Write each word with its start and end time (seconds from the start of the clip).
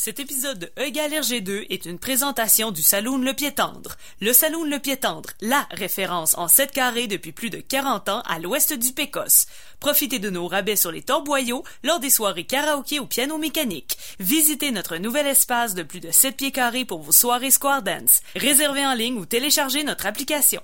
Cet 0.00 0.20
épisode 0.20 0.60
de 0.60 0.66
E 0.78 0.84
égale 0.86 1.10
RG2 1.10 1.66
est 1.70 1.84
une 1.84 1.98
présentation 1.98 2.70
du 2.70 2.82
Saloon 2.82 3.18
Le 3.18 3.34
Pied 3.34 3.50
Tendre. 3.50 3.96
Le 4.20 4.32
Saloon 4.32 4.62
Le 4.62 4.78
Pied 4.78 4.96
Tendre, 4.96 5.30
la 5.40 5.66
référence 5.72 6.38
en 6.38 6.46
7 6.46 6.70
carrés 6.70 7.08
depuis 7.08 7.32
plus 7.32 7.50
de 7.50 7.58
40 7.58 8.08
ans 8.08 8.22
à 8.28 8.38
l'ouest 8.38 8.72
du 8.74 8.92
Pécosse. 8.92 9.46
Profitez 9.80 10.20
de 10.20 10.30
nos 10.30 10.46
rabais 10.46 10.76
sur 10.76 10.92
les 10.92 11.02
torboyaux 11.02 11.64
lors 11.82 11.98
des 11.98 12.10
soirées 12.10 12.44
karaoké 12.44 13.00
ou 13.00 13.06
piano 13.06 13.38
mécanique. 13.38 13.98
Visitez 14.20 14.70
notre 14.70 14.98
nouvel 14.98 15.26
espace 15.26 15.74
de 15.74 15.82
plus 15.82 15.98
de 15.98 16.12
7 16.12 16.36
pieds 16.36 16.52
carrés 16.52 16.84
pour 16.84 17.02
vos 17.02 17.10
soirées 17.10 17.50
square 17.50 17.82
dance. 17.82 18.20
Réservez 18.36 18.86
en 18.86 18.94
ligne 18.94 19.18
ou 19.18 19.26
téléchargez 19.26 19.82
notre 19.82 20.06
application. 20.06 20.62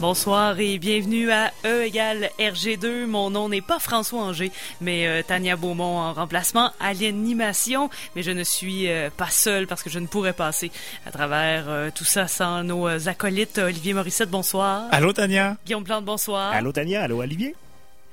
Bonsoir 0.00 0.60
et 0.60 0.78
bienvenue 0.78 1.32
à 1.32 1.50
E 1.64 1.82
égale 1.82 2.30
RG2. 2.38 3.06
Mon 3.06 3.30
nom 3.30 3.48
n'est 3.48 3.60
pas 3.60 3.80
François 3.80 4.20
Anger, 4.22 4.52
mais 4.80 5.08
euh, 5.08 5.22
Tania 5.26 5.56
Beaumont 5.56 5.98
en 5.98 6.12
remplacement 6.12 6.70
à 6.78 6.94
l'animation. 6.94 7.90
Mais 8.14 8.22
je 8.22 8.30
ne 8.30 8.44
suis 8.44 8.88
euh, 8.88 9.10
pas 9.10 9.26
seule 9.28 9.66
parce 9.66 9.82
que 9.82 9.90
je 9.90 9.98
ne 9.98 10.06
pourrais 10.06 10.34
passer 10.34 10.70
à 11.04 11.10
travers 11.10 11.64
euh, 11.68 11.90
tout 11.92 12.04
ça 12.04 12.28
sans 12.28 12.62
nos 12.62 13.08
acolytes. 13.08 13.58
Olivier 13.58 13.92
Morissette, 13.92 14.30
bonsoir. 14.30 14.84
Allô 14.92 15.12
Tania. 15.12 15.56
Guillaume 15.66 15.82
Plante, 15.82 16.04
bonsoir. 16.04 16.52
Allô 16.52 16.70
Tania, 16.70 17.02
allô 17.02 17.18
Olivier. 17.18 17.56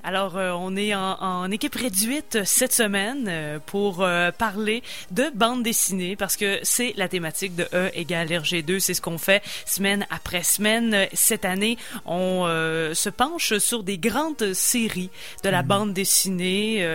Alors, 0.08 0.38
euh, 0.38 0.52
on 0.52 0.76
est 0.76 0.94
en, 0.94 1.20
en, 1.20 1.50
équipe 1.50 1.74
réduite 1.74 2.44
cette 2.46 2.74
semaine 2.74 3.26
euh, 3.28 3.58
pour 3.58 4.04
euh, 4.04 4.30
parler 4.30 4.84
de 5.10 5.32
bande 5.34 5.64
dessinée 5.64 6.16
parce 6.16 6.38
que 6.38 6.60
c'est 6.62 6.94
la 6.96 7.10
thématique 7.10 7.56
de 7.56 7.68
E 7.74 7.90
égale 7.96 8.28
RG2. 8.28 8.78
C'est 8.78 8.94
ce 8.94 9.02
qu'on 9.02 9.18
fait 9.18 9.42
semaine 9.66 10.06
après 10.12 10.44
semaine. 10.44 11.08
Cette 11.14 11.44
année, 11.44 11.80
on 12.06 12.46
se 12.46 13.10
penche 13.10 13.58
sur 13.58 13.82
des 13.82 13.98
grandes 13.98 14.54
séries 14.54 15.10
de 15.44 15.50
la 15.50 15.64
mm. 15.64 15.68
bande 15.68 15.94
dessinée. 15.94 16.88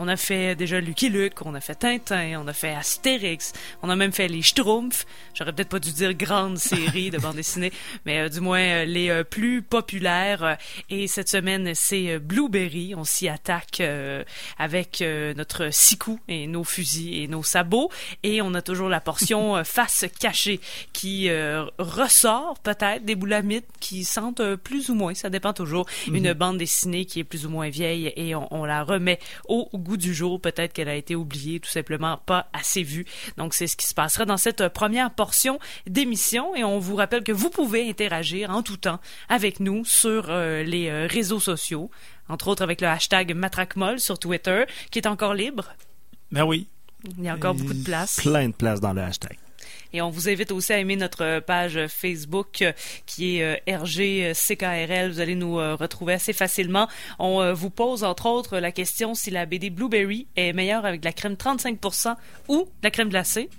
on 0.00 0.08
a 0.08 0.16
fait 0.16 0.56
déjà 0.56 0.80
Lucky 0.80 1.10
Luke, 1.10 1.34
on 1.44 1.54
a 1.54 1.60
fait 1.60 1.76
Tintin, 1.76 2.40
on 2.42 2.48
a 2.48 2.52
fait 2.52 2.74
Astérix, 2.74 3.52
on 3.84 3.88
a 3.88 3.94
même 3.94 4.12
fait 4.12 4.26
les 4.26 4.42
Schtroumpfs. 4.42 5.06
J'aurais 5.34 5.52
peut-être 5.52 5.68
pas 5.68 5.78
dû 5.78 5.92
dire 5.92 6.12
grande 6.14 6.58
série 6.72 7.10
de 7.10 7.18
bande 7.18 7.36
dessinée, 7.36 7.72
mais 8.04 8.28
du 8.28 8.40
moins 8.40 8.84
les 8.84 9.22
plus 9.30 9.62
populaires. 9.62 10.58
Et 10.90 11.06
cette 11.06 11.28
semaine, 11.28 11.70
c'est 11.74 12.18
Blueberry. 12.32 12.94
On 12.94 13.04
s'y 13.04 13.28
attaque 13.28 13.80
euh, 13.80 14.24
avec 14.58 15.02
euh, 15.02 15.34
notre 15.34 15.68
six 15.70 15.98
et 16.28 16.46
nos 16.46 16.64
fusils 16.64 17.22
et 17.22 17.28
nos 17.28 17.42
sabots. 17.42 17.90
Et 18.22 18.40
on 18.40 18.54
a 18.54 18.62
toujours 18.62 18.88
la 18.88 19.00
portion 19.00 19.56
euh, 19.58 19.64
face 19.64 20.06
cachée 20.18 20.60
qui 20.94 21.28
ressort 21.78 22.58
peut-être 22.62 23.04
des 23.04 23.14
boulamites 23.14 23.66
qui 23.80 24.04
sentent 24.04 24.42
plus 24.56 24.88
ou 24.88 24.94
moins, 24.94 25.14
ça 25.14 25.28
dépend 25.28 25.52
toujours, 25.52 25.86
mhm. 26.08 26.16
une 26.16 26.32
bande 26.32 26.58
dessinée 26.58 27.04
qui 27.04 27.20
est 27.20 27.24
plus 27.24 27.44
ou 27.44 27.50
moins 27.50 27.68
vieille 27.68 28.12
et 28.16 28.34
on, 28.34 28.52
on 28.52 28.64
la 28.64 28.82
remet 28.82 29.18
au 29.48 29.68
goût 29.74 29.96
du 29.96 30.14
jour. 30.14 30.40
Peut-être 30.40 30.72
qu'elle 30.72 30.88
a 30.88 30.94
été 30.94 31.14
oubliée, 31.14 31.60
tout 31.60 31.70
simplement 31.70 32.18
pas 32.24 32.48
assez 32.52 32.82
vue. 32.82 33.04
Donc 33.36 33.54
c'est 33.54 33.66
ce 33.66 33.76
qui 33.76 33.86
se 33.86 33.94
passera 33.94 34.24
dans 34.24 34.36
cette 34.36 34.68
première 34.68 35.10
portion 35.10 35.58
d'émission 35.86 36.54
et 36.56 36.64
on 36.64 36.78
vous 36.78 36.96
rappelle 36.96 37.22
que 37.22 37.32
vous 37.32 37.50
pouvez 37.50 37.88
interagir 37.88 38.50
en 38.50 38.62
tout 38.62 38.78
temps 38.78 39.00
avec 39.28 39.60
nous 39.60 39.84
sur 39.84 40.28
les 40.32 41.06
réseaux 41.06 41.40
sociaux 41.40 41.90
entre 42.28 42.48
autres 42.48 42.62
avec 42.62 42.80
le 42.80 42.88
hashtag 42.88 43.34
MatraqueMolle 43.34 44.00
sur 44.00 44.18
Twitter, 44.18 44.64
qui 44.90 44.98
est 44.98 45.06
encore 45.06 45.34
libre. 45.34 45.72
Ben 46.30 46.44
oui. 46.44 46.68
Il 47.18 47.24
y 47.24 47.28
a 47.28 47.34
encore 47.34 47.54
beaucoup 47.54 47.74
de 47.74 47.82
place. 47.82 48.20
Plein 48.20 48.48
de 48.48 48.54
place 48.54 48.80
dans 48.80 48.92
le 48.92 49.02
hashtag. 49.02 49.36
Et 49.92 50.00
on 50.00 50.10
vous 50.10 50.28
invite 50.28 50.52
aussi 50.52 50.72
à 50.72 50.78
aimer 50.78 50.96
notre 50.96 51.40
page 51.40 51.86
Facebook 51.86 52.62
euh, 52.62 52.72
qui 53.04 53.36
est 53.36 53.60
euh, 53.68 53.78
RGCKRL. 53.78 55.10
Vous 55.10 55.20
allez 55.20 55.34
nous 55.34 55.58
euh, 55.58 55.74
retrouver 55.74 56.14
assez 56.14 56.32
facilement. 56.32 56.88
On 57.18 57.52
vous 57.52 57.70
pose 57.70 58.02
entre 58.02 58.26
autres 58.26 58.58
la 58.58 58.72
question 58.72 59.14
si 59.14 59.30
la 59.30 59.44
BD 59.44 59.70
Blueberry 59.70 60.26
est 60.36 60.52
meilleure 60.52 60.86
avec 60.86 61.00
de 61.00 61.04
la 61.04 61.12
crème 61.12 61.34
35% 61.34 62.14
ou 62.48 62.68
la 62.82 62.90
crème 62.90 63.10
glacée. 63.10 63.50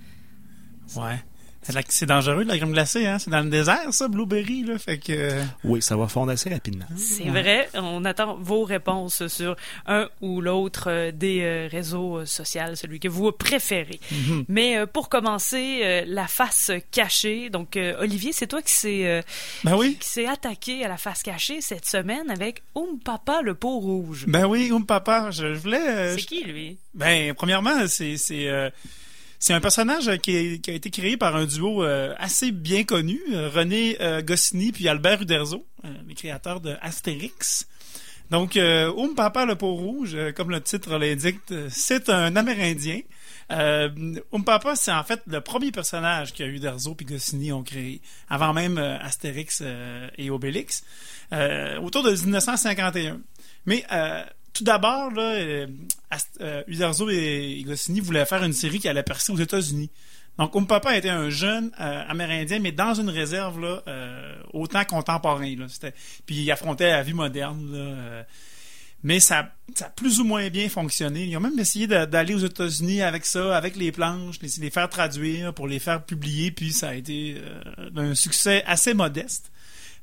Ouais. 0.95 1.19
C'est 1.89 2.05
dangereux 2.05 2.43
de 2.43 2.49
la 2.49 2.57
crème 2.57 2.73
glacée, 2.73 3.05
hein? 3.05 3.19
C'est 3.19 3.29
dans 3.29 3.41
le 3.41 3.49
désert, 3.49 3.93
ça, 3.93 4.07
Blueberry, 4.07 4.63
là. 4.63 4.77
Fait 4.77 4.97
que. 4.97 5.31
Oui, 5.63 5.81
ça 5.81 5.95
va 5.95 6.07
fondre 6.07 6.31
assez 6.31 6.49
rapidement. 6.49 6.85
C'est 6.97 7.29
vrai. 7.29 7.69
On 7.73 8.03
attend 8.05 8.37
vos 8.39 8.63
réponses 8.63 9.27
sur 9.27 9.55
un 9.85 10.09
ou 10.21 10.41
l'autre 10.41 10.89
euh, 10.89 11.11
des 11.11 11.41
euh, 11.41 11.67
réseaux 11.71 12.19
euh, 12.19 12.25
sociaux, 12.25 12.75
celui 12.75 12.99
que 12.99 13.07
vous 13.07 13.31
préférez. 13.31 13.99
Mhm. 14.11 14.45
Mais 14.47 14.85
pour 14.87 15.09
commencer, 15.09 16.03
la 16.07 16.27
face 16.27 16.71
cachée. 16.91 17.49
Donc, 17.49 17.77
Olivier, 17.99 18.31
c'est 18.33 18.47
toi 18.47 18.61
qui 18.61 18.73
s'est 18.73 19.23
ben 19.63 19.75
oui. 19.75 19.97
qui 19.99 20.07
s'est 20.07 20.27
attaqué 20.27 20.83
à 20.85 20.87
la 20.87 20.97
face 20.97 21.23
cachée 21.23 21.61
cette 21.61 21.85
semaine 21.85 22.29
avec 22.29 22.63
Oum 22.75 22.99
Papa 22.99 23.41
le 23.41 23.53
pot 23.53 23.79
rouge. 23.79 24.25
Ben 24.27 24.45
oui, 24.45 24.71
Oum 24.71 24.85
Papa, 24.85 25.31
je, 25.31 25.47
voulais. 25.47 26.15
c'est 26.17 26.25
qui 26.25 26.43
lui? 26.43 26.77
Ben, 26.93 27.33
premièrement, 27.33 27.87
c'est 27.87 28.17
c'est 29.43 29.53
un 29.53 29.59
personnage 29.59 30.09
qui, 30.19 30.61
a 30.65 30.71
été 30.71 30.89
créé 30.89 31.17
par 31.17 31.35
un 31.35 31.43
duo 31.43 31.83
euh, 31.83 32.15
assez 32.17 32.53
bien 32.53 32.85
connu, 32.85 33.19
euh, 33.33 33.49
René 33.49 33.97
euh, 33.99 34.21
Goscinny 34.21 34.71
puis 34.71 34.87
Albert 34.87 35.21
Uderzo, 35.21 35.65
les 36.07 36.15
créateurs 36.15 36.61
de 36.61 36.77
Astérix. 36.81 37.67
Donc, 38.31 38.57
Oum 38.95 39.15
Papa 39.15 39.43
le 39.43 39.55
peau 39.55 39.73
rouge, 39.73 40.15
comme 40.37 40.49
le 40.49 40.61
titre 40.61 40.97
l'indique, 40.97 41.41
c'est 41.67 42.07
un 42.07 42.37
Amérindien. 42.37 43.01
Euh, 43.51 43.89
Papa, 44.45 44.77
c'est 44.77 44.93
en 44.93 45.03
fait 45.03 45.21
le 45.27 45.41
premier 45.41 45.73
personnage 45.73 46.33
que 46.33 46.43
Uderzo 46.43 46.95
et 47.01 47.03
Goscinny 47.03 47.51
ont 47.51 47.63
créé, 47.63 47.99
avant 48.29 48.53
même 48.53 48.77
Astérix 48.77 49.61
et 50.17 50.29
Obélix, 50.29 50.85
autour 51.81 52.03
de 52.03 52.11
1951. 52.11 53.19
Mais 53.65 53.83
tout 54.53 54.63
d'abord, 54.63 55.11
là, 55.11 55.21
euh, 55.21 55.67
euh, 56.41 56.63
Uderzo 56.67 57.09
et 57.09 57.63
Goscinny 57.65 57.99
voulaient 57.99 58.25
faire 58.25 58.43
une 58.43 58.53
série 58.53 58.79
qui 58.79 58.87
allait 58.87 59.03
percer 59.03 59.31
aux 59.31 59.37
États-Unis. 59.37 59.89
Donc, 60.37 60.55
Oum 60.55 60.67
Papa 60.67 60.95
était 60.95 61.09
un 61.09 61.29
jeune 61.29 61.71
euh, 61.79 62.03
Amérindien, 62.07 62.59
mais 62.59 62.71
dans 62.71 62.93
une 62.93 63.09
réserve 63.09 63.59
là, 63.59 63.83
autant 64.53 64.83
contemporain. 64.85 65.55
Là, 65.55 65.65
puis 66.25 66.35
il 66.35 66.51
affrontait 66.51 66.89
la 66.89 67.03
vie 67.03 67.13
moderne. 67.13 67.71
Là, 67.71 68.25
mais 69.05 69.19
ça, 69.19 69.51
ça 69.75 69.87
a 69.87 69.89
plus 69.89 70.21
ou 70.21 70.23
moins 70.23 70.49
bien 70.49 70.69
fonctionné. 70.69 71.25
Ils 71.25 71.35
ont 71.35 71.41
même 71.41 71.59
essayé 71.59 71.87
d'aller 71.87 72.33
aux 72.33 72.39
États-Unis 72.39 73.01
avec 73.01 73.25
ça, 73.25 73.55
avec 73.55 73.75
les 73.75 73.91
planches, 73.91 74.39
les, 74.41 74.49
les, 74.59 74.69
faire 74.69 74.87
traduire 74.87 75.53
pour 75.53 75.67
les 75.67 75.79
faire 75.79 76.03
publier, 76.03 76.51
puis 76.51 76.71
ça 76.71 76.89
a 76.89 76.93
été 76.93 77.41
un 77.95 78.15
succès 78.15 78.63
assez 78.65 78.93
modeste. 78.93 79.51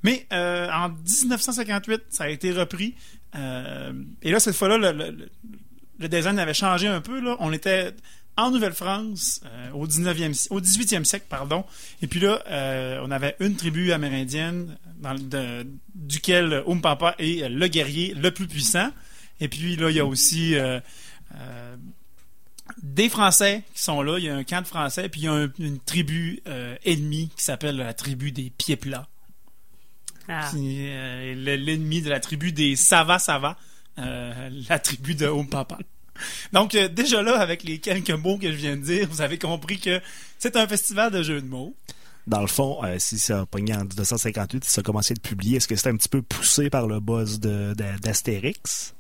Mais 0.03 0.27
en 0.31 0.91
1958, 0.91 2.03
ça 2.11 2.25
a 2.25 2.29
été 2.29 2.53
repris. 2.53 2.95
Euh, 3.35 3.93
et 4.23 4.31
là, 4.31 4.41
cette 4.41 4.57
fois-là, 4.57 4.93
le, 4.93 6.09
design 6.09 6.39
avait 6.39 6.55
changé 6.55 6.87
un 6.89 7.01
peu. 7.01 7.21
Là. 7.21 7.37
On 7.41 7.53
était 7.53 7.95
en 8.37 8.51
Nouvelle-France 8.51 9.41
euh, 9.45 9.71
au 9.73 9.87
19e, 9.87 10.49
au 10.51 10.61
18e 10.61 11.05
siècle, 11.05 11.27
pardon. 11.29 11.65
Et 12.03 12.07
puis 12.07 12.21
là, 12.21 12.43
euh, 12.49 13.01
on 13.05 13.11
avait 13.11 13.37
une 13.41 13.57
tribu 13.57 13.93
amérindienne 13.93 14.77
duquel 15.95 16.63
Umpapa 16.67 17.15
est 17.19 17.49
le 17.49 17.67
guerrier 17.69 18.15
le 18.15 18.31
plus 18.31 18.47
puissant. 18.47 18.91
Et 19.41 19.49
puis 19.49 19.77
là, 19.77 19.91
il 19.91 19.97
y 19.97 20.01
a 20.01 20.05
aussi 20.05 20.55
des 22.83 23.09
Français 23.09 23.63
qui 23.75 23.83
sont 23.83 24.03
là. 24.03 24.19
Il 24.19 24.25
y 24.25 24.29
a 24.29 24.37
un 24.37 24.45
camp 24.45 24.61
de 24.61 24.67
Français, 24.67 25.09
puis 25.09 25.23
il 25.23 25.25
y 25.25 25.29
a 25.29 25.49
une 25.59 25.81
tribu 25.81 26.43
ennemie 26.85 27.31
qui 27.35 27.45
s'appelle 27.45 27.77
la 27.77 27.95
tribu 27.95 28.31
des 28.31 28.51
pieds 28.51 28.77
plats. 28.77 29.09
Ah. 30.31 30.51
Euh, 30.55 31.35
l'ennemi 31.35 32.03
de 32.03 32.09
la 32.09 32.21
tribu 32.21 32.53
des 32.53 32.77
Sava 32.77 33.19
Sava, 33.19 33.57
euh, 33.99 34.49
la 34.69 34.79
tribu 34.79 35.17
de 35.17 35.27
Home 35.27 35.49
Papa. 35.49 35.79
Donc, 36.53 36.75
euh, 36.75 36.87
déjà 36.89 37.23
là, 37.23 37.41
avec 37.41 37.65
les 37.65 37.79
quelques 37.79 38.11
mots 38.11 38.39
que 38.39 38.51
je 38.51 38.57
viens 38.57 38.77
de 38.77 38.83
dire, 38.83 39.09
vous 39.11 39.23
avez 39.23 39.39
compris 39.39 39.81
que 39.81 40.01
c'est 40.39 40.57
un 40.57 40.69
festival 40.69 41.11
de 41.11 41.23
jeux 41.23 41.41
de 41.41 41.49
mots. 41.49 41.75
Dans 42.27 42.43
le 42.43 42.47
fond, 42.47 42.81
si 42.99 43.19
ça 43.19 43.41
a 43.41 43.47
pogné 43.47 43.75
en 43.75 43.85
1958, 43.85 44.65
si 44.65 44.71
ça 44.71 44.81
a 44.81 44.85
commencé 44.85 45.13
à 45.13 45.15
être 45.15 45.23
publié, 45.23 45.57
est-ce 45.57 45.67
que 45.67 45.75
c'était 45.75 45.89
un 45.89 45.97
petit 45.97 46.09
peu 46.09 46.23
poussé 46.23 46.71
par 46.71 46.87
le 46.87 47.01
buzz 47.01 47.41
d'Astérix? 47.41 48.95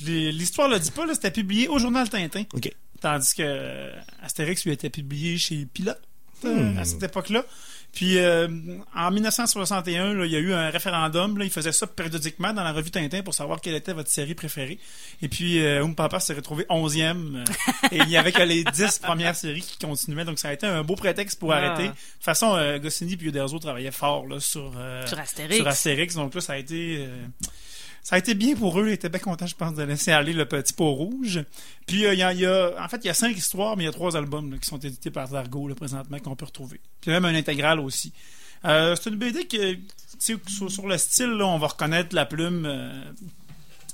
L'histoire 0.00 0.68
le 0.68 0.78
dit 0.78 0.90
pas, 0.92 1.12
c'était 1.12 1.30
publié 1.32 1.66
au 1.66 1.78
journal 1.78 2.08
Tintin. 2.08 2.44
OK. 2.52 2.70
Tandis 3.00 3.34
que 3.34 3.90
Astérix 4.22 4.64
lui 4.64 4.72
était 4.72 4.90
publié 4.90 5.36
chez 5.38 5.66
Pilote 5.66 6.00
hmm. 6.44 6.78
à 6.78 6.84
cette 6.84 7.02
époque-là. 7.02 7.44
Puis 7.94 8.18
euh, 8.18 8.48
en 8.94 9.10
1961, 9.12 10.14
là, 10.14 10.26
il 10.26 10.32
y 10.32 10.36
a 10.36 10.40
eu 10.40 10.52
un 10.52 10.68
référendum. 10.68 11.38
Là, 11.38 11.44
il 11.44 11.50
faisait 11.50 11.72
ça 11.72 11.86
périodiquement 11.86 12.52
dans 12.52 12.64
la 12.64 12.72
revue 12.72 12.90
Tintin 12.90 13.22
pour 13.22 13.34
savoir 13.34 13.60
quelle 13.60 13.76
était 13.76 13.92
votre 13.92 14.10
série 14.10 14.34
préférée. 14.34 14.78
Et 15.22 15.28
puis, 15.28 15.64
euh, 15.64 15.86
Papa 15.96 16.18
s'est 16.18 16.34
retrouvé 16.34 16.64
11e. 16.64 17.36
Euh, 17.36 17.44
et 17.92 17.98
il 17.98 18.06
n'y 18.06 18.16
avait 18.16 18.32
que 18.32 18.42
les 18.42 18.64
10 18.72 18.98
premières 18.98 19.36
séries 19.36 19.62
qui 19.62 19.78
continuaient. 19.78 20.24
Donc, 20.24 20.40
ça 20.40 20.48
a 20.48 20.52
été 20.52 20.66
un 20.66 20.82
beau 20.82 20.96
prétexte 20.96 21.38
pour 21.38 21.52
ah. 21.52 21.58
arrêter. 21.58 21.84
De 21.84 21.92
toute 21.92 21.98
façon, 22.20 22.56
euh, 22.56 22.78
Goscinny 22.78 23.14
et 23.14 23.24
Uderzo 23.24 23.60
travaillaient 23.60 23.92
fort 23.92 24.26
là, 24.26 24.40
sur, 24.40 24.72
sur, 25.06 25.18
Astérix. 25.18 25.56
sur 25.56 25.68
Astérix. 25.68 26.14
Donc 26.16 26.34
là, 26.34 26.40
ça 26.40 26.54
a 26.54 26.56
été 26.56 27.06
ça 28.04 28.16
a 28.16 28.18
été 28.18 28.34
bien 28.34 28.54
pour 28.54 28.78
eux. 28.78 28.88
Ils 28.88 28.92
étaient 28.92 29.08
bien 29.08 29.18
contents, 29.18 29.46
je 29.46 29.54
pense, 29.54 29.74
de 29.74 29.82
laisser 29.82 30.12
aller 30.12 30.34
le 30.34 30.44
petit 30.44 30.74
pot 30.74 30.92
rouge. 30.92 31.42
Puis, 31.86 32.04
euh, 32.04 32.12
il 32.12 32.18
y, 32.18 32.46
a, 32.46 32.70
en 32.78 32.88
fait, 32.88 32.98
il 33.02 33.06
y 33.06 33.10
a 33.10 33.14
cinq 33.14 33.34
histoires, 33.34 33.78
mais 33.78 33.84
il 33.84 33.86
y 33.86 33.88
a 33.88 33.92
trois 33.92 34.14
albums 34.14 34.58
qui 34.58 34.68
sont 34.68 34.78
édités 34.78 35.10
par 35.10 35.26
Zargo, 35.28 35.68
là, 35.68 35.74
présentement, 35.74 36.18
qu'on 36.18 36.36
peut 36.36 36.44
retrouver. 36.44 36.80
Puis, 37.00 37.10
même 37.10 37.24
un 37.24 37.34
intégral 37.34 37.80
aussi. 37.80 38.12
Euh, 38.66 38.94
c'est 38.94 39.08
une 39.08 39.16
BD 39.16 39.46
que, 39.46 39.78
sur, 40.18 40.38
sur 40.70 40.86
le 40.86 40.98
style, 40.98 41.30
là, 41.30 41.46
on 41.46 41.56
va 41.58 41.68
reconnaître 41.68 42.14
la 42.14 42.26
plume. 42.26 42.66
euh, 42.66 43.04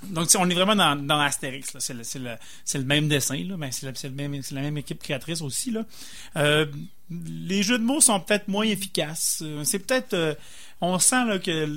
donc, 0.09 0.29
on 0.37 0.51
est 0.51 0.55
vraiment 0.55 0.75
dans, 0.75 0.97
dans 0.97 1.21
Astérix. 1.21 1.77
C'est 1.79 1.95
le, 1.95 2.85
même 2.85 3.07
dessin, 3.07 3.45
là, 3.45 3.57
mais 3.57 3.71
c'est 3.71 3.87
la 3.87 4.61
même 4.61 4.79
équipe 4.79 5.01
créatrice 5.01 5.41
aussi. 5.41 5.71
Là. 5.71 5.85
Les 7.11 7.63
jeux 7.63 7.79
de 7.79 7.85
mots 7.85 8.01
sont 8.01 8.19
peut-être 8.19 8.49
moins 8.49 8.65
efficaces. 8.65 9.45
C'est 9.63 9.79
peut-être... 9.79 10.37
on 10.81 10.99
sent 10.99 11.39
que 11.45 11.69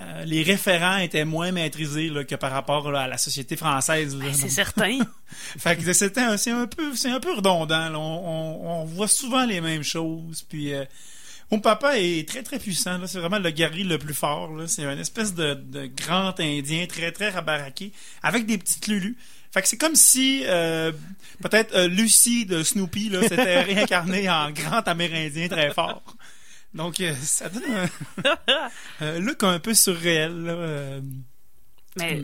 euh, 0.00 0.24
les 0.24 0.42
référents 0.42 0.98
étaient 0.98 1.24
moins 1.24 1.50
maîtrisés 1.52 2.08
là, 2.08 2.24
que 2.24 2.34
par 2.36 2.52
rapport 2.52 2.90
là, 2.92 3.00
à 3.02 3.08
la 3.08 3.18
société 3.18 3.56
française. 3.56 4.14
Ben, 4.14 4.32
c'est 4.32 4.48
certain. 4.48 4.98
fait 5.58 5.76
que 5.76 5.92
c'était 5.92 6.20
un- 6.20 6.36
c'est 6.36 6.52
un 6.52 6.66
peu 6.66 6.94
c'est 6.94 7.10
un 7.10 7.18
peu 7.20 7.34
redondant. 7.34 7.88
là. 7.88 7.98
On, 7.98 8.00
on- 8.00 8.82
on 8.82 8.84
voit 8.84 9.08
souvent 9.08 9.44
les 9.44 9.60
mêmes 9.60 9.82
choses. 9.82 10.42
Puis 10.48 10.72
euh, 10.72 10.84
mon 11.50 11.58
papa 11.60 11.98
est 11.98 12.28
très 12.28 12.42
très 12.42 12.58
puissant. 12.58 13.00
C'est 13.06 13.18
vraiment 13.18 13.38
le 13.40 13.50
guerrier 13.50 13.82
le 13.84 13.98
plus 13.98 14.14
fort. 14.14 14.50
C'est 14.66 14.84
une 14.84 14.98
espèce 15.00 15.34
de, 15.34 15.54
de 15.54 15.86
grand 15.86 16.38
Indien 16.38 16.86
très 16.86 17.10
très 17.10 17.30
rabaraqué 17.30 17.92
avec 18.22 18.46
des 18.46 18.58
petites 18.58 18.86
lulus. 18.86 19.16
Fait 19.50 19.62
que 19.62 19.68
c'est 19.68 19.78
comme 19.78 19.94
si 19.96 20.42
euh, 20.44 20.92
peut-être 21.42 21.74
euh, 21.74 21.88
Lucie 21.88 22.44
de 22.44 22.62
Snoopy 22.62 23.10
s'était 23.22 23.60
réincarnée 23.62 24.28
en 24.28 24.50
grand 24.50 24.86
Amérindien 24.86 25.48
très 25.48 25.72
fort. 25.72 26.02
Donc 26.78 27.00
euh, 27.00 27.12
ça 27.20 27.48
donne 27.50 27.62
un, 29.00 29.18
look 29.18 29.42
un 29.42 29.58
peu 29.58 29.74
surréel. 29.74 30.32
là, 30.44 30.52
euh. 30.52 31.00
Mais 31.98 32.22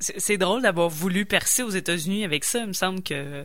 c'est 0.00 0.18
c'est 0.20 0.36
drôle 0.38 0.62
d'avoir 0.62 0.88
voulu 0.88 1.26
percer 1.26 1.62
aux 1.62 1.70
États-Unis 1.70 2.24
avec 2.24 2.44
ça. 2.44 2.60
Il 2.60 2.68
me 2.68 2.72
semble 2.72 3.02
que, 3.02 3.44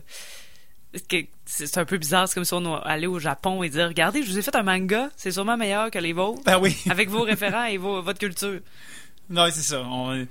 que 1.08 1.16
c'est 1.46 1.78
un 1.78 1.84
peu 1.84 1.98
bizarre. 1.98 2.28
C'est 2.28 2.34
comme 2.34 2.44
si 2.44 2.54
on 2.54 2.74
allait 2.76 3.06
au 3.06 3.18
Japon 3.18 3.62
et 3.62 3.68
dire 3.68 3.88
Regardez, 3.88 4.22
je 4.22 4.30
vous 4.30 4.38
ai 4.38 4.42
fait 4.42 4.54
un 4.56 4.62
manga, 4.62 5.10
c'est 5.16 5.32
sûrement 5.32 5.56
meilleur 5.56 5.90
que 5.90 5.98
les 5.98 6.12
vôtres, 6.12 6.42
Ben 6.44 6.58
oui. 6.60 6.76
avec 6.88 7.08
vos 7.10 7.22
référents 7.22 7.64
et 7.64 7.76
vos- 7.76 8.00
votre 8.02 8.18
culture. 8.18 8.60
Non, 9.30 9.46
c'est 9.52 9.62
ça. 9.62 9.80
On- 9.82 10.26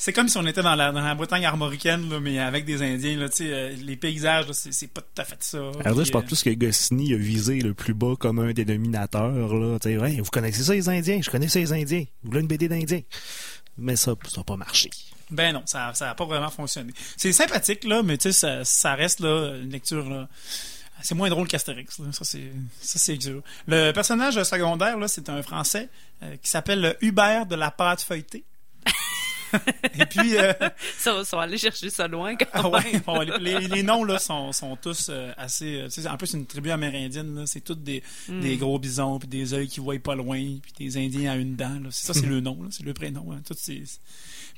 C'est 0.00 0.12
comme 0.12 0.28
si 0.28 0.38
on 0.38 0.46
était 0.46 0.62
dans 0.62 0.74
la, 0.74 0.90
dans 0.92 1.00
la 1.02 1.14
Bretagne 1.14 1.44
armoricaine, 1.44 2.08
là, 2.08 2.18
mais 2.20 2.38
avec 2.38 2.64
des 2.64 2.82
Indiens. 2.82 3.16
Là, 3.18 3.26
euh, 3.40 3.76
les 3.82 3.96
paysages, 3.96 4.46
c'est, 4.52 4.86
pas 4.86 5.00
tout 5.02 5.20
à 5.20 5.24
fait 5.24 5.36
ça. 5.40 5.58
Alors 5.84 5.98
là, 5.98 6.04
je 6.04 6.10
pense 6.10 6.24
plus 6.24 6.42
que 6.42 6.50
Goscinny 6.50 7.14
a 7.14 7.16
visé 7.16 7.60
le 7.60 7.74
plus 7.74 7.94
bas 7.94 8.14
comme 8.18 8.38
un 8.38 8.52
dénominateur. 8.52 9.30
Là. 9.32 9.76
Ouais, 9.84 10.16
vous 10.20 10.30
connaissez 10.30 10.62
ça, 10.62 10.72
les 10.74 10.88
Indiens? 10.88 11.20
Je 11.22 11.28
connais 11.30 11.48
ça, 11.48 11.58
les 11.58 11.72
Indiens. 11.72 12.04
Vous 12.22 12.30
voulez 12.30 12.40
une 12.40 12.46
BD 12.46 12.68
d'Indiens? 12.68 13.02
Mais 13.76 13.96
ça, 13.96 14.14
ça 14.28 14.38
n'a 14.40 14.44
pas 14.44 14.56
marché. 14.56 14.88
Ben 15.30 15.52
non, 15.52 15.62
ça 15.66 15.92
n'a 16.00 16.14
pas 16.14 16.24
vraiment 16.24 16.50
fonctionné. 16.50 16.92
C'est 17.16 17.32
sympathique, 17.32 17.84
là, 17.84 18.02
mais 18.02 18.16
ça, 18.18 18.64
ça 18.64 18.94
reste 18.94 19.20
là, 19.20 19.56
une 19.60 19.70
lecture 19.70 20.08
là. 20.08 20.28
C'est 21.02 21.14
moins 21.14 21.28
drôle 21.30 21.46
qu'Astérix. 21.48 21.96
Ça, 22.12 22.24
c'est, 22.24 22.52
ça, 22.80 22.98
c'est 22.98 23.16
dur. 23.16 23.42
Le 23.66 23.92
personnage 23.92 24.42
secondaire, 24.42 24.98
là, 24.98 25.08
c'est 25.08 25.28
un 25.28 25.42
Français 25.42 25.88
euh, 26.22 26.36
qui 26.42 26.50
s'appelle 26.50 26.96
Hubert 27.00 27.46
de 27.46 27.54
la 27.56 27.70
pâte 27.70 28.02
feuilletée. 28.02 28.44
Et 29.98 30.04
puis, 30.04 30.36
euh, 30.36 30.52
Ça, 30.98 31.24
ça 31.24 31.36
va 31.38 31.44
aller 31.44 31.56
chercher 31.56 31.88
ça 31.88 32.06
loin 32.06 32.36
quand 32.36 32.44
Ah 32.52 32.68
ouais, 32.68 32.92
même. 32.92 33.00
bon, 33.06 33.20
les, 33.40 33.82
noms 33.82 34.04
là 34.04 34.18
sont, 34.18 34.52
sont 34.52 34.76
tous 34.76 35.06
euh, 35.08 35.32
assez. 35.38 35.76
euh, 35.80 36.08
en 36.10 36.16
plus, 36.18 36.26
c'est 36.26 36.36
une 36.36 36.46
tribu 36.46 36.70
amérindienne. 36.70 37.44
C'est 37.46 37.62
tous 37.62 37.74
des, 37.74 38.02
Hmm. 38.28 38.40
des 38.40 38.56
gros 38.58 38.78
bisons, 38.78 39.18
puis 39.18 39.26
des 39.28 39.54
œils 39.54 39.68
qui 39.68 39.80
voient 39.80 39.98
pas 39.98 40.14
loin, 40.14 40.36
puis 40.38 40.72
des 40.78 40.98
Indiens 40.98 41.32
à 41.32 41.36
une 41.36 41.56
dent. 41.56 41.80
là. 41.82 41.88
Ça, 41.90 42.12
c'est 42.12 42.26
le 42.26 42.40
nom, 42.40 42.58
c'est 42.70 42.82
le 42.84 42.92
prénom. 42.92 43.32
Hein, 43.32 43.40
ces- 43.56 43.84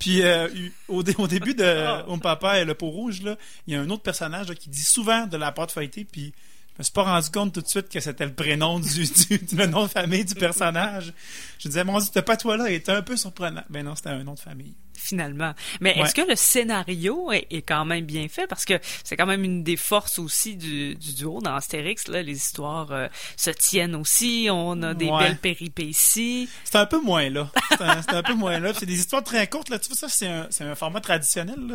Puis 0.01 0.23
euh, 0.23 0.49
au, 0.89 1.03
dé- 1.05 1.15
au 1.19 1.29
début 1.29 1.55
de 1.55 1.63
Ah. 1.65 2.05
Homme 2.09 2.21
Papa 2.21 2.59
et 2.59 2.65
le 2.65 2.75
pot 2.75 2.89
rouge, 2.89 3.23
là, 3.23 3.37
il 3.69 3.75
y 3.75 3.77
a 3.77 3.81
un 3.81 3.91
autre 3.91 4.03
personnage 4.03 4.49
là, 4.49 4.55
qui 4.57 4.69
dit 4.71 4.83
souvent 4.83 5.27
de 5.29 5.37
la 5.37 5.53
pâte 5.53 5.71
feuilletée, 5.71 6.05
puis 6.05 6.33
me 6.81 6.85
suis 6.85 6.93
pas 6.93 7.03
rendu 7.05 7.31
compte 7.31 7.53
tout 7.55 7.61
de 7.61 7.69
suite 7.69 7.89
que 7.89 8.01
c'était 8.01 8.25
le 8.27 8.33
prénom 8.35 8.79
du, 8.81 9.05
du, 9.05 9.57
le 9.57 9.67
nom 9.67 9.83
de 9.85 9.89
famille 9.89 10.25
du 10.25 10.35
personnage. 10.35 11.13
Je 11.59 11.69
disais, 11.69 11.85
mon 11.85 11.99
Dieu, 11.99 12.09
ce 12.13 12.21
patois-là 12.21 12.71
est 12.71 12.89
un 12.89 13.03
peu 13.03 13.17
surprenant. 13.17 13.63
Ben 13.69 13.85
non, 13.85 13.95
c'était 13.95 14.09
un 14.11 14.25
nom 14.25 14.35
de 14.35 14.41
famille. 14.41 14.75
finalement. 14.95 15.55
Mais 15.81 15.95
Ouais. 15.97 16.03
est-ce 16.03 16.15
que 16.15 16.21
le 16.29 16.37
scénario 16.37 17.33
est, 17.33 17.47
est 17.51 17.63
quand 17.63 17.85
même 17.87 18.05
bien 18.05 18.29
fait? 18.29 18.47
Parce 18.47 18.65
que 18.67 18.79
c'est 19.05 19.17
quand 19.17 19.27
même 19.27 19.45
une 19.45 19.63
des 19.65 19.77
forces 19.77 20.19
aussi 20.19 20.57
du, 20.57 20.95
du 20.95 21.15
duo 21.15 21.41
dans 21.41 21.55
Astérix. 21.55 22.07
Là, 22.09 22.23
les 22.23 22.37
histoires 22.37 22.93
euh, 22.93 23.09
se 23.37 23.51
tiennent 23.51 23.95
aussi. 23.95 24.49
On 24.51 24.83
a 24.83 24.93
des 24.95 25.07
Ouais. 25.07 25.19
belles 25.25 25.39
péripéties. 25.39 26.49
C'est 26.65 26.77
un 26.77 26.87
peu 26.87 27.01
moins 27.01 27.29
là. 27.31 27.51
C'est 27.71 28.15
un, 28.15 28.23
peu 28.23 28.35
moins 28.35 28.59
là. 28.59 28.73
C'est 28.75 28.87
des 28.87 28.99
histoires 28.99 29.25
très 29.25 29.47
courtes. 29.49 29.69
Là. 29.71 29.79
Tu 29.79 29.89
vois, 29.89 29.97
ça, 29.97 30.09
c'est 30.51 30.65
un, 30.65 30.75
format 30.75 31.01
traditionnel 31.01 31.57
là, 31.67 31.75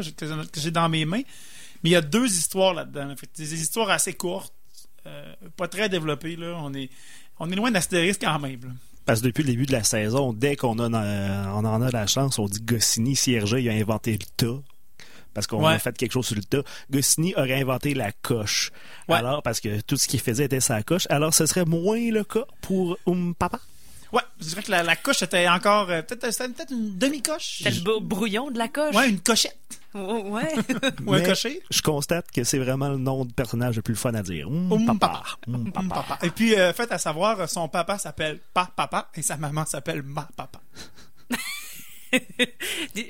que 0.51 0.59
j'ai 0.59 0.71
dans 0.71 0.89
mes 0.89 1.05
mains. 1.05 1.21
Mais 1.83 1.89
il 1.89 1.93
y 1.93 1.95
a 1.97 2.01
deux 2.01 2.25
histoires 2.27 2.73
là-dedans. 2.73 3.13
Des 3.37 3.53
histoires 3.53 3.89
assez 3.89 4.13
courtes, 4.13 4.53
euh, 5.07 5.33
pas 5.57 5.67
très 5.67 5.89
développées. 5.89 6.35
Là. 6.35 6.55
On, 6.61 6.73
est, 6.73 6.89
on 7.39 7.49
est 7.51 7.55
loin 7.55 7.71
d'Astérix 7.71 8.17
quand 8.19 8.39
même. 8.39 8.59
là. 8.63 8.69
Parce 9.05 9.21
que 9.21 9.25
depuis 9.27 9.43
le 9.43 9.49
début 9.51 9.65
de 9.67 9.71
la 9.71 9.83
saison, 9.83 10.33
dès 10.33 10.55
qu'on 10.55 10.79
a, 10.79 11.03
euh, 11.03 11.45
on 11.53 11.63
en 11.65 11.81
a 11.81 11.91
la 11.91 12.07
chance, 12.07 12.39
on 12.39 12.45
dit 12.47 12.61
Goscinny, 12.61 13.15
Cierget, 13.15 13.61
il 13.63 13.69
a 13.69 13.73
inventé 13.73 14.13
le 14.13 14.25
tas. 14.35 14.59
Parce 15.35 15.47
qu'on 15.47 15.63
Ouais. 15.63 15.73
a 15.73 15.79
fait 15.79 15.95
quelque 15.97 16.13
chose 16.13 16.25
sur 16.27 16.35
le 16.37 16.43
tas. 16.43 16.63
Goscinny 16.89 17.33
aurait 17.35 17.59
inventé 17.61 17.93
la 17.93 18.11
coche. 18.13 18.71
Ouais. 19.09 19.17
Alors, 19.17 19.43
parce 19.43 19.59
que 19.59 19.81
tout 19.81 19.97
ce 19.97 20.07
qu'il 20.07 20.21
faisait 20.21 20.45
était 20.45 20.61
sa 20.61 20.81
coche. 20.81 21.05
Alors, 21.09 21.33
ce 21.33 21.45
serait 21.45 21.65
moins 21.65 21.99
le 22.09 22.23
cas 22.23 22.45
pour 22.61 22.97
Um 23.05 23.35
Papa. 23.35 23.59
Ouais, 24.11 24.21
je 24.39 24.45
dirais 24.45 24.63
que 24.63 24.71
la, 24.71 24.83
la 24.83 24.95
coche 24.95 25.21
était 25.23 25.47
encore. 25.47 25.89
euh, 25.89 26.01
peut-être 26.01 26.31
c'était 26.31 26.49
peut-être 26.49 26.71
une 26.71 26.97
demi-coche. 26.97 27.61
C'est 27.63 27.83
le 27.83 27.99
brouillon 27.99 28.51
de 28.51 28.57
la 28.57 28.67
coche. 28.67 28.95
Ouais, 28.95 29.09
une 29.09 29.19
cochette. 29.19 29.57
Oh, 29.93 30.23
ouais. 30.27 30.53
Ou 31.05 31.13
un 31.13 31.21
cocher. 31.21 31.61
Je 31.71 31.81
constate 31.81 32.29
que 32.31 32.43
c'est 32.43 32.59
vraiment 32.59 32.89
le 32.89 32.97
nom 32.97 33.23
de 33.25 33.31
personnage 33.31 33.77
le 33.77 33.81
plus 33.81 33.95
fun 33.95 34.13
à 34.13 34.21
dire. 34.23 34.47
Um 34.49 34.85
Papa. 34.85 34.99
Papa. 34.99 35.23
Hum, 35.47 35.71
Papa. 35.71 36.03
papa. 36.07 36.25
Et 36.25 36.29
puis, 36.29 36.53
euh, 36.55 36.73
fait 36.73 36.91
à 36.91 36.97
savoir, 36.97 37.47
son 37.49 37.67
papa 37.69 37.97
s'appelle 37.97 38.39
Pa 38.53 38.69
Papa 38.75 39.09
et 39.15 39.21
sa 39.21 39.37
maman 39.37 39.65
s'appelle 39.65 40.01
Ma 40.03 40.27
Papa. 40.35 40.59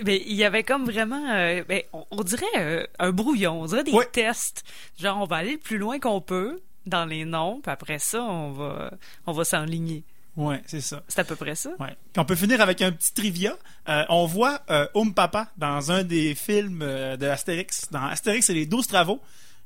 Mais 0.03 0.24
il 0.25 0.33
y 0.33 0.44
avait 0.44 0.63
comme 0.63 0.86
vraiment, 0.86 1.30
euh, 1.31 1.63
ben, 1.68 1.81
on, 1.94 2.06
on 2.12 2.24
dirait 2.24 2.45
euh, 2.57 2.88
un 2.97 3.12
brouillon, 3.12 3.62
on 3.62 3.65
dirait 3.65 3.83
des 3.83 3.92
Ouais. 3.92 4.06
tests. 4.12 4.63
Genre, 5.00 5.18
on 5.21 5.25
va 5.25 5.38
aller 5.38 5.53
le 5.53 5.57
plus 5.59 5.77
loin 5.77 6.00
qu'on 6.00 6.21
peut 6.21 6.59
dans 6.88 7.06
les 7.06 7.25
noms, 7.25 7.59
puis 7.62 7.71
après 7.71 8.00
ça, 8.00 8.24
on 8.24 8.51
va, 8.51 8.92
on 9.27 9.31
va 9.33 9.44
s'enligner. 9.44 10.03
Ouais, 10.37 10.61
c'est 10.65 10.81
ça. 10.81 11.01
C'est 11.07 11.19
à 11.19 11.23
peu 11.23 11.35
près 11.35 11.55
ça. 11.55 11.69
Ouais. 11.79 11.95
Puis 12.13 12.19
on 12.19 12.25
peut 12.25 12.35
finir 12.35 12.59
avec 12.61 12.81
un 12.81 12.91
petit 12.91 13.13
trivia. 13.13 13.57
Euh, 13.87 14.03
on 14.09 14.25
voit 14.25 14.61
euh, 14.69 14.85
Oum 14.93 15.13
Papa 15.13 15.47
dans 15.57 15.91
un 15.91 16.03
des 16.03 16.35
films 16.35 16.81
euh, 16.81 17.15
de 17.17 17.25
Astérix. 17.27 17.89
Dans 17.91 18.03
Astérix 18.05 18.49
et 18.49 18.53
les 18.53 18.65
12 18.65 18.85
travaux. 18.87 19.21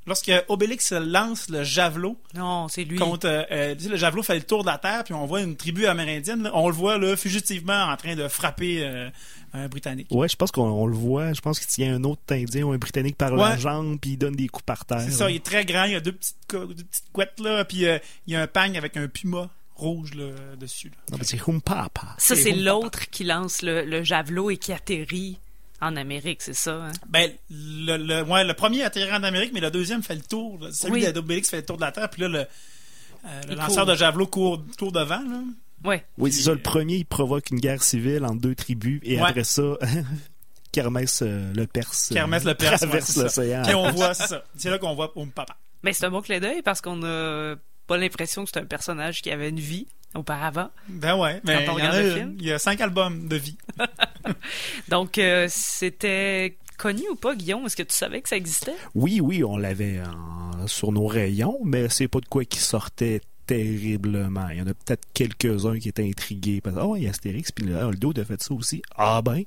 Lorsque 0.08 0.32
Obélix 0.48 0.92
lance 0.94 1.50
le 1.50 1.64
javelot 1.64 2.18
Non, 2.34 2.68
c'est 2.68 2.84
lui. 2.84 2.98
contre... 2.98 3.28
euh, 3.28 3.44
euh, 3.52 3.76
le 3.90 3.96
javelot 3.98 4.24
fait 4.24 4.36
le 4.36 4.44
tour 4.44 4.62
de 4.64 4.68
la 4.70 4.78
Terre, 4.80 5.04
puis 5.04 5.14
on 5.14 5.26
voit 5.26 5.42
une 5.42 5.56
tribu 5.56 5.86
amérindienne. 5.88 6.44
là. 6.44 6.52
on 6.54 6.68
le 6.68 6.74
voit 6.74 6.98
là, 6.98 7.16
fugitivement 7.16 7.84
en 7.84 7.96
train 7.98 8.16
de 8.16 8.28
frapper 8.28 8.84
euh, 8.84 9.10
un 9.54 9.68
Britannique. 9.68 10.08
Ouais, 10.10 10.28
je 10.28 10.36
pense 10.36 10.52
qu'on 10.52 10.64
on 10.64 10.88
le 10.88 10.96
voit. 10.96 11.34
Je 11.34 11.42
pense 11.42 11.60
qu'il 11.60 11.68
tient 11.68 11.94
un 11.96 12.04
autre 12.06 12.22
Indien 12.32 12.64
ou 12.64 12.72
un 12.72 12.78
Britannique 12.78 13.18
par 13.18 13.36
la 13.36 13.52
Ouais. 13.52 13.58
jambe, 13.60 14.00
puis 14.00 14.12
il 14.12 14.18
donne 14.18 14.36
des 14.36 14.48
coups 14.48 14.66
par 14.66 14.86
terre. 14.86 15.02
C'est 15.02 15.12
ça, 15.12 15.30
il 15.30 15.36
est 15.36 15.46
très 15.46 15.66
grand, 15.66 15.84
il 15.84 15.96
a 15.96 16.00
deux 16.00 16.14
petites, 16.14 16.38
deux 16.50 16.68
petites 16.68 17.12
couettes, 17.12 17.40
là, 17.40 17.66
puis 17.66 17.86
euh, 17.86 18.00
il 18.26 18.34
y 18.34 18.36
a 18.38 18.42
un 18.42 18.48
pagne 18.48 18.78
avec 18.78 18.98
un 18.98 19.08
puma 19.08 19.50
rouge 19.80 20.14
là, 20.14 20.30
dessus. 20.60 20.90
là. 20.90 20.96
Non, 21.12 21.18
mais 21.18 21.24
c'est 21.24 21.40
Um 21.48 21.62
Papa. 21.62 22.16
Ça, 22.18 22.36
C'est 22.36 22.52
l'autre 22.52 23.10
qui 23.10 23.24
lance 23.24 23.62
le, 23.62 23.84
le 23.86 24.04
javelot 24.04 24.50
et 24.52 24.58
qui 24.58 24.72
atterrit 24.74 25.40
en 25.82 25.96
Amérique, 25.96 26.42
c'est 26.42 26.54
ça? 26.54 26.74
hein? 26.74 26.92
Ben, 27.08 27.32
le, 27.50 27.96
le, 27.98 28.24
ouais, 28.24 28.44
le 28.44 28.54
premier 28.54 28.84
atterrit 28.84 29.14
en 29.14 29.24
Amérique, 29.24 29.52
mais 29.54 29.62
le 29.62 29.72
deuxième 29.72 30.04
fait 30.04 30.16
le 30.16 30.22
tour. 30.22 30.60
là. 30.62 30.70
Celui 30.74 31.06
Oui. 31.06 31.14
d'Obélix 31.14 31.50
fait 31.50 31.58
le 31.58 31.66
tour 31.66 31.78
de 31.78 31.82
la 31.82 31.92
Terre, 31.94 32.10
puis 32.10 32.22
là, 32.24 32.28
le, 32.28 32.40
euh, 32.40 33.42
le 33.48 33.56
lanceur 33.56 33.78
court. 33.78 33.86
de 33.86 33.96
javelot 33.96 34.28
court, 34.28 34.62
court 34.78 34.92
devant. 34.92 35.22
Là. 35.22 35.42
Ouais. 35.86 36.06
Oui, 36.18 36.34
c'est 36.34 36.42
ça. 36.44 36.52
Le 36.52 36.58
euh, 36.58 36.62
premier, 36.62 36.96
il 36.98 37.06
provoque 37.06 37.50
une 37.52 37.60
guerre 37.62 37.82
civile 37.82 38.26
entre 38.26 38.42
deux 38.42 38.56
tribus, 38.56 39.00
et 39.04 39.16
Ouais. 39.22 39.30
après 39.30 39.46
ça, 39.46 39.64
Kermès 40.72 41.22
euh, 41.24 41.52
le 41.56 41.66
Perse. 41.66 42.12
euh, 42.12 42.16
Kermès 42.16 42.44
le 42.44 42.54
Perse, 42.56 42.82
ouais, 42.82 42.88
traverse 42.90 43.12
ça. 43.12 43.24
l'océan. 43.24 43.64
On 43.78 43.92
voit, 43.92 44.14
c'est 44.14 44.28
ça. 44.28 44.44
C'est 44.58 44.70
là 44.70 44.78
qu'on 44.78 44.94
voit 44.96 45.12
Oum 45.18 45.32
Papa. 45.32 45.56
Mais 45.82 45.94
c'est 45.94 46.06
un 46.06 46.12
bon 46.12 46.22
clé 46.22 46.40
d'œil 46.42 46.62
parce 46.62 46.82
qu'on 46.82 47.02
a 47.04 47.56
pas 47.90 47.98
l'impression 47.98 48.46
que 48.46 48.52
c'est 48.54 48.60
un 48.60 48.66
personnage 48.66 49.22
qui 49.22 49.30
avait 49.32 49.50
une 49.50 49.60
vie 49.60 49.88
auparavant. 50.16 50.70
Ben 50.88 51.18
ouais, 51.18 51.42
mais 51.44 51.66
Quand 51.66 51.74
on 51.74 51.78
il 51.80 51.84
y, 51.84 51.88
en 51.88 51.92
regarde 51.92 51.96
a, 51.96 52.02
le 52.02 52.14
film. 52.16 52.36
il 52.40 52.46
y 52.46 52.52
a 52.54 52.60
cinq 52.60 52.80
albums 52.82 53.28
de 53.28 53.36
vie. 53.36 53.58
Donc, 54.88 55.18
euh, 55.18 55.48
c'était 55.50 56.58
connu 56.78 57.04
ou 57.12 57.16
pas, 57.16 57.36
Guillaume? 57.36 57.66
Est-ce 57.66 57.76
que 57.76 57.84
tu 57.84 57.94
savais 57.96 58.22
que 58.22 58.30
ça 58.30 58.38
existait? 58.38 58.76
Oui, 58.96 59.20
oui, 59.22 59.44
on 59.44 59.58
l'avait 59.58 60.02
en- 60.02 60.68
sur 60.68 60.92
nos 60.92 61.06
rayons, 61.08 61.60
mais 61.66 61.90
c'est 61.90 62.08
pas 62.08 62.20
de 62.20 62.26
quoi 62.28 62.46
qui 62.46 62.60
sortait 62.60 63.22
terriblement. 63.48 64.48
Il 64.50 64.60
y 64.60 64.62
en 64.62 64.68
a 64.68 64.74
peut-être 64.74 65.04
quelques-uns 65.14 65.80
qui 65.80 65.90
étaient 65.90 66.08
intrigués. 66.08 66.62
Parce 66.62 66.76
que, 66.76 66.82
oh, 66.82 66.96
il 66.96 67.04
y 67.04 67.08
a 67.08 67.10
Astérix, 67.10 67.52
puis 67.52 67.66
là, 67.66 67.90
le 67.90 67.98
dos 67.98 68.14
a 68.18 68.24
fait 68.24 68.42
ça 68.42 68.54
aussi. 68.54 68.82
Ah 68.96 69.22
ben. 69.24 69.44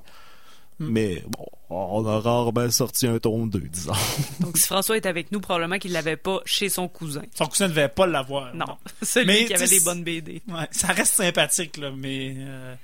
Hmm. 0.79 0.89
Mais 0.91 1.23
bon, 1.29 1.47
on 1.71 2.07
a 2.07 2.19
rarement 2.21 2.71
sorti 2.71 3.07
un 3.07 3.19
tome 3.19 3.51
2, 3.51 3.61
disons. 3.61 3.93
Donc, 4.41 4.57
si 4.57 4.67
François 4.67 4.97
est 4.97 5.07
avec 5.07 5.31
nous, 5.33 5.41
probablement 5.41 5.79
qu'il 5.79 5.93
l'avait 5.93 6.17
pas 6.17 6.41
chez 6.45 6.69
son 6.69 6.89
cousin. 6.89 7.23
Son 7.35 7.47
cousin 7.47 7.67
ne 7.69 7.73
devait 7.73 7.89
pas 7.89 8.07
l'avoir. 8.07 8.55
Non, 8.55 8.77
celui 9.03 9.27
Mais, 9.27 9.45
qui 9.45 9.55
avait 9.55 9.67
les 9.67 9.81
bonnes 9.81 10.03
BD. 10.03 10.43
Ouais, 10.49 10.67
ça 10.71 10.89
reste 10.89 11.15
sympathique, 11.15 11.77
là, 11.77 11.91
mais 11.97 12.35
euh, 12.39 12.75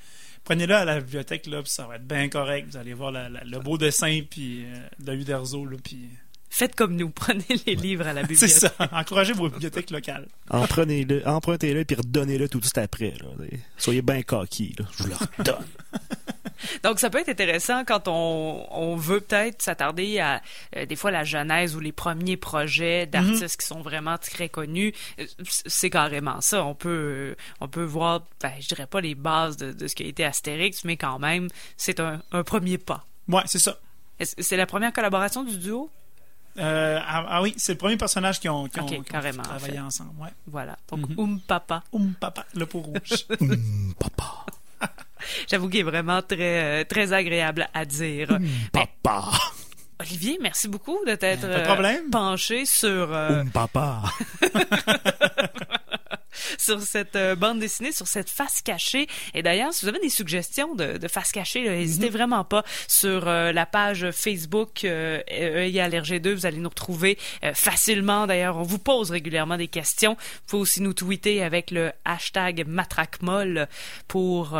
Prenez-le 0.45 0.75
à 0.75 0.85
la 0.87 1.00
bibliothèque, 1.00 1.47
là, 1.47 1.62
puis 1.62 1.71
ça 1.71 1.87
va 1.87 1.97
être 1.97 2.07
bien 2.07 2.28
correct. 2.30 2.68
Vous 2.71 2.76
allez 2.78 2.95
voir 2.95 3.11
la- 3.11 3.28
la- 3.28 3.45
le 3.45 3.59
beau 3.59 3.76
dessin 3.76 4.21
puis 4.30 4.64
euh, 4.64 4.78
de 4.99 5.12
Uderzo, 5.14 5.64
là, 5.66 5.76
puis... 5.83 6.09
Faites 6.50 6.75
comme 6.75 6.97
nous, 6.97 7.11
prenez 7.14 7.45
les 7.67 7.75
livres 7.75 8.07
à 8.07 8.12
la 8.12 8.23
C'est 8.23 8.28
bibliothèque. 8.28 8.73
ça. 8.78 8.88
Encouragez 8.93 9.33
vos 9.33 9.49
bibliothèques 9.49 9.90
locales. 9.90 10.26
Empruntez-le, 10.50 11.26
empruntez-le 11.28 11.85
puis 11.85 11.97
redonnez-le 11.97 12.49
tout 12.49 12.59
de 12.61 12.64
suite 12.64 12.78
après. 12.78 13.14
Là. 13.21 13.26
Soyez 13.76 14.02
bien 14.02 14.23
coquille. 14.23 14.75
Là. 14.78 14.85
Je 14.97 15.02
vous 15.02 15.09
le 15.11 15.14
redonne. 15.38 15.67
Donc, 16.83 16.99
ça 16.99 17.09
peut 17.09 17.19
être 17.19 17.28
intéressant 17.28 17.85
quand 17.85 18.09
on, 18.09 18.67
on 18.73 18.97
veut 18.97 19.21
peut-être 19.21 19.62
s'attarder 19.62 20.19
à 20.19 20.43
euh, 20.76 20.87
des 20.87 20.97
fois 20.97 21.12
la 21.12 21.23
genèse 21.23 21.76
ou 21.76 21.81
les 21.81 21.93
premiers 21.93 22.37
projets 22.37 23.07
d'artistes 23.07 23.61
qui 23.61 23.67
sont 23.67 23.81
vraiment 23.81 24.19
très 24.19 24.49
connus. 24.49 24.93
Euh, 25.21 25.25
C'est 25.45 25.90
carrément 25.90 26.40
ça. 26.40 26.64
On 26.64 26.75
peut, 26.75 26.88
euh, 26.88 27.37
on 27.61 27.69
peut 27.69 27.85
voir, 27.85 28.25
ben, 28.43 28.50
je 28.59 28.67
dirais 28.67 28.87
pas 28.88 29.00
les 29.00 29.14
bases 29.14 29.57
de, 29.57 29.73
de 29.73 29.87
ce 29.87 29.95
qui 29.95 30.02
a 30.02 30.07
été 30.07 30.25
Astérix, 30.25 30.83
mais 30.85 30.97
quand 30.97 31.21
même, 31.21 31.47
c'est 31.76 32.00
un, 32.00 32.21
un 32.33 32.43
premier 32.43 32.76
pas. 32.78 33.07
Ouais, 33.28 33.43
c'est 33.47 33.61
ça. 33.61 33.78
C'est 34.21 34.57
la 34.57 34.67
première 34.67 34.93
collaboration 34.93 35.45
du 35.45 35.59
duo? 35.59 35.90
Euh, 36.59 36.99
ah, 37.07 37.25
ah 37.28 37.43
oui, 37.43 37.55
c'est 37.57 37.73
le 37.73 37.78
premier 37.78 37.97
personnage 37.97 38.40
qui 38.40 38.49
ont, 38.49 38.67
qui 38.69 38.81
ont, 38.81 38.85
Ok, 38.85 38.88
qui 38.90 38.99
ont 38.99 39.02
carrément, 39.02 39.40
en 39.40 39.47
travaillé 39.47 39.75
fait. 39.75 39.78
ensemble. 39.81 40.11
Ouais. 40.21 40.31
Voilà. 40.47 40.76
Donc. 40.90 41.07
Oum 41.17 41.40
Papa. 41.40 41.85
Oum, 41.93 42.14
papa, 42.19 42.45
le 42.55 42.67
peau 42.67 42.81
rouge. 42.81 43.26
Hum, 43.40 43.95
papa. 43.99 44.47
J'avoue 45.49 45.69
qu'il 45.69 45.81
est 45.81 45.85
vraiment 45.85 46.23
très, 46.23 46.81
euh, 46.81 46.85
très 46.85 47.12
agréable 47.12 47.69
à 47.75 47.85
dire. 47.85 48.31
Hum, 48.33 48.47
papa. 48.73 49.25
Olivier, 50.00 50.38
merci 50.40 50.69
beaucoup 50.69 50.99
de 51.07 51.14
t'être 51.17 51.45
euh, 51.45 52.00
penché 52.12 52.64
sur, 52.67 53.12
euh, 53.12 53.40
Hum, 53.43 53.50
papa. 53.50 54.02
sur 56.59 56.80
cette 56.80 57.16
euh, 57.16 57.35
bande 57.35 57.61
dessinée, 57.61 57.92
sur 57.92 58.07
cette 58.07 58.30
face 58.30 58.62
cachée. 58.62 59.07
Et 59.35 59.42
d'ailleurs, 59.42 59.73
si 59.73 59.85
vous 59.85 59.88
avez 59.88 60.00
des 60.00 60.11
suggestions 60.11 60.75
de, 60.75 60.99
de 60.99 61.09
face 61.09 61.33
cachée, 61.33 61.68
n'hésitez 61.68 62.09
vraiment 62.09 62.45
pas 62.45 62.64
sur 62.87 63.28
euh, 63.28 63.52
la 63.52 63.66
page 63.66 64.11
Facebook 64.11 64.85
euh, 64.85 65.21
E 65.30 65.59
égale 65.61 65.92
RG2. 65.92 66.35
Vous 66.35 66.47
allez 66.47 66.59
nous 66.59 66.68
retrouver 66.68 67.18
euh, 67.45 67.52
facilement. 67.54 68.26
D'ailleurs, 68.26 68.57
on 68.57 68.62
vous 68.62 68.78
pose 68.78 69.11
régulièrement 69.11 69.57
des 69.57 69.68
questions. 69.68 70.14
Vous 70.14 70.40
pouvez 70.47 70.62
aussi 70.62 70.83
nous 70.83 70.95
tweeter 70.95 71.42
avec 71.42 71.71
le 71.71 71.92
hashtag 72.04 72.66
matraquemolle 72.66 73.68
pour 74.07 74.59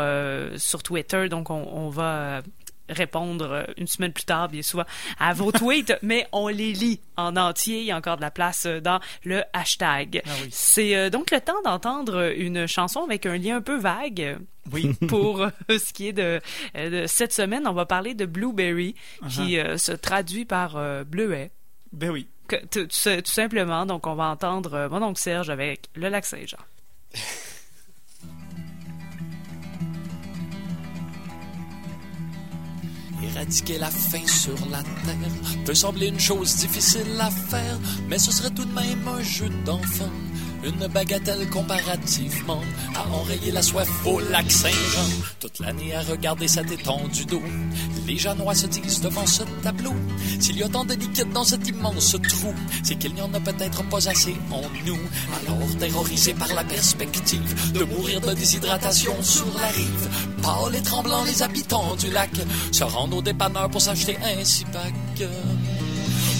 sur 0.57 0.83
Twitter. 0.83 1.29
Donc, 1.29 1.49
on, 1.49 1.67
on 1.71 1.89
va 1.89 2.41
répondre 2.89 3.51
euh, 3.51 3.63
une 3.77 3.87
semaine 3.87 4.11
plus 4.13 4.25
tard, 4.25 4.49
bien 4.49 4.61
souvent, 4.61 4.85
à 5.19 5.33
vos 5.33 5.51
tweets, 5.53 5.93
mais 6.01 6.27
on 6.31 6.47
les 6.47 6.73
lit 6.73 6.99
en 7.17 7.35
entier. 7.37 7.79
Il 7.79 7.85
y 7.85 7.91
a 7.91 7.97
encore 7.97 8.17
de 8.17 8.21
la 8.21 8.31
place 8.31 8.65
euh, 8.65 8.79
dans 8.81 8.99
le 9.23 9.43
hashtag. 9.53 10.21
Ah 10.25 10.29
oui. 10.41 10.49
C'est 10.51 10.95
euh, 10.95 11.09
donc 11.09 11.31
le 11.31 11.39
temps 11.41 11.61
d'entendre 11.63 12.33
une 12.35 12.67
chanson 12.67 13.03
avec 13.03 13.25
un 13.25 13.37
lien 13.37 13.57
un 13.57 13.61
peu 13.61 13.77
vague. 13.77 14.37
Oui. 14.71 14.93
Pour 15.07 15.41
euh, 15.41 15.49
ce 15.69 15.93
qui 15.93 16.07
est 16.09 16.13
de, 16.13 16.41
de 16.75 17.05
cette 17.07 17.33
semaine, 17.33 17.67
on 17.67 17.73
va 17.73 17.85
parler 17.85 18.13
de 18.13 18.25
Blueberry, 18.25 18.95
qui 19.29 19.57
euh, 19.57 19.77
se 19.77 19.91
traduit 19.91 20.45
par 20.45 20.77
euh, 20.77 21.03
bleuet. 21.03 21.51
Ben 21.91 22.09
oui. 22.11 22.27
Que- 22.47 22.55
tout, 22.65 22.85
tout- 22.87 23.21
tout 23.21 23.31
simplement, 23.31 23.85
donc 23.85 24.07
on 24.07 24.15
va 24.15 24.25
entendre 24.25 24.87
mon 24.91 25.01
oncle 25.03 25.19
Serge 25.19 25.49
avec 25.49 25.81
le 25.95 26.09
lac 26.09 26.25
Saint-Jean. 26.25 26.57
Éradiquer 33.23 33.77
la 33.77 33.89
faim 33.89 34.25
sur 34.27 34.55
la 34.71 34.81
terre 34.81 35.63
peut 35.65 35.75
sembler 35.75 36.07
une 36.07 36.19
chose 36.19 36.55
difficile 36.55 37.19
à 37.19 37.29
faire, 37.29 37.77
mais 38.07 38.17
ce 38.17 38.31
serait 38.31 38.49
tout 38.49 38.65
de 38.65 38.73
même 38.73 39.07
un 39.07 39.21
jeu 39.21 39.49
d'enfant. 39.65 40.09
Une 40.63 40.87
bagatelle 40.87 41.49
comparativement 41.49 42.61
à 42.95 43.07
enrayer 43.15 43.51
la 43.51 43.61
soif 43.61 43.87
au 44.05 44.19
lac 44.19 44.51
Saint-Jean. 44.51 45.23
Toute 45.39 45.59
l'année 45.59 45.95
à 45.95 46.01
regarder 46.01 46.47
cette 46.47 46.71
étendue 46.71 47.25
d'eau. 47.25 47.41
Les 48.05 48.17
Janois 48.17 48.55
se 48.55 48.67
disent 48.67 49.01
devant 49.01 49.25
ce 49.25 49.43
tableau 49.63 49.93
S'il 50.39 50.57
y 50.57 50.63
a 50.63 50.69
tant 50.69 50.83
de 50.83 50.95
liquide 50.95 51.31
dans 51.31 51.45
cet 51.45 51.67
immense 51.67 52.17
trou, 52.27 52.53
c'est 52.83 52.95
qu'il 52.95 53.13
n'y 53.13 53.21
en 53.21 53.33
a 53.33 53.39
peut-être 53.39 53.83
pas 53.89 54.09
assez 54.09 54.35
en 54.51 54.61
nous. 54.85 54.99
Alors, 55.41 55.77
terrorisés 55.77 56.33
par 56.33 56.53
la 56.53 56.63
perspective 56.63 57.71
de 57.71 57.83
mourir 57.85 58.19
de 58.19 58.33
déshydratation 58.33 59.13
sur 59.21 59.47
la 59.59 59.67
rive, 59.67 60.09
pâles 60.41 60.75
et 60.75 60.83
tremblants, 60.83 61.23
les 61.23 61.41
habitants 61.41 61.95
du 61.95 62.11
lac 62.11 62.31
se 62.71 62.83
rendent 62.83 63.13
au 63.13 63.21
dépanneur 63.21 63.69
pour 63.69 63.81
s'acheter 63.81 64.17
un 64.17 64.43
six 64.43 64.65
pack. 64.65 65.29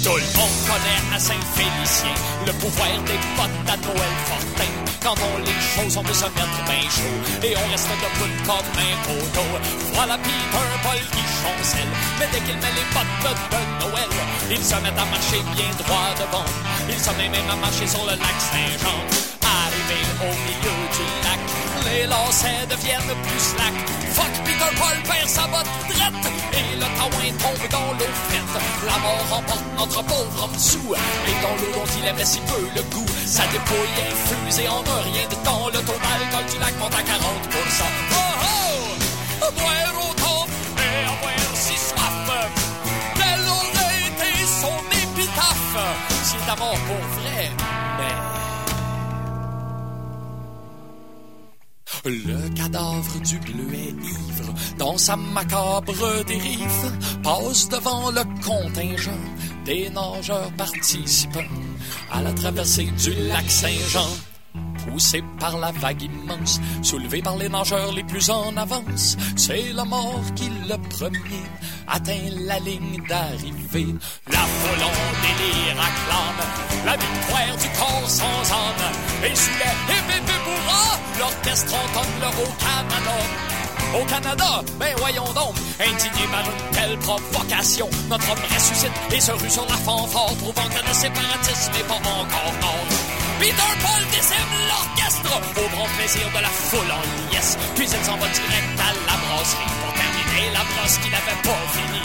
Tout 0.01 0.15
le 0.15 0.23
monde 0.39 0.59
connaît 0.63 1.15
à 1.15 1.19
Saint-Félicien 1.19 2.15
le 2.47 2.53
pouvoir 2.53 2.87
des 3.03 3.19
bottes 3.35 3.67
à 3.67 3.75
Noël 3.83 4.15
Fortin. 4.31 4.71
Quand 5.03 5.15
on 5.19 5.37
les 5.43 5.59
choses, 5.59 5.97
on 5.97 6.03
peut 6.03 6.13
se 6.13 6.23
mettre 6.23 6.63
bien 6.63 6.87
chaud 6.87 7.19
et 7.43 7.53
on 7.57 7.71
reste 7.71 7.89
debout 7.99 8.31
comme 8.47 8.79
un 8.79 8.95
poteau. 9.03 9.49
Voilà 9.93 10.17
Peter 10.17 10.69
Paul 10.83 10.99
qui 11.11 11.23
chancelle, 11.43 11.91
mais 12.17 12.27
dès 12.31 12.39
qu'il 12.39 12.55
met 12.55 12.75
les 12.79 12.87
bottes 12.95 13.43
de 13.51 13.61
Noël, 13.83 14.09
il 14.49 14.63
se 14.63 14.75
met 14.75 14.87
à 14.87 15.05
marcher 15.05 15.43
bien 15.55 15.71
droit 15.83 16.15
devant. 16.15 16.47
Il 16.87 16.97
se 16.97 17.11
met 17.19 17.27
même 17.27 17.49
à 17.51 17.57
marcher 17.57 17.87
sur 17.87 18.03
le 18.05 18.15
lac 18.15 18.37
Saint-Jean. 18.39 18.99
Arrivé 19.43 19.99
au 20.23 20.31
milieu 20.47 20.75
du 20.95 21.05
lac, 21.27 21.43
les 21.91 22.05
lacets 22.07 22.65
deviennent 22.69 23.15
plus 23.23 23.43
slack. 23.51 23.75
Fuck 24.13 24.33
Peter 24.45 24.71
Paul 24.79 24.97
perd 25.09 25.29
sa 25.29 25.47
botte 25.47 25.71
drette 25.89 26.25
et 26.53 26.75
le 26.75 26.87
taouin 26.97 27.31
tombe 27.43 27.65
dans 27.69 27.91
l'eau 27.97 28.13
frette. 28.27 28.55
La 28.85 28.97
mort 28.99 29.25
remporte 29.29 29.65
notre 29.77 30.03
pauvre 30.03 30.43
homme 30.43 30.59
sous 30.59 30.93
et 31.29 31.37
dans 31.43 31.55
l'eau 31.59 31.71
dont 31.73 31.89
il 31.99 32.05
aimait 32.07 32.25
si 32.25 32.39
peu 32.41 32.63
le 32.75 32.81
goût. 32.93 33.05
Sa 33.25 33.43
dépouille 33.47 33.97
infuse 34.09 34.59
et 34.59 34.67
en 34.67 34.81
un 34.81 35.01
rien 35.11 35.27
de 35.29 35.35
temps, 35.45 35.67
le 35.67 35.79
taux 35.79 35.99
d'alcool 36.03 36.45
du 36.51 36.59
lac 36.59 36.75
monte 36.79 36.95
à 36.95 37.03
40% 37.03 37.09
Oh 38.11 38.17
oh! 39.41 39.51
Boire 39.57 40.09
autant 40.09 40.45
et 40.77 41.03
avoir 41.13 41.55
si 41.55 41.75
soif. 41.75 42.27
Quelle 43.15 43.47
aurait 43.57 44.01
été 44.09 44.31
son 44.61 44.77
épitaphe 45.03 45.77
s'il 46.23 46.39
est 46.39 46.59
mort 46.59 46.79
pour 46.87 47.18
Le 52.09 52.49
cadavre 52.55 53.19
du 53.19 53.37
bleuet 53.37 53.93
ivre, 54.01 54.53
dans 54.79 54.97
sa 54.97 55.15
macabre 55.15 56.23
dérive, 56.25 56.91
passe 57.21 57.69
devant 57.69 58.09
le 58.09 58.23
contingent 58.43 59.11
des 59.63 59.91
nageurs 59.91 60.51
participants 60.57 61.39
à 62.11 62.23
la 62.23 62.33
traversée 62.33 62.89
du 62.97 63.13
lac 63.27 63.47
Saint-Jean. 63.47 64.09
Poussé 64.89 65.23
par 65.39 65.55
la 65.59 65.71
vague 65.71 66.01
immense, 66.01 66.59
soulevé 66.81 67.21
par 67.21 67.37
les 67.37 67.47
nageurs 67.47 67.93
les 67.93 68.03
plus 68.03 68.27
en 68.31 68.57
avance, 68.57 69.15
c'est 69.35 69.71
la 69.73 69.85
mort 69.85 70.23
qui 70.35 70.49
le 70.67 70.77
premier 70.89 71.45
atteint 71.87 72.17
la 72.47 72.57
ligne 72.59 72.99
d'arrivée. 73.07 73.93
La 74.31 74.39
foule 74.39 74.85
délire 75.21 75.77
acclame 75.79 76.85
la 76.85 76.97
victoire 76.97 77.57
du 77.61 77.69
corps 77.77 78.09
sans 78.09 78.53
âme. 78.53 78.93
Et 79.23 79.35
sous 79.35 79.51
les 79.51 79.93
hip 79.93 80.09
l'orchestre 81.19 81.73
entonne 81.75 82.15
le 82.21 82.27
haut 82.27 82.53
Canada. 82.57 83.49
Au 83.93 84.05
Canada, 84.05 84.63
ben 84.79 84.95
voyons 84.97 85.33
donc, 85.33 85.55
indigné 85.79 86.27
par 86.31 86.43
une 86.45 86.71
telle 86.71 86.97
provocation, 86.99 87.89
notre 88.09 88.31
homme 88.31 88.43
ressuscite 88.55 88.91
et 89.11 89.19
se 89.19 89.31
rue 89.31 89.49
sur 89.49 89.65
la 89.67 89.77
fanfare, 89.77 90.33
prouvant 90.35 90.69
que 90.69 90.87
le 90.87 90.93
séparatisme 90.93 91.71
n'est 91.73 91.87
pas 91.87 91.95
encore 91.95 92.53
mort. 92.61 93.08
Peter 93.39 93.71
Paul 93.79 94.03
décime 94.11 94.51
l'orchestre 94.67 95.31
au 95.31 95.67
grand 95.71 95.87
plaisir 95.95 96.27
de 96.35 96.41
la 96.43 96.51
foule 96.51 96.91
en 96.91 97.03
liesse. 97.31 97.55
Puis 97.75 97.87
il 97.87 98.03
s'en 98.03 98.19
va 98.19 98.27
direct 98.27 98.75
à 98.75 98.91
la 99.07 99.15
brasserie 99.15 99.71
pour 99.79 99.93
terminer 99.95 100.51
la 100.51 100.63
brosse 100.67 100.99
qu'il 100.99 101.11
n'avait 101.15 101.39
pas 101.47 101.63
fini. 101.71 102.03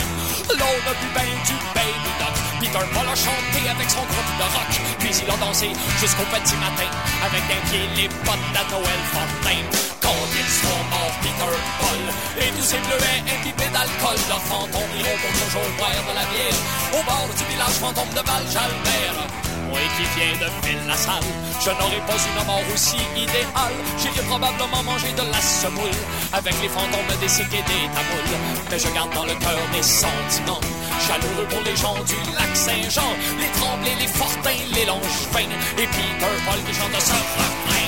L'on 0.55 0.75
a 0.87 0.93
bu 0.95 1.07
ben 1.11 1.31
du 1.43 1.55
baby 1.75 2.11
duck. 2.23 2.35
Peter 2.63 2.85
Paul 2.87 3.07
a 3.11 3.17
chanté 3.19 3.59
avec 3.67 3.87
son 3.91 4.05
groupe 4.07 4.33
de 4.39 4.47
rock. 4.47 4.71
Puis 5.03 5.11
il 5.11 5.27
a 5.27 5.37
dansé 5.43 5.67
jusqu'au 5.99 6.27
petit 6.31 6.55
matin 6.55 6.89
avec 7.27 7.43
d'un 7.51 7.61
pied 7.67 7.83
les 7.99 8.07
bottes 8.23 8.49
de 8.55 8.63
Noël 8.71 9.01
Fontaine. 9.11 9.67
Quand 9.99 10.23
ils 10.39 10.51
seront 10.55 10.85
morts, 10.87 11.15
Peter 11.19 11.55
Paul 11.83 12.03
et 12.39 12.49
tous 12.55 12.67
ces 12.71 12.79
bleuets 12.87 13.21
imbibés 13.27 13.71
d'alcool, 13.75 14.19
leurs 14.31 14.45
fantômes 14.47 14.93
iront 15.03 15.19
pour 15.19 15.33
toujours 15.35 15.67
boire 15.75 15.99
de 15.99 16.13
la 16.15 16.25
bière 16.31 16.59
au 16.95 17.01
bord 17.03 17.27
du 17.35 17.43
village 17.51 17.75
fantôme 17.83 18.13
de 18.15 18.23
Val-Jalbert. 18.23 19.54
Moi 19.75 19.83
qui 19.97 20.07
viens 20.15 20.31
de 20.39 20.47
Ville 20.65 20.87
la 20.87 20.95
salle, 20.95 21.27
je 21.59 21.69
n'aurais 21.69 22.05
pas 22.07 22.15
une 22.15 22.45
mort 22.47 22.63
aussi 22.73 22.95
idéale. 23.17 23.75
J'irais 23.99 24.25
probablement 24.25 24.83
manger 24.83 25.11
de 25.11 25.23
la 25.29 25.41
semoule 25.41 25.99
avec 26.31 26.53
les 26.61 26.69
fantômes 26.69 27.11
des 27.19 27.41
et 27.41 27.43
des 27.43 27.83
tamoules. 27.91 28.39
Mais 28.71 28.79
je 28.79 28.87
garde 28.95 29.13
dans 29.13 29.25
le 29.25 29.35
cœur 29.35 29.59
des 29.73 29.83
sentiments. 29.83 30.63
Chaleureux 31.05 31.47
pour 31.49 31.61
les 31.63 31.75
gens 31.75 31.99
du 32.05 32.15
lac 32.31 32.55
Saint-Jean, 32.55 33.11
les 33.37 33.51
tremblés, 33.59 33.95
les 33.99 34.07
fortins, 34.07 34.63
les 34.73 34.85
longevins, 34.85 35.51
et 35.77 35.87
Peter 35.87 36.35
Paul 36.45 36.59
qui 36.65 36.73
chante 36.73 37.01
ce 37.01 37.11
refrain. 37.11 37.84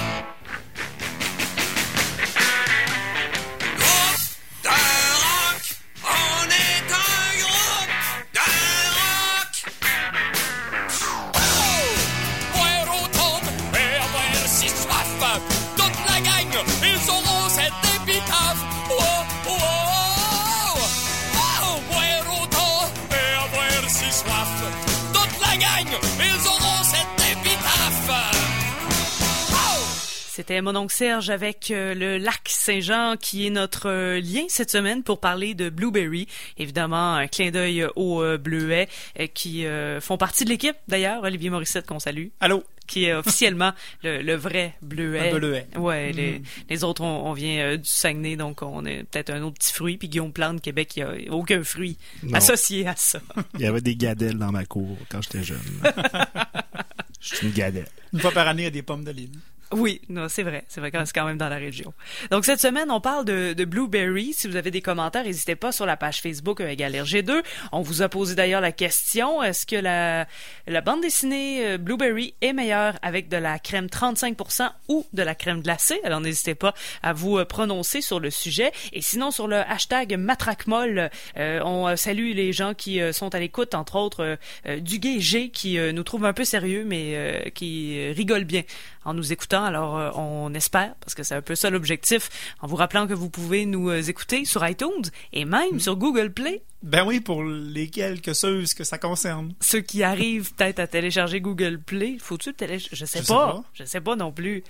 C'était 30.57 30.71
mon 30.71 30.75
oncle 30.75 30.95
Serge 30.95 31.29
avec 31.29 31.69
euh, 31.69 31.93
le 31.93 32.17
lac 32.17 32.41
Saint-Jean 32.45 33.13
qui 33.15 33.45
est 33.45 33.51
notre 33.51 33.87
euh, 33.91 34.19
lien 34.19 34.45
cette 34.49 34.71
semaine 34.71 35.03
pour 35.03 35.19
parler 35.19 35.53
de 35.53 35.69
Blueberry. 35.69 36.25
Évidemment, 36.57 37.13
un 37.13 37.27
clin 37.27 37.51
d'œil 37.51 37.85
aux 37.95 38.23
euh, 38.23 38.39
Bleuets 38.39 38.87
euh, 39.19 39.27
qui 39.27 39.67
euh, 39.67 40.01
font 40.01 40.17
partie 40.17 40.45
de 40.45 40.49
l'équipe 40.49 40.75
d'ailleurs. 40.87 41.21
Olivier 41.21 41.51
Morissette 41.51 41.85
qu'on 41.85 41.99
salue. 41.99 42.29
Allô? 42.39 42.63
Qui 42.87 43.05
est 43.05 43.13
officiellement 43.13 43.71
le, 44.03 44.23
le 44.23 44.33
vrai 44.33 44.73
Bleuet. 44.81 45.29
Un 45.29 45.35
Bleuet. 45.37 45.67
Ouais, 45.75 46.11
les, 46.11 46.39
Mm. 46.39 46.43
les 46.71 46.83
autres, 46.83 47.03
on, 47.03 47.27
on 47.29 47.33
vient 47.33 47.59
euh, 47.59 47.77
du 47.77 47.87
Saguenay, 47.87 48.35
donc 48.35 48.63
on 48.63 48.83
est 48.87 49.03
peut-être 49.03 49.29
un 49.29 49.43
autre 49.43 49.59
petit 49.59 49.73
fruit. 49.73 49.97
Puis 49.97 50.09
Guillaume 50.09 50.33
Plante, 50.33 50.59
Québec, 50.63 50.91
il 50.97 51.03
n'y 51.05 51.27
a 51.27 51.33
aucun 51.33 51.63
fruit 51.63 51.99
Non. 52.23 52.33
associé 52.33 52.87
à 52.87 52.95
ça. 52.95 53.19
Il 53.53 53.59
y 53.61 53.67
avait 53.67 53.81
des 53.81 53.95
gadelles 53.95 54.39
dans 54.39 54.51
ma 54.51 54.65
cour 54.65 54.97
quand 55.11 55.21
j'étais 55.21 55.43
jeune. 55.43 55.59
Je 57.21 57.35
suis 57.35 57.45
une 57.47 57.53
gadelle. 57.53 57.87
Une 58.11 58.19
fois 58.21 58.31
par 58.31 58.47
année, 58.47 58.63
il 58.63 58.65
y 58.65 58.69
a 58.69 58.71
des 58.71 58.81
pommes 58.81 59.03
de 59.03 59.11
l'île. 59.11 59.37
Oui, 59.71 60.01
non, 60.09 60.27
c'est 60.29 60.43
vrai. 60.43 60.65
C'est 60.67 60.79
vrai 60.79 60.91
c'est 60.93 61.13
quand 61.13 61.25
même 61.25 61.37
dans 61.37 61.49
la 61.49 61.57
région. 61.57 61.93
Donc, 62.31 62.45
cette 62.45 62.61
semaine, 62.61 62.89
on 62.89 63.01
parle 63.01 63.25
de, 63.25 63.53
de 63.53 63.65
Blueberry. 63.65 64.33
Si 64.33 64.47
vous 64.47 64.55
avez 64.55 64.71
des 64.71 64.81
commentaires, 64.81 65.23
n'hésitez 65.23 65.55
pas 65.55 65.71
sur 65.71 65.85
la 65.85 65.97
page 65.97 66.21
Facebook 66.21 66.61
euh, 66.61 66.69
égale 66.69 66.93
RG2. 66.93 67.43
On 67.71 67.81
vous 67.81 68.01
a 68.01 68.09
posé 68.09 68.35
d'ailleurs 68.35 68.61
la 68.61 68.71
question, 68.71 69.43
est-ce 69.43 69.65
que 69.65 69.75
la, 69.75 70.27
la 70.67 70.81
bande 70.81 71.01
dessinée 71.01 71.65
euh, 71.65 71.77
Blueberry 71.77 72.33
est 72.41 72.53
meilleure 72.53 72.97
avec 73.01 73.29
de 73.29 73.37
la 73.37 73.59
crème 73.59 73.87
35% 73.87 74.69
ou 74.87 75.05
de 75.13 75.23
la 75.23 75.35
crème 75.35 75.61
glacée? 75.61 75.99
Alors, 76.03 76.21
n'hésitez 76.21 76.55
pas 76.55 76.73
à 77.03 77.13
vous 77.13 77.37
euh, 77.37 77.45
prononcer 77.45 78.01
sur 78.01 78.19
le 78.19 78.29
sujet. 78.29 78.71
Et 78.93 79.01
sinon, 79.01 79.31
sur 79.31 79.47
le 79.47 79.57
hashtag 79.57 80.17
Matraquemol, 80.17 81.09
euh, 81.37 81.61
on 81.63 81.95
salue 81.95 82.33
les 82.33 82.53
gens 82.53 82.73
qui 82.73 82.99
sont 83.11 83.33
à 83.35 83.39
l'écoute, 83.39 83.75
entre 83.75 83.95
autres 83.97 84.37
euh, 84.65 84.79
Duguay 84.79 85.19
G, 85.19 85.49
qui 85.49 85.77
euh, 85.77 85.91
nous 85.91 86.03
trouve 86.03 86.25
un 86.25 86.33
peu 86.33 86.43
sérieux, 86.43 86.83
mais 86.85 87.51
qui 87.55 88.11
rigole 88.11 88.43
bien 88.43 88.63
en 89.05 89.13
nous 89.13 89.31
écoutant. 89.31 89.56
Alors, 89.63 89.97
euh, 89.97 90.11
on 90.15 90.53
espère, 90.53 90.95
parce 91.01 91.13
que 91.15 91.23
c'est 91.23 91.35
un 91.35 91.41
peu 91.41 91.55
ça 91.55 91.69
l'objectif, 91.69 92.29
en 92.61 92.67
vous 92.67 92.75
rappelant 92.75 93.07
que 93.07 93.13
vous 93.13 93.29
pouvez 93.29 93.65
nous 93.65 93.89
euh, 93.89 94.01
écouter 94.01 94.45
sur 94.45 94.67
iTunes 94.67 94.87
et 95.33 95.45
même 95.45 95.79
sur 95.79 95.95
Google 95.95 96.31
Play. 96.31 96.63
Ben 96.83 97.03
oui, 97.05 97.19
pour 97.19 97.43
les 97.43 97.89
quelques 97.89 98.35
ceux 98.35 98.63
que 98.75 98.83
ça 98.83 98.97
concerne. 98.97 99.53
Ceux 99.61 99.81
qui 99.81 100.03
arrivent 100.03 100.53
peut-être 100.53 100.79
à 100.79 100.87
télécharger 100.87 101.41
Google 101.41 101.79
Play, 101.79 102.17
faut-tu 102.19 102.53
télécharger? 102.53 102.95
Je 102.95 103.05
sais 103.05 103.19
Je 103.19 103.23
sais 103.25 103.33
pas. 103.33 103.47
pas. 103.53 103.63
Je 103.73 103.83
sais 103.83 104.01
pas 104.01 104.15
non 104.15 104.31
plus. 104.31 104.63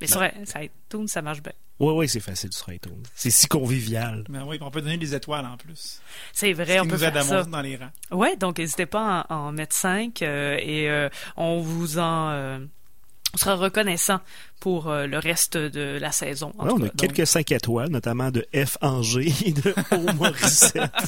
Mais 0.00 0.06
sur, 0.08 0.20
sur 0.44 0.60
iTunes, 0.60 1.06
ça 1.08 1.22
marche 1.22 1.42
bien. 1.42 1.52
Oui, 1.80 1.92
oui, 1.96 2.08
c'est 2.08 2.20
facile 2.20 2.52
sur 2.52 2.72
iTunes. 2.72 3.02
C'est 3.16 3.30
si 3.30 3.48
convivial. 3.48 4.24
Ben 4.28 4.44
oui, 4.46 4.58
on 4.60 4.70
peut 4.70 4.80
donner 4.80 4.96
des 4.96 5.14
étoiles 5.14 5.44
en 5.44 5.56
plus. 5.56 6.00
C'est 6.32 6.52
Ce 6.52 6.56
vrai, 6.62 6.78
on 6.78 6.82
qui 6.84 6.88
peut 6.90 6.96
nous 6.96 7.04
aide 7.04 7.12
faire 7.14 7.24
ça. 7.24 7.42
dans 7.44 7.60
les 7.62 7.76
rangs. 7.76 7.90
Ouais, 8.12 8.36
donc 8.36 8.58
n'hésitez 8.58 8.86
pas 8.86 9.20
à 9.28 9.34
en, 9.34 9.48
en 9.48 9.52
mettre 9.52 9.74
cinq 9.74 10.22
euh, 10.22 10.56
et 10.60 10.88
euh, 10.88 11.08
on 11.36 11.60
vous 11.60 11.98
en 11.98 12.30
euh, 12.30 12.58
on 13.34 13.36
sera 13.36 13.54
reconnaissant 13.56 14.20
pour 14.60 14.88
euh, 14.88 15.06
le 15.06 15.18
reste 15.18 15.56
de 15.56 15.98
la 16.00 16.12
saison. 16.12 16.52
en 16.58 16.64
Ouais, 16.64 16.70
tout 16.70 16.76
on 16.76 16.78
a 16.78 16.88
cas. 16.88 16.94
Donc, 16.94 16.96
quelques 17.14 17.26
5 17.26 17.52
étoiles, 17.52 17.88
notamment 17.90 18.30
de 18.30 18.46
F. 18.54 18.78
Angers 18.80 19.32
et 19.44 19.52
de 19.52 19.74
O. 19.92 20.12
Morissette. 20.14 20.90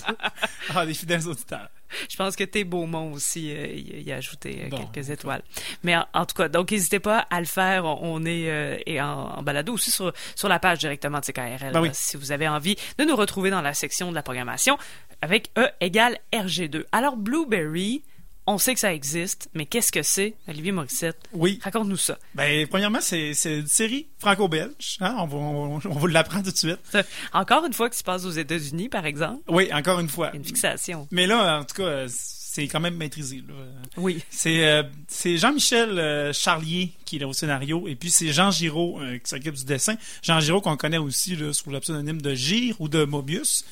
Ah, 0.75 0.85
des 0.85 0.95
fidèles 0.95 1.26
auditeurs. 1.28 1.68
je 2.11 2.16
pense 2.16 2.35
que 2.35 2.42
Thé 2.42 2.64
Beaumont 2.64 3.12
aussi 3.12 3.52
euh, 3.52 3.66
y, 3.68 4.02
y 4.02 4.12
a 4.12 4.16
ajouté 4.16 4.64
euh, 4.64 4.68
Bon, 4.68 4.85
quelques 4.92 5.11
étoiles. 5.11 5.42
Mais 5.85 5.97
en, 5.97 6.04
en 6.12 6.26
tout 6.26 6.35
cas, 6.35 6.49
donc 6.49 6.73
n'hésitez 6.73 6.99
pas 6.99 7.21
à 7.30 7.38
le 7.38 7.47
faire. 7.47 7.85
On, 7.85 7.99
on 8.02 8.25
est 8.26 8.50
euh, 8.50 8.76
et 8.85 9.00
en, 9.00 9.06
en 9.37 9.42
balado 9.45 9.73
aussi 9.75 9.92
sur, 9.92 10.12
sur 10.35 10.49
la 10.49 10.59
page 10.59 10.80
directement 10.80 11.21
de 11.21 11.25
CKRL. 11.25 11.71
Ben 11.73 11.80
oui. 11.80 11.90
si 11.92 12.16
vous 12.16 12.33
avez 12.33 12.49
envie 12.49 12.76
de 12.99 13.04
nous 13.04 13.14
retrouver 13.14 13.50
dans 13.50 13.62
la 13.62 13.75
section 13.75 14.11
de 14.11 14.14
la 14.16 14.23
programmation 14.25 14.76
avec 15.23 15.50
E 15.56 15.68
égale 15.80 16.18
RG2. 16.33 16.85
Alors 16.90 17.16
Blueberry, 17.16 18.02
on 18.47 18.59
sait 18.59 18.75
que 18.75 18.81
ça 18.81 18.95
existe, 18.95 19.49
mais 19.55 19.67
qu'est-ce 19.67 19.91
que 19.91 20.03
c'est, 20.03 20.35
Olivier 20.49 20.73
Morissette? 20.73 21.19
Oui. 21.33 21.59
Raconte-nous 21.62 21.97
ça. 21.97 22.19
Ben, 22.35 22.67
premièrement, 22.69 23.00
c'est 23.00 23.35
c'est 23.35 23.59
une 23.59 23.67
série 23.67 24.06
franco-belge. 24.19 24.99
Hein? 25.00 25.17
On, 25.19 25.26
va- 25.26 25.37
on, 25.37 25.75
on 25.76 25.99
vous 25.99 26.06
l'apprend 26.06 26.43
tout 26.43 26.50
de 26.52 26.56
suite. 26.56 26.78
Encore 27.32 27.65
une 27.67 27.73
fois, 27.73 27.91
qui 27.91 27.99
se 27.99 28.04
passe 28.04 28.25
aux 28.25 28.30
États-Unis, 28.30 28.89
par 28.89 29.04
exemple? 29.06 29.43
Oui, 29.49 29.69
encore 29.73 29.99
une 30.00 30.09
fois. 30.09 30.35
Une 30.35 30.45
fixation. 30.45 31.09
Mais 31.11 31.26
là, 31.26 31.61
en 31.61 31.65
tout 31.65 31.82
cas, 31.82 32.04
c'est 32.09 32.69
quand 32.69 32.80
même 32.80 32.97
maîtrisé. 32.97 33.43
là. 33.47 33.54
Oui. 33.97 34.23
C'est 34.30 34.65
euh, 34.67 34.82
c'est 35.09 35.37
Jean-Michel 35.37 35.99
euh, 35.99 36.32
Charlier 36.32 36.93
qui 37.04 37.17
est 37.17 37.19
là 37.19 37.28
au 37.28 37.32
scénario 37.35 37.87
et 37.89 37.97
puis 37.97 38.11
c'est 38.11 38.32
Jean 38.32 38.50
Giraud 38.50 39.00
euh, 39.00 39.19
qui 39.19 39.28
s'occupe 39.28 39.54
du 39.56 39.65
dessin. 39.65 39.97
Jean 40.23 40.41
Giraud 40.41 40.61
qu'on 40.63 40.76
connaît 40.76 40.97
aussi 40.99 41.37
là, 41.37 41.52
sous 41.52 41.69
le 41.71 41.80
pseudonyme 41.80 42.23
de 42.23 42.35
Gire 42.35 42.76
ou 42.80 42.89
de 42.89 43.04
Mobius. 43.04 43.65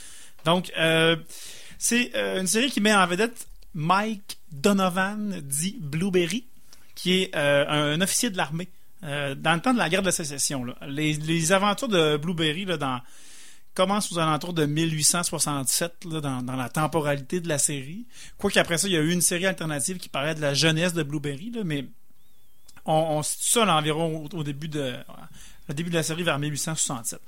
Donc 0.45 0.71
c'est 1.79 2.13
une 2.39 2.47
série 2.47 2.71
qui 2.71 2.81
met 2.81 2.95
en 2.95 3.07
vedette 3.07 3.47
Mike 3.75 4.39
Donovan 4.53 5.41
dit 5.43 5.77
Blueberry 5.81 6.45
qui 6.95 7.23
est 7.23 7.35
euh, 7.35 7.95
un 7.95 8.01
officier 8.01 8.31
de 8.31 8.37
l'armée 8.37 8.69
euh, 9.03 9.35
dans 9.35 9.55
le 9.55 9.61
temps 9.61 9.73
de 9.73 9.79
la 9.79 9.89
guerre 9.89 10.03
de 10.03 10.07
la 10.07 10.13
sécession. 10.13 10.65
Les, 10.87 11.53
aventures 11.53 11.89
de 11.89 12.17
Blueberry 12.17 12.65
là, 12.65 12.77
dans 12.77 13.01
commencent 13.75 14.13
aux 14.13 14.19
alentours 14.19 14.53
de 14.53 14.67
1867 14.67 16.05
là, 16.05 16.21
dans, 16.21 16.57
la 16.57 16.69
temporalité 16.69 17.41
de 17.41 17.49
la 17.49 17.59
série. 17.59 18.07
Quoique 18.39 18.59
après 18.59 18.79
ça, 18.79 18.87
il 18.87 18.95
y 18.95 18.97
a 18.97 19.01
eu 19.01 19.11
une 19.11 19.21
série 19.21 19.47
alternative 19.47 19.99
qui 19.99 20.09
parlait 20.09 20.35
de 20.35 20.41
la 20.41 20.55
jeunesse 20.55 20.95
de 20.95 21.03
Blueberry, 21.03 21.53
mais 21.65 21.85
on, 22.87 22.95
on 22.95 23.23
situe 23.23 23.51
ça 23.51 23.77
environ 23.77 24.29
au, 24.33 24.45
début 24.45 24.69
de 24.69 24.95
le 25.69 25.75
début 25.75 25.91
de 25.91 25.95
la 25.95 26.03
série 26.03 26.23
vers 26.23 26.39
1867. 26.39 27.21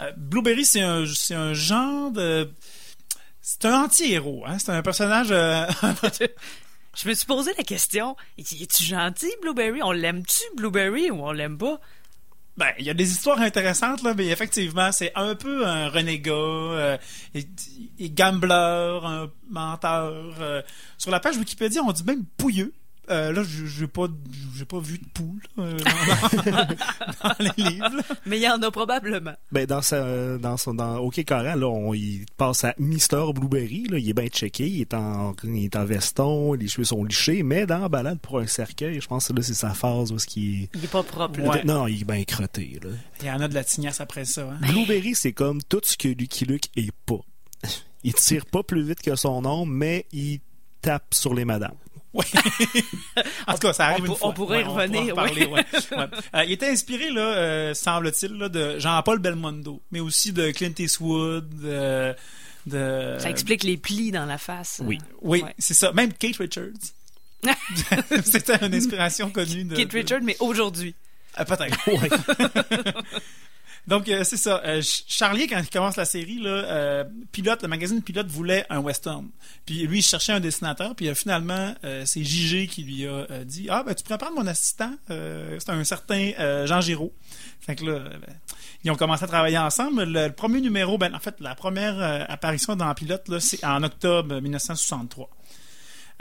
Euh, 0.00 0.12
Blueberry, 0.16 0.64
c'est 0.64 0.82
un 0.82 1.54
genre 1.54 2.10
de... 2.10 2.50
C'est 3.46 3.66
un 3.66 3.82
anti-héros. 3.84 4.42
Hein? 4.46 4.58
C'est 4.58 4.72
un 4.72 4.80
personnage... 4.80 5.28
euh, 5.30 5.66
Je 6.96 7.08
me 7.08 7.14
suis 7.14 7.26
posé 7.26 7.52
la 7.58 7.64
question, 7.64 8.16
es-tu 8.38 8.84
gentil, 8.84 9.30
Blueberry? 9.42 9.82
On 9.82 9.92
l'aime-tu, 9.92 10.40
Blueberry, 10.56 11.10
ou 11.10 11.26
on 11.26 11.32
l'aime 11.32 11.58
pas? 11.58 11.78
Ben, 12.56 12.68
il 12.78 12.86
y 12.86 12.90
a 12.90 12.94
des 12.94 13.10
histoires 13.10 13.40
intéressantes, 13.40 14.02
là, 14.02 14.14
mais 14.14 14.28
effectivement, 14.28 14.92
c'est 14.92 15.12
un 15.14 15.34
peu 15.34 15.66
un 15.66 15.88
renégat, 15.90 16.32
euh, 16.32 16.96
et, 17.34 17.44
et 17.98 18.10
gambler, 18.10 19.00
un 19.02 19.30
menteur. 19.50 20.36
euh. 20.40 20.62
sur 20.96 21.10
la 21.10 21.20
page 21.20 21.36
Wikipédia, 21.36 21.82
on 21.82 21.92
dit 21.92 22.04
même 22.04 22.24
pouilleux. 22.38 22.72
Euh, 23.10 23.32
là, 23.32 23.42
je 23.42 23.66
j'ai 23.66 23.88
pas, 23.88 24.06
j'ai 24.56 24.64
pas 24.64 24.78
vu 24.78 24.98
de 24.98 25.04
poule 25.12 25.42
euh, 25.58 25.78
dans, 26.46 27.28
dans 27.28 27.34
les 27.38 27.50
livres. 27.56 28.02
Mais 28.26 28.38
il 28.38 28.42
y 28.42 28.48
en 28.48 28.62
a 28.62 28.70
probablement. 28.70 29.34
Ben, 29.52 29.66
dans 29.66 29.82
sa, 29.82 30.38
dans 30.38 30.56
son, 30.56 30.74
dans 30.74 30.98
OK 30.98 31.24
Coran, 31.24 31.54
là, 31.54 31.66
on, 31.66 31.94
il 31.94 32.26
passe 32.36 32.64
à 32.64 32.74
Mister 32.78 33.22
Blueberry, 33.34 33.86
là. 33.88 33.98
Il 33.98 34.08
est 34.08 34.14
bien 34.14 34.28
checké. 34.28 34.66
Il 34.68 34.80
est 34.82 34.94
en, 34.94 35.34
il 35.44 35.64
est 35.64 35.76
en 35.76 35.84
veston, 35.84 36.52
les 36.54 36.68
cheveux 36.68 36.84
sont 36.84 37.04
lichés, 37.04 37.42
mais 37.42 37.66
dans 37.66 37.78
la 37.78 37.88
balade 37.88 38.18
pour 38.20 38.38
un 38.38 38.46
cercueil, 38.46 39.00
je 39.00 39.06
pense 39.06 39.28
que 39.28 39.32
là, 39.32 39.42
c'est 39.42 39.54
sa 39.54 39.74
phase 39.74 40.12
où 40.12 40.18
ce 40.18 40.26
qui 40.26 40.62
est, 40.62 40.68
Il 40.74 40.84
est 40.84 40.88
pas 40.88 41.02
propre, 41.02 41.40
là. 41.40 41.48
Ouais. 41.48 41.64
non, 41.64 41.86
il 41.86 42.02
est 42.02 42.04
bien 42.04 42.24
crotté, 42.24 42.78
là. 42.82 42.90
Il 43.20 43.26
y 43.26 43.30
en 43.30 43.40
a 43.40 43.48
de 43.48 43.54
la 43.54 43.64
tignasse 43.64 44.00
après 44.00 44.24
ça. 44.24 44.42
Hein. 44.42 44.58
Blueberry, 44.68 45.14
c'est 45.14 45.32
comme 45.32 45.62
tout 45.62 45.80
ce 45.82 45.96
que 45.96 46.08
Lucky 46.08 46.44
Luke 46.44 46.70
est 46.76 46.92
pas. 47.06 47.20
Il 48.04 48.12
tire 48.12 48.44
pas 48.44 48.62
plus 48.62 48.82
vite 48.82 49.00
que 49.00 49.16
son 49.16 49.46
ombre, 49.46 49.72
mais 49.72 50.04
il 50.12 50.40
tape 50.82 51.14
sur 51.14 51.32
les 51.32 51.46
madames. 51.46 51.72
Ouais. 52.14 52.24
en 53.48 53.52
tout 53.54 53.58
cas, 53.58 53.72
ça 53.72 53.86
arrive 53.86 54.04
on 54.04 54.12
une 54.12 54.16
fois. 54.16 54.28
on 54.28 54.32
pourrait 54.32 54.60
y 54.60 54.64
revenir, 54.64 55.14
reparler, 55.16 55.46
ouais. 55.46 55.64
Ouais. 55.90 56.06
Euh, 56.34 56.44
il 56.44 56.52
était 56.52 56.68
inspiré, 56.68 57.10
là, 57.10 57.20
euh, 57.36 57.74
semble-t-il, 57.74 58.32
là, 58.34 58.48
de 58.48 58.78
Jean-Paul 58.78 59.18
Belmondo, 59.18 59.82
mais 59.90 60.00
aussi 60.00 60.32
de 60.32 60.50
Clint 60.52 60.72
Eastwood, 60.78 61.48
de... 61.58 62.14
Ça 63.18 63.28
explique 63.28 63.64
les 63.64 63.76
plis 63.76 64.10
dans 64.12 64.24
la 64.26 64.38
face. 64.38 64.80
Oui. 64.84 64.98
Oui, 65.20 65.44
c'est 65.58 65.74
ça. 65.74 65.92
Même 65.92 66.12
Kate 66.12 66.36
Richards. 66.36 66.70
C'était 68.24 68.64
une 68.64 68.74
inspiration 68.74 69.30
connue 69.30 69.64
de... 69.64 69.76
Kate 69.76 69.88
de- 69.90 69.96
Richard, 69.96 70.20
mais 70.22 70.36
aujourd'hui. 70.40 70.94
Ah, 71.34 71.44
Peut-être. 71.44 71.76
Donc, 73.86 74.08
euh, 74.08 74.24
c'est 74.24 74.36
ça. 74.38 74.62
Euh, 74.64 74.80
Ch- 74.80 75.04
Charlier, 75.08 75.46
quand 75.46 75.58
il 75.58 75.68
commence 75.68 75.96
la 75.96 76.04
série, 76.06 76.38
là, 76.38 76.50
euh, 76.50 77.04
Pilote, 77.32 77.62
le 77.62 77.68
magazine 77.68 78.02
Pilote 78.02 78.28
voulait 78.28 78.64
un 78.70 78.78
western. 78.78 79.28
Puis 79.66 79.86
lui, 79.86 79.98
il 79.98 80.02
cherchait 80.02 80.32
un 80.32 80.40
dessinateur. 80.40 80.94
Puis 80.94 81.08
euh, 81.08 81.14
finalement, 81.14 81.74
c'est 82.06 82.24
JG 82.24 82.66
qui 82.68 82.82
lui 82.82 83.06
a 83.06 83.44
dit 83.44 83.68
Ah, 83.70 83.82
ben, 83.84 83.94
tu 83.94 84.02
pourrais 84.02 84.18
prendre 84.18 84.36
mon 84.36 84.46
assistant. 84.46 84.92
C'est 85.08 85.68
un 85.70 85.84
certain 85.84 86.64
Jean 86.66 86.80
Giraud. 86.80 87.12
Fait 87.60 87.76
que 87.76 87.84
là, 87.84 88.00
ils 88.84 88.90
ont 88.90 88.96
commencé 88.96 89.24
à 89.24 89.26
travailler 89.26 89.58
ensemble. 89.58 90.04
Le, 90.04 90.30
premier 90.30 90.60
numéro, 90.60 90.98
ben, 90.98 91.14
en 91.14 91.18
fait, 91.18 91.36
la 91.40 91.54
première 91.54 92.26
apparition 92.30 92.76
dans 92.76 92.92
Pilote, 92.94 93.38
c'est 93.38 93.64
en 93.64 93.82
octobre 93.82 94.40
1963. 94.40 95.28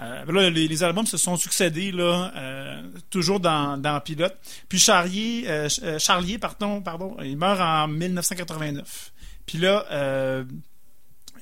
Euh, 0.04 0.50
les, 0.50 0.84
albums 0.84 1.06
se 1.06 1.18
sont 1.18 1.38
succédés 1.38 1.92
euh, 1.94 2.82
toujours 3.10 3.40
dans, 3.40 4.02
Pilote. 4.04 4.38
Puis 4.68 4.80
Charlier, 4.80 5.46
euh, 5.48 5.70
Ch- 5.70 6.02
Charlier, 6.02 6.38
pardon, 6.38 6.84
il 7.24 7.38
meurt 7.38 7.62
en 7.62 7.88
1989. 7.88 9.14
Puis 9.46 9.58
là, 9.58 9.86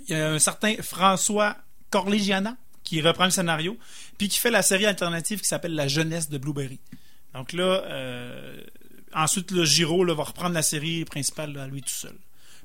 il 0.08 0.16
y 0.16 0.20
a 0.20 0.32
un 0.32 0.40
certain 0.40 0.76
François 0.82 1.56
Corlegiana 1.90 2.56
qui 2.84 3.02
reprend 3.02 3.26
le 3.26 3.32
scénario, 3.32 3.78
puis 4.18 4.28
qui 4.28 4.40
fait 4.40 4.52
la 4.52 4.64
série 4.64 4.86
alternative 4.86 5.40
qui 5.40 5.48
s'appelle 5.48 5.76
La 5.76 5.88
jeunesse 5.88 6.30
de 6.30 6.38
Blueberry. 6.38 6.80
Donc 7.34 7.54
là, 7.54 7.84
ensuite, 9.14 9.52
le 9.52 9.66
Giro 9.66 10.06
va 10.06 10.24
reprendre 10.24 10.54
la 10.56 10.64
série 10.64 11.06
principale 11.06 11.58
à 11.58 11.68
lui 11.68 11.82
tout 11.82 11.90
seul. 11.94 12.16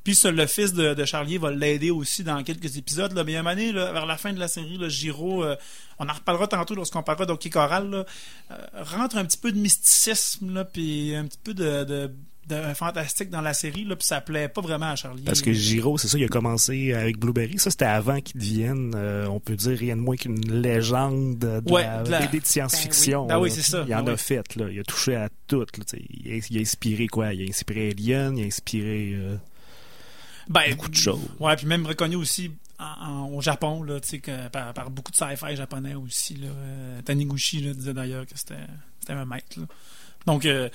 Puis 0.06 0.14
ça, 0.14 0.30
le 0.30 0.46
fils 0.46 0.72
de, 0.72 0.94
de 0.94 1.04
Charlier 1.04 1.36
va 1.36 1.50
l'aider 1.50 1.90
aussi 1.90 2.22
dans 2.22 2.40
quelques 2.44 2.76
épisodes. 2.76 3.12
Là. 3.12 3.24
Mais 3.24 3.32
il 3.32 3.34
y 3.34 3.38
a 3.38 3.40
une 3.40 3.46
année, 3.48 3.72
là, 3.72 3.90
vers 3.92 4.06
la 4.06 4.16
fin 4.16 4.32
de 4.32 4.38
la 4.38 4.46
série, 4.46 4.78
là, 4.78 4.88
Giro, 4.88 5.42
euh, 5.42 5.56
on 5.98 6.08
en 6.08 6.12
reparlera 6.12 6.46
tantôt 6.46 6.76
lorsqu'on 6.76 7.02
parlera 7.02 7.26
d'Hockey 7.26 7.50
Choral, 7.50 7.90
là, 7.90 8.04
euh, 8.52 8.54
rentre 8.84 9.16
un 9.16 9.24
petit 9.24 9.36
peu 9.38 9.50
de 9.50 9.58
mysticisme, 9.58 10.54
là, 10.54 10.64
puis 10.64 11.12
un 11.16 11.24
petit 11.26 11.38
peu 11.42 11.54
de, 11.54 11.82
de, 11.82 12.10
de 12.48 12.74
fantastique 12.74 13.30
dans 13.30 13.40
la 13.40 13.52
série, 13.52 13.82
là, 13.84 13.96
puis 13.96 14.06
ça 14.06 14.20
plaît 14.20 14.46
pas 14.48 14.60
vraiment 14.60 14.90
à 14.92 14.94
Charlier. 14.94 15.24
Parce 15.24 15.42
que 15.42 15.52
Giro, 15.52 15.98
c'est 15.98 16.06
ça, 16.06 16.16
il 16.18 16.22
a 16.24 16.28
commencé 16.28 16.92
avec 16.92 17.18
Blueberry. 17.18 17.58
Ça, 17.58 17.72
c'était 17.72 17.86
avant 17.86 18.20
qu'il 18.20 18.40
devienne, 18.40 18.92
euh, 18.94 19.26
on 19.26 19.40
peut 19.40 19.56
dire, 19.56 19.76
rien 19.76 19.96
de 19.96 20.02
moins 20.02 20.14
qu'une 20.14 20.38
légende 20.62 21.38
de 21.38 21.60
Ouais, 21.68 21.82
la 21.82 22.04
de 22.04 22.10
la- 22.12 22.20
BD 22.20 22.38
de 22.38 22.46
science-fiction. 22.46 23.26
Ben 23.26 23.40
oui. 23.40 23.50
Ben 23.50 23.56
oui, 23.56 23.62
ça. 23.62 23.84
Il 23.88 23.92
en 23.96 24.04
Ben 24.04 24.12
a 24.12 24.16
fait, 24.16 24.54
là. 24.54 24.66
Il 24.70 24.78
a 24.78 24.84
touché 24.84 25.16
à 25.16 25.28
tout. 25.48 25.58
là, 25.62 25.66
il, 26.24 26.32
a, 26.32 26.46
il 26.48 26.58
a 26.58 26.60
inspiré 26.60 27.08
quoi? 27.08 27.34
Il 27.34 27.42
a 27.44 27.48
inspiré 27.48 27.90
Alien, 27.90 28.38
il 28.38 28.44
a 28.44 28.46
inspiré 28.46 29.14
euh, 29.16 29.34
ben, 30.48 30.70
beaucoup 30.74 30.88
de 30.88 30.94
choses. 30.96 31.20
Ouais, 31.40 31.56
puis 31.56 31.66
même 31.66 31.86
reconnu 31.86 32.16
aussi 32.16 32.50
en- 32.78 32.84
en- 33.06 33.28
au 33.32 33.40
Japon, 33.40 33.82
là, 33.82 34.00
tu 34.00 34.08
sais, 34.08 34.18
que 34.20 34.48
par, 34.48 34.72
par 34.74 34.90
beaucoup 34.90 35.10
de 35.10 35.16
sci-fi 35.16 35.56
japonais 35.56 35.94
aussi. 35.94 36.34
Là, 36.36 36.48
Euh, 36.48 37.02
Taniguchi 37.02 37.60
là, 37.60 37.72
disait 37.74 37.94
d'ailleurs 37.94 38.26
que 38.26 38.36
c'était 38.36 38.54
un 39.08 39.24
maître. 39.24 39.58
là. 39.60 39.66
Donc, 40.26 40.44
euh, 40.44 40.68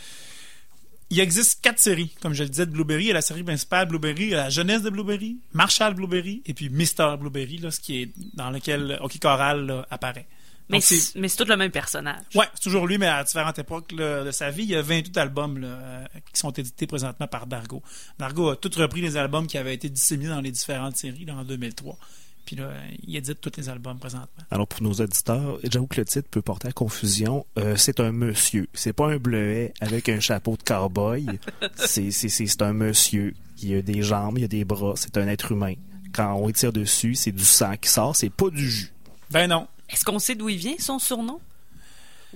il 1.10 1.20
existe 1.20 1.62
quatre 1.62 1.80
séries, 1.80 2.16
comme 2.22 2.34
je 2.34 2.44
le 2.44 2.50
disais, 2.50 2.66
de 2.66 2.72
Blueberry. 2.72 3.04
Il 3.04 3.08
y 3.08 3.12
a 3.12 3.16
la 3.16 3.22
série 3.22 3.44
principale 3.44 3.88
Blueberry, 3.88 4.24
il 4.24 4.30
y 4.30 4.34
a 4.34 4.38
la 4.44 4.50
jeunesse 4.50 4.82
de 4.82 4.90
Blueberry, 4.90 5.38
Marshall 5.54 5.94
Blueberry, 5.94 6.42
et 6.46 6.54
puis 6.54 6.70
Mister 6.70 7.16
Blueberry, 7.20 7.58
là, 7.58 7.70
ce 7.70 7.80
qui 7.82 8.02
est 8.02 8.12
dans 8.34 8.50
lequel 8.50 8.98
Hockey 9.02 9.20
Choral 9.20 9.66
là, 9.66 9.86
apparaît. 9.90 10.28
Mais 10.72 10.82
c'est- 10.82 10.96
c'est 10.98 11.20
mais 11.20 11.28
c'est 11.28 11.38
tout 11.44 11.50
le 11.50 11.58
même 11.58 11.72
personnage. 11.72 12.22
Ouais, 12.36 12.46
c'est 12.54 12.62
toujours 12.64 12.88
lui, 12.88 12.98
mais 12.98 13.08
à 13.08 13.24
différentes 13.24 13.60
époques 13.60 13.92
là, 13.92 14.24
de 14.24 14.32
sa 14.32 14.50
vie. 14.50 14.64
Il 14.64 14.70
y 14.70 14.76
a 14.76 14.82
28 14.82 15.18
albums 15.18 15.58
là, 15.60 15.68
euh, 15.68 16.06
qui 16.34 16.40
sont 16.40 16.52
édités 16.52 16.88
présentement 16.88 17.28
par 17.28 17.48
Dargo. 17.48 17.82
Dargo 18.20 18.50
a 18.50 18.56
tout 18.56 18.72
repris 18.76 19.02
les 19.02 19.18
albums 19.18 19.48
qui 19.48 19.58
avaient 19.58 19.74
été 19.76 19.90
disséminés 19.90 20.30
dans 20.30 20.42
les 20.42 20.52
différentes 20.52 20.98
séries 20.98 21.26
là, 21.26 21.36
en 21.36 21.44
2003. 21.44 21.98
Puis 22.46 22.56
là, 22.56 22.72
il 23.08 23.16
édite 23.16 23.40
tous 23.40 23.52
les 23.58 23.70
albums 23.70 24.00
présentement. 24.00 24.44
Alors 24.50 24.68
pour 24.68 24.82
nos 24.82 24.94
auditeurs, 24.94 25.60
j'avoue 25.64 25.86
que 25.86 26.02
le 26.02 26.06
titre 26.06 26.28
peut 26.30 26.42
porter 26.42 26.70
à 26.70 26.72
confusion. 26.72 27.46
Euh, 27.60 27.76
c'est 27.76 28.00
un 28.00 28.12
monsieur, 28.12 28.68
c'est 28.74 28.94
pas 28.94 29.08
un 29.12 29.18
bleuet 29.18 29.74
avec 29.80 30.10
un 30.10 30.20
chapeau 30.20 30.58
de 30.58 30.64
cowboy. 30.64 31.28
c'est 31.76 32.10
c'est 32.12 32.30
c'est 32.30 32.48
c'est 32.48 32.62
un 32.64 32.74
monsieur. 32.74 33.36
Il 33.62 33.76
a 33.76 33.82
des 33.84 34.02
jambes, 34.02 34.40
il 34.40 34.44
a 34.46 34.48
des 34.48 34.66
bras. 34.66 34.94
C'est 34.96 35.18
un 35.18 35.28
être 35.28 35.52
humain. 35.52 35.76
Quand 36.14 36.34
on 36.34 36.50
y 36.50 36.54
tire 36.54 36.74
dessus, 36.74 37.14
c'est 37.14 37.32
du 37.32 37.46
sang 37.46 37.76
qui 37.78 37.90
sort. 37.90 38.16
C'est 38.16 38.32
pas 38.32 38.50
du 38.50 38.68
jus. 38.70 38.92
Ben 39.30 39.48
non. 39.48 39.68
Est-ce 39.94 40.06
qu'on 40.06 40.20
sait 40.20 40.36
d'où 40.36 40.50
il 40.50 40.58
vient, 40.58 40.76
son 40.80 41.00
surnom? 41.00 41.40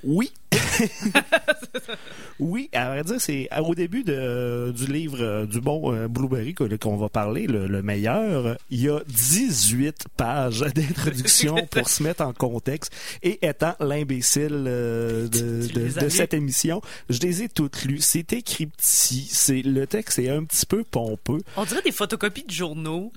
Oui. 0.03 0.31
oui, 2.39 2.69
à 2.73 2.89
vrai 2.89 3.03
dire, 3.03 3.19
c'est 3.21 3.47
au 3.61 3.75
début 3.75 4.03
de, 4.03 4.73
du 4.75 4.87
livre 4.91 5.17
euh, 5.21 5.45
du 5.45 5.61
bon 5.61 5.93
euh, 5.93 6.07
Blueberry 6.07 6.53
que- 6.53 6.75
qu'on 6.75 6.97
va 6.97 7.07
parler, 7.09 7.47
le, 7.47 7.67
le 7.67 7.81
meilleur, 7.81 8.57
il 8.69 8.81
y 8.81 8.89
a 8.89 8.99
18 9.07 10.05
pages 10.17 10.59
d'introduction 10.75 11.55
pour 11.71 11.87
se 11.89 12.03
mettre 12.03 12.23
en 12.23 12.33
contexte. 12.33 12.91
Et 13.23 13.45
étant 13.45 13.75
l'imbécile 13.79 14.65
euh, 14.67 15.27
de, 15.29 15.67
de- 15.67 15.99
de 16.01 16.09
cette 16.09 16.33
émission, 16.33 16.81
je 17.09 17.19
les 17.19 17.43
ai 17.43 17.49
toutes 17.49 17.83
lues. 17.83 18.01
C'est 18.01 18.33
écrit 18.33 18.67
petit, 18.67 19.27
c'est 19.31 19.61
le 19.61 19.87
texte 19.87 20.19
est 20.19 20.29
un 20.29 20.43
petit 20.43 20.65
peu 20.65 20.83
pompeux. 20.83 21.41
On 21.55 21.63
dirait 21.63 21.81
des 21.81 21.91
photocopies 21.93 22.43
de 22.43 22.51
journaux. 22.51 23.11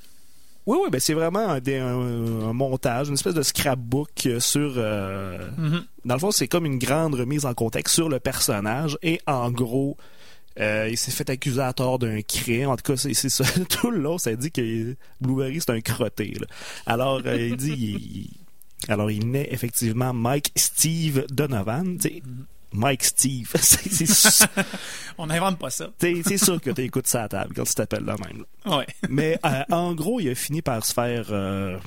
Oui, 0.68 0.76
oui, 0.82 0.90
ben 0.90 1.00
c'est 1.00 1.14
vraiment 1.14 1.48
un, 1.48 1.60
des- 1.60 1.78
un- 1.78 2.48
un 2.48 2.52
montage, 2.52 3.08
une 3.08 3.14
espèce 3.14 3.32
de 3.34 3.42
scrapbook 3.42 4.10
euh, 4.26 4.38
sur. 4.38 4.74
euh, 4.76 5.48
Mhm. 5.56 5.84
Dans 6.04 6.14
le 6.14 6.20
fond, 6.20 6.30
c'est 6.30 6.46
comme 6.48 6.66
une 6.66 6.78
grande 6.78 7.14
remise 7.14 7.46
en 7.46 7.54
contexte 7.54 7.94
sur 7.94 8.08
le 8.10 8.20
personnage 8.20 8.98
et 9.02 9.18
en 9.26 9.50
gros. 9.50 9.96
euh, 10.60 10.88
il 10.90 10.96
s'est 10.96 11.12
fait 11.12 11.30
accuser 11.30 11.60
à 11.60 11.72
tort 11.72 12.00
d'un 12.00 12.20
crime. 12.20 12.68
En 12.70 12.76
tout 12.76 12.92
cas, 12.92 12.96
c'est 12.96 13.14
ça. 13.14 13.44
Tout 13.70 13.90
le 13.92 14.00
long, 14.00 14.18
ça 14.18 14.34
dit 14.34 14.50
que 14.50 14.96
Blueberry, 15.20 15.60
c'est 15.60 15.70
un 15.70 15.80
crotté. 15.80 16.34
là. 16.40 16.46
Alors, 16.84 17.20
euh, 17.26 17.36
il 17.48 17.56
dit... 17.56 17.72
il- 17.72 18.90
alors, 18.92 19.10
il 19.10 19.30
naît 19.30 19.48
effectivement 19.52 20.12
Mike 20.12 20.50
Steve 20.56 21.26
Donovan. 21.30 21.98
Sais, 22.00 22.22
Mike 22.72 23.04
Steve. 23.04 23.52
On 25.18 25.26
n'invente 25.26 25.58
pas 25.58 25.70
ça. 25.70 25.90
c'est 26.00 26.38
sûr 26.38 26.60
que 26.60 26.70
tu 26.70 26.82
écoutes 26.82 27.06
ça 27.06 27.24
à 27.24 27.28
table 27.28 27.54
quand 27.54 27.64
tu 27.64 27.74
t'appelles 27.74 28.04
même. 28.04 28.44
là. 28.64 28.78
Ouais. 28.78 28.86
Mais 29.08 29.38
euh, 29.44 29.62
en 29.70 29.94
gros, 29.94 30.20
il 30.20 30.28
a 30.30 30.34
fini 30.34 30.62
par 30.62 30.84
se 30.84 30.92
faire 30.92 31.26
euh, 31.30 31.78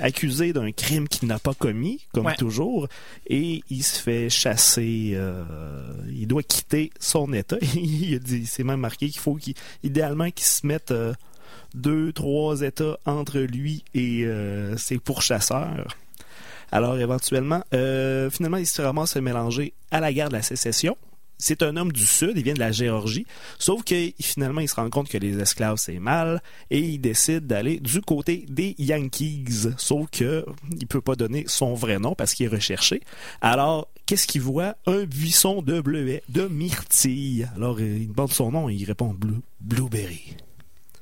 accuser 0.00 0.52
d'un 0.52 0.70
crime 0.72 1.08
qu'il 1.08 1.28
n'a 1.28 1.38
pas 1.38 1.54
commis, 1.54 2.06
comme 2.12 2.26
Ouais. 2.26 2.36
toujours, 2.36 2.88
et 3.26 3.62
il 3.70 3.82
se 3.82 4.00
fait 4.00 4.30
chasser. 4.30 5.12
euh, 5.14 5.44
il 6.08 6.26
doit 6.26 6.42
quitter 6.42 6.90
son 7.00 7.32
État. 7.32 7.56
il 7.74 8.14
a 8.14 8.18
dit, 8.18 8.46
c'est 8.46 8.64
même 8.64 8.80
marqué 8.80 9.08
qu'il 9.08 9.20
faut 9.20 9.34
qu'il, 9.34 9.54
idéalement 9.82 10.30
qu'il 10.30 10.46
se 10.46 10.66
mette 10.66 10.92
deux, 11.74 12.12
trois 12.12 12.60
États 12.62 12.98
entre 13.04 13.38
lui 13.40 13.84
et 13.94 14.26
ses 14.76 14.98
pourchasseurs. 14.98 15.96
Alors 16.74 16.98
éventuellement, 16.98 17.62
euh, 17.72 18.28
finalement, 18.30 18.56
il 18.56 18.66
se 18.66 18.82
ramasse 18.82 19.16
à 19.16 19.20
mélanger 19.20 19.74
à 19.92 20.00
la 20.00 20.12
guerre 20.12 20.28
de 20.28 20.32
la 20.34 20.42
sécession. 20.42 20.96
C'est 21.38 21.62
un 21.62 21.76
homme 21.76 21.92
du 21.92 22.04
Sud, 22.04 22.32
il 22.34 22.42
vient 22.42 22.54
de 22.54 22.58
la 22.58 22.72
Géorgie, 22.72 23.26
sauf 23.60 23.84
que 23.84 24.10
finalement, 24.20 24.60
il 24.60 24.68
se 24.68 24.74
rend 24.74 24.90
compte 24.90 25.08
que 25.08 25.16
les 25.18 25.38
esclaves, 25.38 25.76
c'est 25.76 26.00
mal, 26.00 26.42
et 26.70 26.80
il 26.80 26.98
décide 26.98 27.46
d'aller 27.46 27.78
du 27.78 28.00
côté 28.00 28.44
des 28.48 28.74
Yankees, 28.78 29.68
sauf 29.76 30.08
que 30.10 30.44
il 30.76 30.86
peut 30.88 31.00
pas 31.00 31.14
donner 31.14 31.44
son 31.46 31.74
vrai 31.74 32.00
nom 32.00 32.16
parce 32.16 32.34
qu'il 32.34 32.46
est 32.46 32.48
recherché. 32.48 33.02
Alors, 33.40 33.86
qu'est-ce 34.06 34.26
qu'il 34.26 34.40
voit? 34.42 34.74
Un 34.86 35.04
buisson 35.04 35.62
de 35.62 35.80
bleuets, 35.80 36.24
de 36.28 36.48
myrtille. 36.48 37.48
Alors, 37.54 37.76
euh, 37.78 37.98
il 38.00 38.08
demande 38.10 38.32
son 38.32 38.50
nom 38.50 38.68
et 38.68 38.74
il 38.74 38.84
répond 38.84 39.14
Blue, 39.14 39.42
Blueberry. 39.60 40.36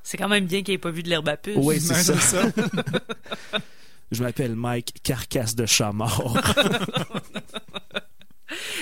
C'est 0.02 0.18
quand 0.18 0.28
même 0.28 0.44
bien 0.46 0.62
qu'il 0.62 0.74
ait 0.74 0.78
pas 0.78 0.90
vu 0.90 1.02
de 1.02 1.08
l'herbe 1.08 1.28
à 1.30 1.38
puce. 1.38 1.56
Oui, 1.56 1.80
c'est 1.80 1.94
Ouais, 1.94 2.02
ça. 2.02 2.18
c'est 2.18 2.36
ça. 3.52 3.58
Je 4.12 4.22
m'appelle 4.22 4.54
Mike 4.54 4.94
Carcasse 5.02 5.54
de 5.56 5.66
chat 5.66 5.90
mort. 5.92 6.36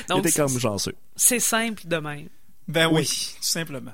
Donc, 0.09 0.25
il 0.25 0.29
était 0.29 0.41
comme 0.41 0.59
chanceux. 0.59 0.95
c'est 1.17 1.39
simple 1.41 1.83
de 1.87 1.97
même. 1.97 2.29
Ben 2.69 2.87
oui, 2.89 3.01
Oui. 3.03 3.07
tout 3.39 3.43
simplement. 3.45 3.93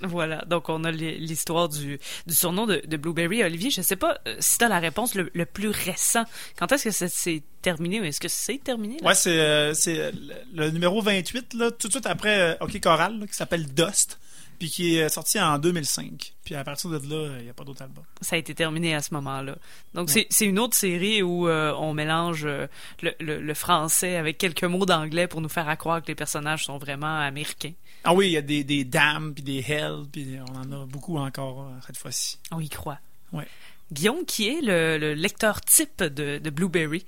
Voilà, 0.00 0.44
donc 0.46 0.68
on 0.68 0.82
a 0.84 0.90
l'histoire 0.90 1.68
du, 1.68 2.00
du 2.26 2.34
surnom 2.34 2.66
de, 2.66 2.82
de 2.84 2.96
Blueberry. 2.96 3.44
Olivier, 3.44 3.70
je 3.70 3.80
sais 3.80 3.94
pas 3.96 4.18
euh, 4.26 4.36
si 4.40 4.58
tu 4.58 4.64
as 4.64 4.68
la 4.68 4.80
réponse 4.80 5.14
le, 5.14 5.30
le 5.32 5.46
plus 5.46 5.68
récent. 5.68 6.24
Quand 6.58 6.70
est-ce 6.72 6.84
que 6.84 6.90
ça 6.90 7.08
s'est 7.08 7.42
terminé 7.62 8.00
ou 8.00 8.04
est-ce 8.04 8.20
que 8.20 8.28
c'est 8.28 8.58
terminé? 8.58 8.98
là? 9.00 9.08
Ouais, 9.08 9.14
c'est 9.14 9.38
euh, 9.38 9.72
c'est, 9.72 9.98
euh, 9.98 10.10
le, 10.12 10.64
le 10.64 10.70
numéro 10.70 11.00
28, 11.00 11.54
là, 11.54 11.70
tout 11.70 11.86
de 11.86 11.92
suite 11.92 12.06
après 12.06 12.38
euh, 12.40 12.54
Hockey 12.60 12.80
Choral, 12.80 13.18
là, 13.20 13.26
qui 13.26 13.34
s'appelle 13.34 13.72
Dust, 13.72 14.18
puis 14.58 14.70
qui 14.70 14.96
est 14.96 15.08
sorti 15.08 15.40
en 15.40 15.58
2005. 15.58 16.34
Puis 16.44 16.54
à 16.54 16.64
partir 16.64 16.90
de 16.90 16.96
là, 16.96 17.36
il 17.38 17.44
n'y 17.44 17.50
a 17.50 17.54
pas 17.54 17.64
d'autre 17.64 17.82
album. 17.82 18.04
Ça 18.20 18.36
a 18.36 18.38
été 18.38 18.54
terminé 18.54 18.94
à 18.94 19.02
ce 19.02 19.12
moment-là. 19.14 19.56
Donc 19.94 20.10
c'est 20.10 20.26
c'est 20.30 20.46
une 20.46 20.58
autre 20.58 20.76
série 20.76 21.22
où 21.22 21.48
euh, 21.48 21.72
on 21.78 21.94
mélange 21.94 22.44
euh, 22.44 22.66
le, 23.02 23.12
le- 23.20 23.40
le 23.40 23.54
français 23.54 24.16
avec 24.16 24.38
quelques 24.38 24.64
mots 24.64 24.86
d'anglais 24.86 25.26
pour 25.26 25.40
nous 25.40 25.48
faire 25.48 25.68
à 25.68 25.76
croire 25.76 26.02
que 26.02 26.08
les 26.08 26.14
personnages 26.14 26.64
sont 26.64 26.78
vraiment 26.78 27.18
américains. 27.20 27.72
Ah 28.04 28.12
oui, 28.14 28.26
il 28.26 28.32
y 28.32 28.36
a 28.36 28.42
des, 28.42 28.64
des 28.64 28.84
Damn, 28.84 29.32
puis 29.34 29.42
des 29.42 29.60
Hell, 29.60 30.02
puis 30.12 30.36
on 30.50 30.56
en 30.56 30.72
a 30.82 30.86
beaucoup 30.86 31.16
encore 31.18 31.62
euh, 31.62 31.70
cette 31.86 31.96
fois-ci. 31.96 32.38
On 32.50 32.60
y 32.60 32.68
croit. 32.68 32.98
Ouais. 33.32 33.46
Guillaume, 33.92 34.24
qui 34.26 34.48
est 34.48 34.60
le, 34.60 34.98
le 34.98 35.14
lecteur 35.14 35.60
type 35.60 36.02
de, 36.02 36.38
de 36.38 36.50
Blueberry? 36.50 37.04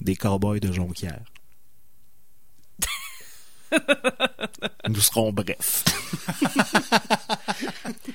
Des 0.00 0.16
cowboys 0.16 0.60
de 0.60 0.72
Jonquière. 0.72 1.20
Nous 4.88 5.00
serons 5.00 5.32
brefs. 5.32 5.84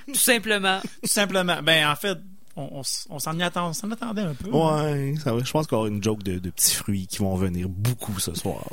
Tout 0.07 0.15
simplement. 0.15 0.79
Tout 0.81 1.09
simplement. 1.09 1.61
Ben, 1.61 1.87
en 1.89 1.95
fait, 1.95 2.17
on, 2.55 2.69
on 2.71 2.81
s- 2.81 3.07
on 3.09 3.19
s'en 3.19 3.39
attend, 3.39 3.71
attendait 3.91 4.21
un 4.21 4.33
peu. 4.33 4.49
Ouais, 4.49 5.15
ça 5.23 5.33
va. 5.33 5.43
Je 5.43 5.51
pense 5.51 5.67
qu'on 5.67 5.77
aura 5.77 5.87
une 5.87 6.03
joke 6.03 6.23
de, 6.23 6.39
de 6.39 6.49
petits 6.49 6.75
fruits 6.75 7.07
qui 7.07 7.19
vont 7.19 7.35
venir 7.35 7.67
beaucoup 7.69 8.17
ce 8.19 8.33
soir. 8.33 8.63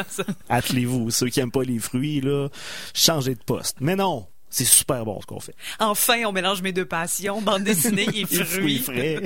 Attelez-vous. 0.48 1.10
Ceux 1.10 1.28
qui 1.28 1.40
aiment 1.40 1.52
pas 1.52 1.62
les 1.62 1.78
fruits, 1.78 2.20
là, 2.20 2.48
changez 2.94 3.34
de 3.34 3.42
poste. 3.42 3.76
Mais 3.80 3.96
non, 3.96 4.26
c'est 4.50 4.64
super 4.64 5.04
bon 5.04 5.20
ce 5.20 5.26
qu'on 5.26 5.40
fait. 5.40 5.54
Enfin, 5.78 6.24
on 6.26 6.32
mélange 6.32 6.62
mes 6.62 6.72
deux 6.72 6.86
passions, 6.86 7.40
bande 7.42 7.64
dessinée 7.64 8.08
et 8.14 8.26
fruits. 8.44 8.78
frais. 8.78 9.22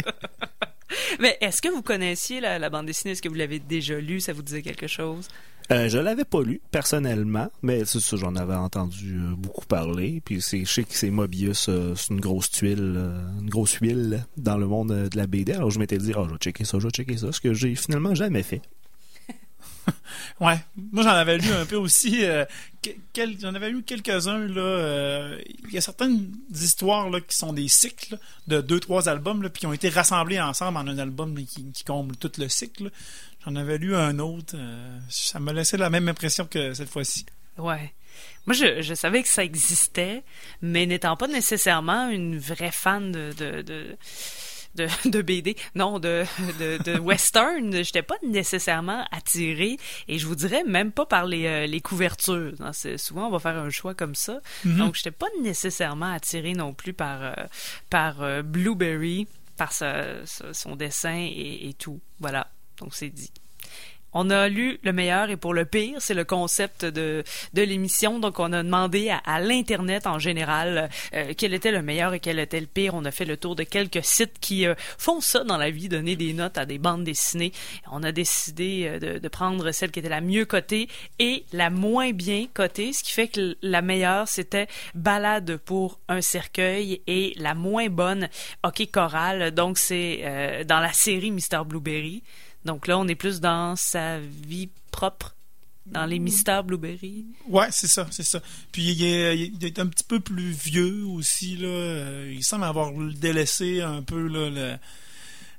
Mais 1.21 1.39
est-ce 1.41 1.63
que 1.63 1.69
vous 1.69 1.81
connaissiez 1.83 2.41
la, 2.41 2.59
la 2.59 2.69
bande 2.69 2.85
dessinée? 2.87 3.13
Est-ce 3.13 3.23
que 3.23 3.29
vous 3.29 3.35
l'avez 3.35 3.59
déjà 3.61 3.99
lue? 3.99 4.21
Ça 4.21 4.35
vous 4.35 4.43
disait 4.43 4.61
quelque 4.63 4.87
chose? 4.89 5.27
Euh, 5.71 5.89
je 5.89 5.99
l'avais 5.99 6.25
pas 6.25 6.43
lu 6.43 6.61
personnellement, 6.71 7.51
mais 7.63 7.85
c'est 7.85 8.01
ça, 8.01 8.17
j'en 8.17 8.35
avais 8.37 8.55
entendu 8.55 9.15
euh, 9.15 9.35
beaucoup 9.37 9.65
parler. 9.67 10.21
Puis 10.25 10.43
c'est, 10.43 10.65
je 10.65 10.71
sais 10.71 10.85
que 10.85 10.95
c'est 10.95 11.11
Mobius, 11.11 11.67
euh, 11.69 11.95
c'est 11.95 12.13
une 12.13 12.21
grosse 12.21 12.51
tuile, 12.51 12.95
euh, 12.97 13.41
une 13.41 13.49
grosse 13.49 13.75
huile 13.75 14.27
dans 14.37 14.57
le 14.57 14.67
monde 14.67 15.09
de 15.09 15.17
la 15.17 15.27
BD. 15.27 15.53
Alors 15.53 15.71
je 15.71 15.79
m'étais 15.79 15.99
dit, 15.99 16.13
oh, 16.17 16.25
je 16.27 16.33
vais 16.33 16.39
checker 16.39 16.65
ça, 16.65 16.79
je 16.79 16.85
vais 16.87 16.91
checker 16.91 17.17
ça, 17.17 17.33
ce 17.33 17.41
que 17.41 17.55
j'ai 17.55 17.75
finalement 17.75 18.15
jamais 18.15 18.43
fait. 18.43 18.63
Ouais. 20.41 20.59
Moi, 20.93 21.03
j'en 21.03 21.11
avais 21.11 21.39
lu 21.39 21.49
un 21.53 21.67
peu 21.67 21.77
aussi. 21.77 22.23
j'en 23.41 23.55
avais 23.55 23.71
lu 23.71 23.83
quelques-uns, 23.83 24.47
Il 24.47 25.73
y 25.73 25.79
a 25.79 25.81
certaines 25.81 26.33
histoires, 26.53 27.11
là, 27.11 27.21
qui 27.21 27.37
sont 27.37 27.53
des 27.53 27.69
cycles 27.69 28.19
de 28.49 28.61
deux, 28.61 28.81
trois 28.81 29.09
albums, 29.09 29.43
là, 29.43 29.51
puis 29.51 29.61
qui 29.61 29.67
ont 29.67 29.73
été 29.73 29.89
rassemblés 29.89 30.41
ensemble 30.41 30.79
en 30.79 30.87
un 30.87 30.99
album 30.99 31.35
qui, 31.45 31.65
qui 31.73 31.85
comble 31.85 32.17
tout 32.17 32.31
le 32.39 32.49
cycle. 32.49 32.91
J'en 33.45 33.57
avais 33.57 33.79
lu 33.79 33.95
un 33.97 34.19
autre. 34.19 34.55
euh, 34.57 34.99
ça 35.09 35.39
m'a 35.41 35.53
laissé 35.53 35.77
la 35.77 35.91
même 35.91 36.09
impression 36.09 36.47
que 36.47 36.75
cette 36.75 36.89
fois-ci. 36.91 37.27
Ouais. 37.59 37.93
Moi, 38.47 38.55
je, 38.55 38.83
je 38.83 38.95
savais 38.95 39.23
que 39.23 39.29
ça 39.29 39.43
existait, 39.45 40.23
mais 40.61 40.87
n'étant 40.87 41.17
pas 41.17 41.29
nécessairement 41.29 42.09
une 42.09 42.39
vraie 42.39 42.71
fan 42.73 43.11
de, 43.13 43.33
de, 43.33 43.63
de, 43.63 43.97
de, 44.75 44.89
de 45.09 45.23
BD, 45.23 45.57
non, 45.75 45.99
de, 45.99 46.25
de, 46.59 46.79
de 46.83 46.99
western, 47.01 47.83
j'étais 47.85 48.03
pas 48.03 48.17
nécessairement 48.27 49.05
attirée, 49.13 49.77
et 50.09 50.19
je 50.19 50.27
vous 50.27 50.35
dirais 50.35 50.63
même 50.65 50.93
pas 50.93 51.07
par 51.07 51.25
les, 51.27 51.47
euh, 51.47 51.67
les 51.67 51.81
couvertures. 51.81 52.53
C'est- 52.73 52.99
souvent, 52.99 53.27
on 53.29 53.31
va 53.31 53.39
faire 53.39 53.57
un 53.59 53.71
choix 53.71 53.95
comme 53.95 54.15
ça. 54.15 54.41
Donc, 54.65 54.95
j'étais 54.97 55.11
pas 55.11 55.29
nécessairement 55.43 56.13
attirée 56.13 56.53
non 56.55 56.75
plus 56.75 56.93
par, 56.93 57.23
euh, 57.23 57.33
par 57.91 58.23
euh, 58.23 58.43
Blueberry, 58.43 59.27
par 59.57 59.73
sa- 59.73 60.25
sa- 60.27 60.53
son 60.55 60.75
dessin 60.77 61.17
et, 61.17 61.69
et 61.69 61.75
tout. 61.75 62.01
Voilà, 62.19 62.49
donc 62.83 62.95
c'est 62.95 63.11
dit. 63.11 63.31
On 64.15 64.29
a 64.29 64.49
lu 64.49 64.79
le 64.83 64.93
meilleur 64.93 65.31
et 65.31 65.37
pour 65.37 65.55
le 65.55 65.65
pire, 65.65 65.97
c'est 66.01 66.15
le 66.15 66.25
concept 66.25 66.85
de, 66.85 67.25
de 67.55 67.63
l'émission. 67.63 68.19
Donc, 68.19 68.39
on 68.41 68.53
a 68.53 68.63
demandé 68.63 69.11
à, 69.25 69.41
l'Internet 69.41 70.07
en 70.07 70.19
général 70.19 70.91
euh, 71.15 71.33
quel 71.37 71.55
était 71.55 71.73
le 71.73 71.83
meilleur 71.83 72.13
et 72.13 72.21
quel 72.21 72.39
était 72.39 72.61
le 72.61 72.67
pire. 72.67 72.95
On 72.95 73.07
a 73.07 73.11
fait 73.11 73.25
le 73.25 73.39
tour 73.39 73.57
de 73.57 73.63
quelques 73.63 74.05
sites 74.05 74.39
qui 74.39 74.67
euh, 74.67 74.75
font 74.99 75.23
ça 75.23 75.45
dans 75.45 75.57
la 75.57 75.71
vie, 75.71 75.89
donner 75.89 76.15
des 76.15 76.35
notes 76.35 76.59
à 76.59 76.67
des 76.67 76.79
bandes 76.79 77.05
dessinées. 77.05 77.53
On 77.91 78.03
a 78.03 78.13
décidé 78.13 78.85
euh, 79.03 79.19
de, 79.19 79.29
prendre 79.29 79.73
celle 79.73 79.91
qui 79.91 80.01
était 80.01 80.11
la 80.11 80.21
mieux 80.21 80.45
cotée 80.45 80.89
et 81.19 81.47
la 81.53 81.71
moins 81.71 82.13
bien 82.13 82.47
cotée, 82.53 82.93
ce 82.93 83.03
qui 83.03 83.13
fait 83.13 83.29
que 83.29 83.57
la 83.63 83.81
meilleure, 83.81 84.29
c'était 84.29 84.69
Balade 84.95 85.57
pour 85.57 85.99
un 86.09 86.21
cercueil 86.21 87.01
et 87.07 87.33
la 87.39 87.55
moins 87.55 87.89
bonne, 87.89 88.29
Hockey 88.63 88.89
Choral. 88.89 89.53
Donc, 89.53 89.79
c'est 89.79 90.65
dans 90.69 90.81
la 90.81 90.93
série 90.93 91.31
Mister 91.31 91.61
Blueberry. 91.65 92.23
Donc 92.65 92.87
là, 92.87 92.99
on 92.99 93.09
est 93.09 93.15
plus 93.15 93.41
dans 93.41 93.75
sa 93.77 94.19
vie 94.21 94.69
propre, 94.91 95.35
dans 95.87 96.07
les 96.07 96.19
mystères 96.21 96.63
Blueberry. 96.65 97.25
Ouais, 97.49 97.67
c'est 97.71 97.89
ça, 97.89 98.07
c'est 98.11 98.23
ça. 98.23 98.41
Puis 98.71 98.93
il 98.93 99.05
est, 99.05 99.39
il 99.39 99.65
est 99.65 99.79
un 99.81 99.87
petit 99.87 100.05
peu 100.05 100.21
plus 100.21 100.51
vieux 100.53 101.05
aussi 101.07 101.57
là. 101.57 101.67
Euh, 101.69 102.33
Il 102.35 102.45
semble 102.45 102.65
avoir 102.65 102.93
délaissé 102.93 103.81
un 103.83 104.03
peu 104.03 104.29
là, 104.29 104.49
le, 104.51 104.77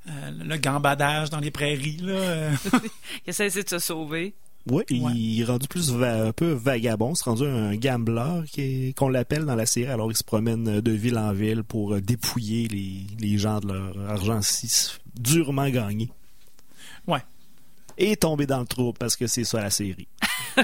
euh, 0.09 0.31
le 0.31 0.57
gambadage 0.57 1.29
dans 1.29 1.39
les 1.39 1.51
prairies 1.51 1.97
là. 2.01 2.51
Il 3.27 3.29
essaie 3.29 3.49
de 3.49 3.69
se 3.69 3.79
sauver. 3.79 4.33
Oui, 4.65 4.83
Ouais. 4.91 5.11
il 5.13 5.41
est 5.41 5.43
rendu 5.43 5.67
plus 5.67 5.91
va- 5.91 6.27
un 6.27 6.31
peu 6.31 6.53
vagabond. 6.53 7.15
C'est 7.15 7.25
rendu 7.25 7.43
un 7.45 7.75
gambler 7.75 8.93
qu'on 8.95 9.09
l'appelle 9.09 9.43
dans 9.43 9.55
la 9.55 9.65
série. 9.65 9.91
Alors, 9.91 10.09
il 10.09 10.15
se 10.15 10.23
promène 10.23 10.79
de 10.79 10.91
ville 10.91 11.17
en 11.17 11.33
ville 11.33 11.63
pour 11.63 11.99
dépouiller 11.99 12.69
les, 12.69 13.01
les 13.19 13.37
gens 13.37 13.59
de 13.59 13.67
leur 13.73 14.09
argent 14.09 14.41
si 14.41 14.69
durement 15.19 15.67
gagné. 15.69 16.09
Et 17.97 18.15
tomber 18.15 18.45
dans 18.45 18.59
le 18.59 18.65
trou 18.65 18.93
parce 18.93 19.15
que 19.15 19.27
c'est 19.27 19.43
ça 19.43 19.61
la 19.61 19.69
série. 19.69 20.07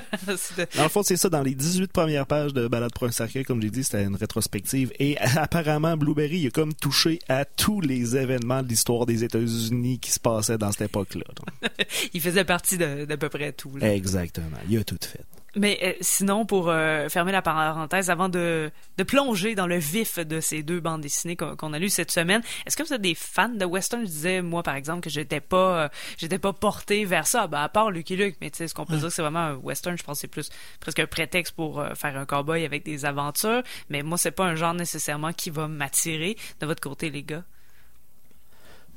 Dans 0.75 0.83
le 0.83 0.89
fond, 0.89 1.01
c'est 1.03 1.15
ça. 1.17 1.29
Dans 1.29 1.41
les 1.41 1.55
18 1.55 1.91
premières 1.91 2.27
pages 2.27 2.53
de 2.53 2.67
Balade 2.67 2.91
pour 2.93 3.07
un 3.07 3.11
cercueil, 3.11 3.43
comme 3.43 3.61
j'ai 3.61 3.69
dit, 3.71 3.83
c'était 3.83 4.03
une 4.03 4.15
rétrospective. 4.15 4.91
Et 4.99 5.17
apparemment, 5.37 5.97
Blueberry 5.97 6.39
il 6.39 6.47
a 6.47 6.51
comme 6.51 6.73
touché 6.73 7.19
à 7.27 7.45
tous 7.45 7.81
les 7.81 8.15
événements 8.15 8.61
de 8.61 8.67
l'histoire 8.67 9.05
des 9.05 9.23
États-Unis 9.23 9.99
qui 9.99 10.11
se 10.11 10.19
passaient 10.19 10.57
dans 10.57 10.71
cette 10.71 10.89
époque-là. 10.89 11.23
Il 12.13 12.21
faisait 12.21 12.45
partie 12.45 12.77
de- 12.77 13.05
d'à 13.05 13.17
peu 13.17 13.29
près 13.29 13.51
tout. 13.51 13.75
là. 13.77 13.93
Exactement. 13.93 14.57
Il 14.69 14.77
a 14.77 14.83
tout 14.83 14.97
fait. 15.01 15.23
Mais 15.55 15.79
euh, 15.83 15.93
sinon, 16.01 16.45
pour 16.45 16.69
euh, 16.69 17.09
fermer 17.09 17.31
la 17.31 17.41
parenthèse, 17.41 18.09
avant 18.09 18.29
de, 18.29 18.71
de 18.97 19.03
plonger 19.03 19.55
dans 19.55 19.67
le 19.67 19.77
vif 19.77 20.19
de 20.19 20.39
ces 20.39 20.63
deux 20.63 20.79
bandes 20.79 21.01
dessinées 21.01 21.35
qu'on 21.35 21.73
a 21.73 21.79
lues 21.79 21.89
cette 21.89 22.11
semaine, 22.11 22.41
est-ce 22.65 22.77
que 22.77 22.83
vous 22.83 22.93
êtes 22.93 23.01
des 23.01 23.15
fans 23.15 23.49
de 23.49 23.65
western? 23.65 24.03
Je 24.03 24.07
disais, 24.07 24.41
moi, 24.41 24.63
par 24.63 24.75
exemple, 24.75 25.01
que 25.01 25.09
j'étais 25.09 25.41
pas 25.41 25.85
euh, 25.85 25.89
j'étais 26.17 26.39
pas 26.39 26.53
porté 26.53 27.05
vers 27.05 27.27
ça, 27.27 27.47
ben, 27.47 27.61
à 27.61 27.69
part 27.69 27.91
Lucky 27.91 28.15
Luke, 28.15 28.37
mais 28.41 28.49
tu 28.51 28.57
sais, 28.57 28.67
ce 28.67 28.73
qu'on 28.73 28.85
peut 28.85 28.97
dire 28.97 29.07
que 29.07 29.13
c'est 29.13 29.21
vraiment 29.21 29.39
un 29.39 29.55
western, 29.55 29.97
je 29.97 30.03
pense 30.03 30.17
que 30.17 30.21
c'est 30.21 30.27
plus 30.27 30.49
presque 30.79 30.99
un 30.99 31.07
prétexte 31.07 31.55
pour 31.55 31.83
faire 31.95 32.17
un 32.17 32.25
cowboy 32.25 32.65
avec 32.65 32.83
des 32.83 33.05
aventures, 33.05 33.63
mais 33.89 34.03
moi, 34.03 34.17
c'est 34.17 34.31
pas 34.31 34.45
un 34.45 34.55
genre 34.55 34.73
nécessairement 34.73 35.33
qui 35.33 35.49
va 35.49 35.67
m'attirer. 35.67 36.37
De 36.59 36.65
votre 36.65 36.81
côté, 36.81 37.09
les 37.09 37.23
gars? 37.23 37.43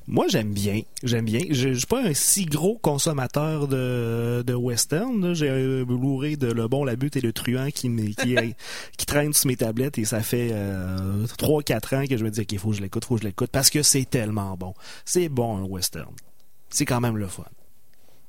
Moi, 0.06 0.26
j'aime 0.28 0.52
bien. 0.52 0.82
J'aime 1.02 1.24
bien. 1.24 1.40
Je 1.50 1.72
je 1.72 1.78
suis 1.78 1.86
pas 1.86 2.02
un 2.02 2.14
si 2.14 2.44
gros 2.44 2.78
consommateur 2.78 3.68
de, 3.68 4.42
de 4.46 4.54
western. 4.54 5.34
J'ai 5.34 5.48
un 5.48 5.82
Blu-ray 5.84 6.36
de 6.36 6.50
Le 6.50 6.68
Bon, 6.68 6.84
la 6.84 6.96
Butte 6.96 7.16
et 7.16 7.20
le 7.20 7.32
Truand 7.32 7.70
qui, 7.70 8.14
qui, 8.16 9.06
traîne 9.06 9.32
sur 9.32 9.48
mes 9.48 9.56
tablettes 9.56 9.98
et 9.98 10.04
ça 10.04 10.20
fait 10.20 10.50
euh, 10.52 11.26
3-4 11.38 11.96
ans 11.96 12.06
que 12.06 12.16
je 12.16 12.24
me 12.24 12.30
dis, 12.30 12.40
OK, 12.40 12.58
faut 12.58 12.70
que 12.70 12.76
je 12.76 12.82
l'écoute, 12.82 13.04
faut 13.04 13.16
que 13.16 13.22
je 13.22 13.26
l'écoute 13.26 13.50
parce 13.50 13.70
que 13.70 13.82
c'est 13.82 14.08
tellement 14.08 14.56
bon. 14.56 14.74
C'est 15.04 15.28
bon, 15.28 15.56
un 15.56 15.64
western. 15.64 16.14
C'est 16.70 16.84
quand 16.84 17.00
même 17.00 17.16
le 17.16 17.26
fun. 17.26 17.44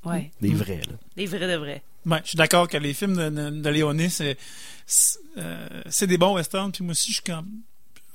Ouais. 0.06 0.32
Des 0.42 0.54
vrais, 0.54 0.82
là. 0.88 0.96
Des 1.16 1.26
vrais 1.26 1.48
de 1.48 1.56
vrais. 1.56 1.84
ouais, 2.06 2.20
je 2.24 2.30
suis 2.30 2.38
d'accord 2.38 2.68
que 2.68 2.78
les 2.78 2.94
films 2.94 3.16
de, 3.16 3.30
de, 3.30 3.62
de 3.62 3.70
Léoné, 3.70 4.10
c'est 4.10 4.38
c'est 4.86 5.18
euh, 5.38 5.82
c'est 5.90 6.08
des 6.08 6.18
bons 6.18 6.36
westerns. 6.36 6.72
Puis 6.72 6.84
moi 6.84 6.92
aussi, 6.92 7.10
je 7.10 7.14
suis 7.14 7.24
comme 7.24 7.62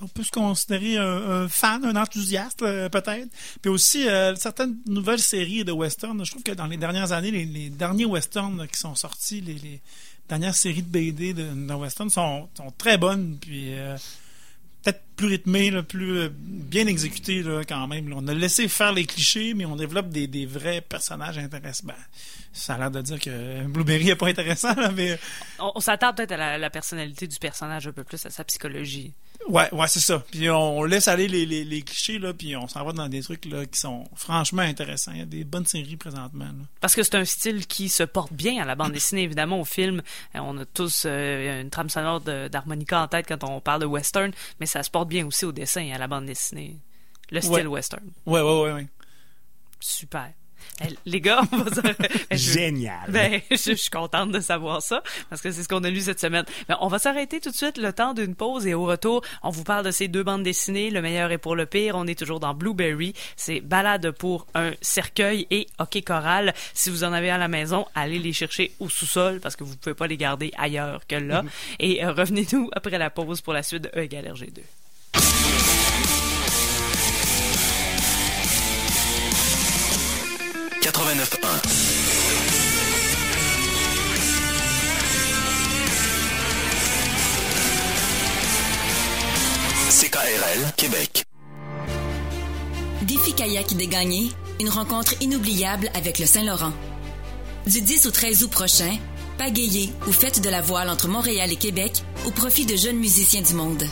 on 0.01 0.09
peut 0.09 0.23
se 0.23 0.31
considérer 0.31 0.97
un, 0.97 1.49
fan, 1.49 1.85
un 1.85 1.97
enthousiaste 1.97 2.63
euh, 2.63 2.89
peut-être. 2.89 3.29
Puis 3.61 3.71
aussi 3.71 4.09
euh, 4.09 4.35
certaines 4.37 4.77
nouvelles 4.87 5.21
séries 5.21 5.65
de 5.65 5.73
westerns. 5.73 6.25
Je 6.25 6.31
trouve 6.31 6.43
que 6.43 6.53
dans 6.53 6.67
les 6.67 6.77
dernières 6.77 7.13
années, 7.13 7.31
les, 7.31 7.71
derniers 7.71 8.07
westerns 8.07 8.67
qui 8.69 8.79
sont 8.79 8.95
sortis, 8.95 9.41
les, 9.41 9.81
dernières 10.29 10.55
séries 10.55 10.83
de 10.83 10.89
BD 10.89 11.35
de, 11.35 11.73
western 11.73 12.11
sont, 12.11 12.49
très 12.77 12.97
bonnes. 12.97 13.39
Puis 13.41 13.75
euh, 13.75 13.97
peut-être 14.83 15.03
plus 15.17 15.27
rythmées, 15.27 15.83
plus 15.83 16.29
bien 16.31 16.87
exécutées 16.87 17.43
quand 17.67 17.89
même. 17.89 18.13
On 18.15 18.29
a 18.29 18.35
laissé 18.35 18.69
faire 18.69 18.93
les 18.93 19.05
clichés, 19.05 19.53
mais 19.55 19.65
on 19.65 19.75
développe 19.75 20.11
des, 20.11 20.47
vrais 20.47 20.81
personnages 20.81 21.39
intéressants. 21.39 21.89
Ben, 21.89 21.95
ça 22.53 22.75
a 22.75 22.79
l'air 22.79 22.91
de 22.93 23.01
dire 23.01 23.19
que 23.19 23.67
Blueberry 23.67 24.11
est 24.11 24.17
pas 24.17 24.29
intéressant, 24.29 24.75
mais 24.95 25.19
On, 25.59 25.73
on 25.75 25.81
s'attarde 25.81 26.17
peut-être 26.17 26.33
à 26.33 26.57
la 26.57 26.71
personnalité 26.71 27.27
du 27.27 27.39
personnage 27.39 27.89
un 27.89 27.93
peu 27.93 28.05
plus, 28.05 28.25
à 28.25 28.31
sa 28.31 28.45
psychologie. 28.45 29.13
Ouais, 29.49 29.73
ouais, 29.73 29.87
c'est 29.89 30.01
ça. 30.01 30.19
Puis 30.31 30.51
on, 30.51 30.79
on 30.79 30.85
laisse 30.85 31.09
aller 31.09 31.27
les, 31.27 31.47
les, 31.47 31.65
les 31.65 31.81
clichés, 31.83 32.19
là, 32.19 32.35
puis 32.35 32.55
on 32.57 32.69
s'en 32.69 32.85
va 32.85 32.93
dans 32.93 33.09
des 33.09 33.23
trucs 33.23 33.47
là, 33.47 33.65
qui 33.65 33.81
sont 33.81 34.05
franchement 34.15 34.61
intéressants. 34.63 35.13
Il 35.13 35.19
y 35.21 35.23
a 35.23 35.27
des 35.27 35.45
bonnes 35.45 35.65
séries 35.65 35.97
présentement. 35.97 36.45
Là. 36.45 36.65
Parce 36.81 36.95
que 36.95 37.03
c'est 37.03 37.15
un 37.15 37.25
style 37.25 37.67
qui 37.67 37.89
se 37.89 38.03
porte 38.03 38.33
bien 38.33 38.61
à 38.63 38.67
la 38.67 38.75
bande 38.75 38.93
dessinée, 38.93 39.23
évidemment, 39.23 39.61
au 39.61 39.65
film. 39.65 40.03
Euh, 40.35 40.41
on 40.41 40.59
a 40.59 40.67
tous 40.67 41.05
euh, 41.07 41.63
une 41.63 41.71
trame 41.71 41.89
sonore 41.89 42.21
d'harmonica 42.21 43.01
en 43.03 43.09
tête 43.09 43.27
quand 43.27 43.43
on 43.45 43.61
parle 43.61 43.81
de 43.81 43.87
western, 43.87 44.33
mais 44.61 44.67
ça 44.67 44.83
se 44.83 44.91
porte 44.91 45.09
bien 45.09 45.27
aussi 45.27 45.47
au 45.47 45.53
dessin 45.53 45.81
et 45.83 45.93
à 45.95 45.99
la 45.99 46.09
bande 46.09 46.27
dessinée. 46.27 46.77
Le 47.31 47.41
style 47.41 47.53
Ouais. 47.55 47.67
western. 47.67 48.05
Ouais, 48.27 48.41
ouais, 48.43 48.61
ouais, 48.63 48.73
ouais. 48.73 48.87
Super. 49.81 50.33
Les 51.07 51.21
gars, 51.21 51.41
on 51.53 51.57
va 51.59 51.71
dire... 51.71 51.95
je- 52.31 52.37
Génial. 52.37 53.11
Ben, 53.11 53.41
je, 53.51 53.57
je 53.69 53.73
suis 53.75 53.91
contente 53.91 54.31
de 54.33 54.41
savoir 54.41 54.81
ça, 54.83 55.03
parce 55.29 55.43
que 55.43 55.51
c'est 55.51 55.63
ce 55.63 55.69
qu'on 55.69 55.83
a 55.85 55.91
lu 55.91 56.01
cette 56.01 56.21
semaine. 56.21 56.45
Mais 56.69 56.75
on 56.81 56.89
va 56.89 56.99
s'arrêter 56.99 57.41
tout 57.41 57.51
de 57.51 57.57
suite 57.57 57.79
le 57.79 57.93
temps 57.93 58.15
d'une 58.15 58.35
pause 58.35 58.67
et 58.67 58.75
au 58.75 58.85
retour, 58.85 59.23
on 59.43 59.51
vous 59.51 59.65
parle 59.65 59.85
de 59.85 59.91
ces 59.91 60.09
deux 60.09 60.23
bandes 60.23 60.43
dessinées, 60.43 60.91
le 60.91 61.03
meilleur 61.03 61.31
et 61.33 61.39
pour 61.39 61.57
le 61.57 61.67
pire. 61.67 61.95
On 61.97 62.07
est 62.07 62.19
toujours 62.19 62.41
dans 62.41 62.55
Blueberry. 62.55 63.13
C'est 63.37 63.61
Balade 63.61 64.11
pour 64.13 64.47
un 64.55 64.73
cercueil 64.81 65.47
et 65.51 65.67
Hockey 65.79 66.03
Choral. 66.03 66.55
Si 66.75 66.91
vous 66.91 67.05
en 67.05 67.13
avez 67.13 67.31
à 67.31 67.39
la 67.39 67.49
maison, 67.49 67.87
allez 67.95 68.19
les 68.19 68.33
chercher 68.33 68.73
au 68.81 68.89
sous-sol, 68.89 69.41
parce 69.41 69.57
que 69.57 69.65
vous 69.65 69.77
pouvez 69.77 69.95
pas 69.95 70.07
les 70.07 70.17
garder 70.17 70.53
ailleurs 70.57 71.07
que 71.07 71.17
là. 71.17 71.43
Et 71.81 72.05
euh, 72.05 72.13
revenez-nous 72.13 72.71
après 72.73 72.99
la 72.99 73.11
pause 73.11 73.41
pour 73.41 73.53
la 73.53 73.63
suite 73.63 73.83
de 73.85 73.91
E 73.97 74.03
égale 74.03 74.27
RG2. 74.27 74.61
CKRL 89.91 90.73
Québec. 90.77 91.25
Défi 93.03 93.35
kayak 93.35 93.75
dégagné, 93.77 94.31
une 94.61 94.71
rencontre 94.71 95.13
inoubliable 95.21 95.91
avec 95.93 96.19
le 96.19 96.25
Saint-Laurent. 96.25 96.73
Du 97.67 97.83
10 97.83 98.07
au 98.07 98.11
13 98.11 98.45
août 98.45 98.51
prochain, 98.51 98.97
pagayez 99.37 99.93
ou 100.07 100.13
faites 100.13 100.41
de 100.41 100.49
la 100.49 100.63
voile 100.63 100.89
entre 100.89 101.09
Montréal 101.09 101.53
et 101.53 101.57
Québec 101.57 102.03
au 102.27 102.31
profit 102.31 102.65
de 102.65 102.77
jeunes 102.77 102.99
musiciens 102.99 103.43
du 103.43 103.53
monde. 103.53 103.85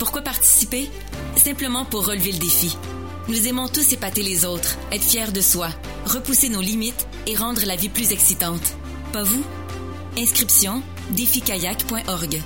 Pourquoi 0.00 0.22
participer? 0.22 0.90
Simplement 1.36 1.84
pour 1.84 2.04
relever 2.06 2.32
le 2.32 2.38
défi. 2.38 2.76
Nous 3.28 3.46
aimons 3.46 3.68
tous 3.68 3.92
épater 3.92 4.22
les 4.22 4.44
autres, 4.44 4.76
être 4.90 5.04
fiers 5.04 5.30
de 5.30 5.40
soi, 5.40 5.68
repousser 6.06 6.48
nos 6.48 6.60
limites 6.60 7.06
et 7.28 7.36
rendre 7.36 7.64
la 7.64 7.76
vie 7.76 7.88
plus 7.88 8.10
excitante. 8.10 8.74
Pas 9.12 9.22
vous? 9.22 9.44
Inscription 10.18 10.82
défikayak.org. 11.10 12.42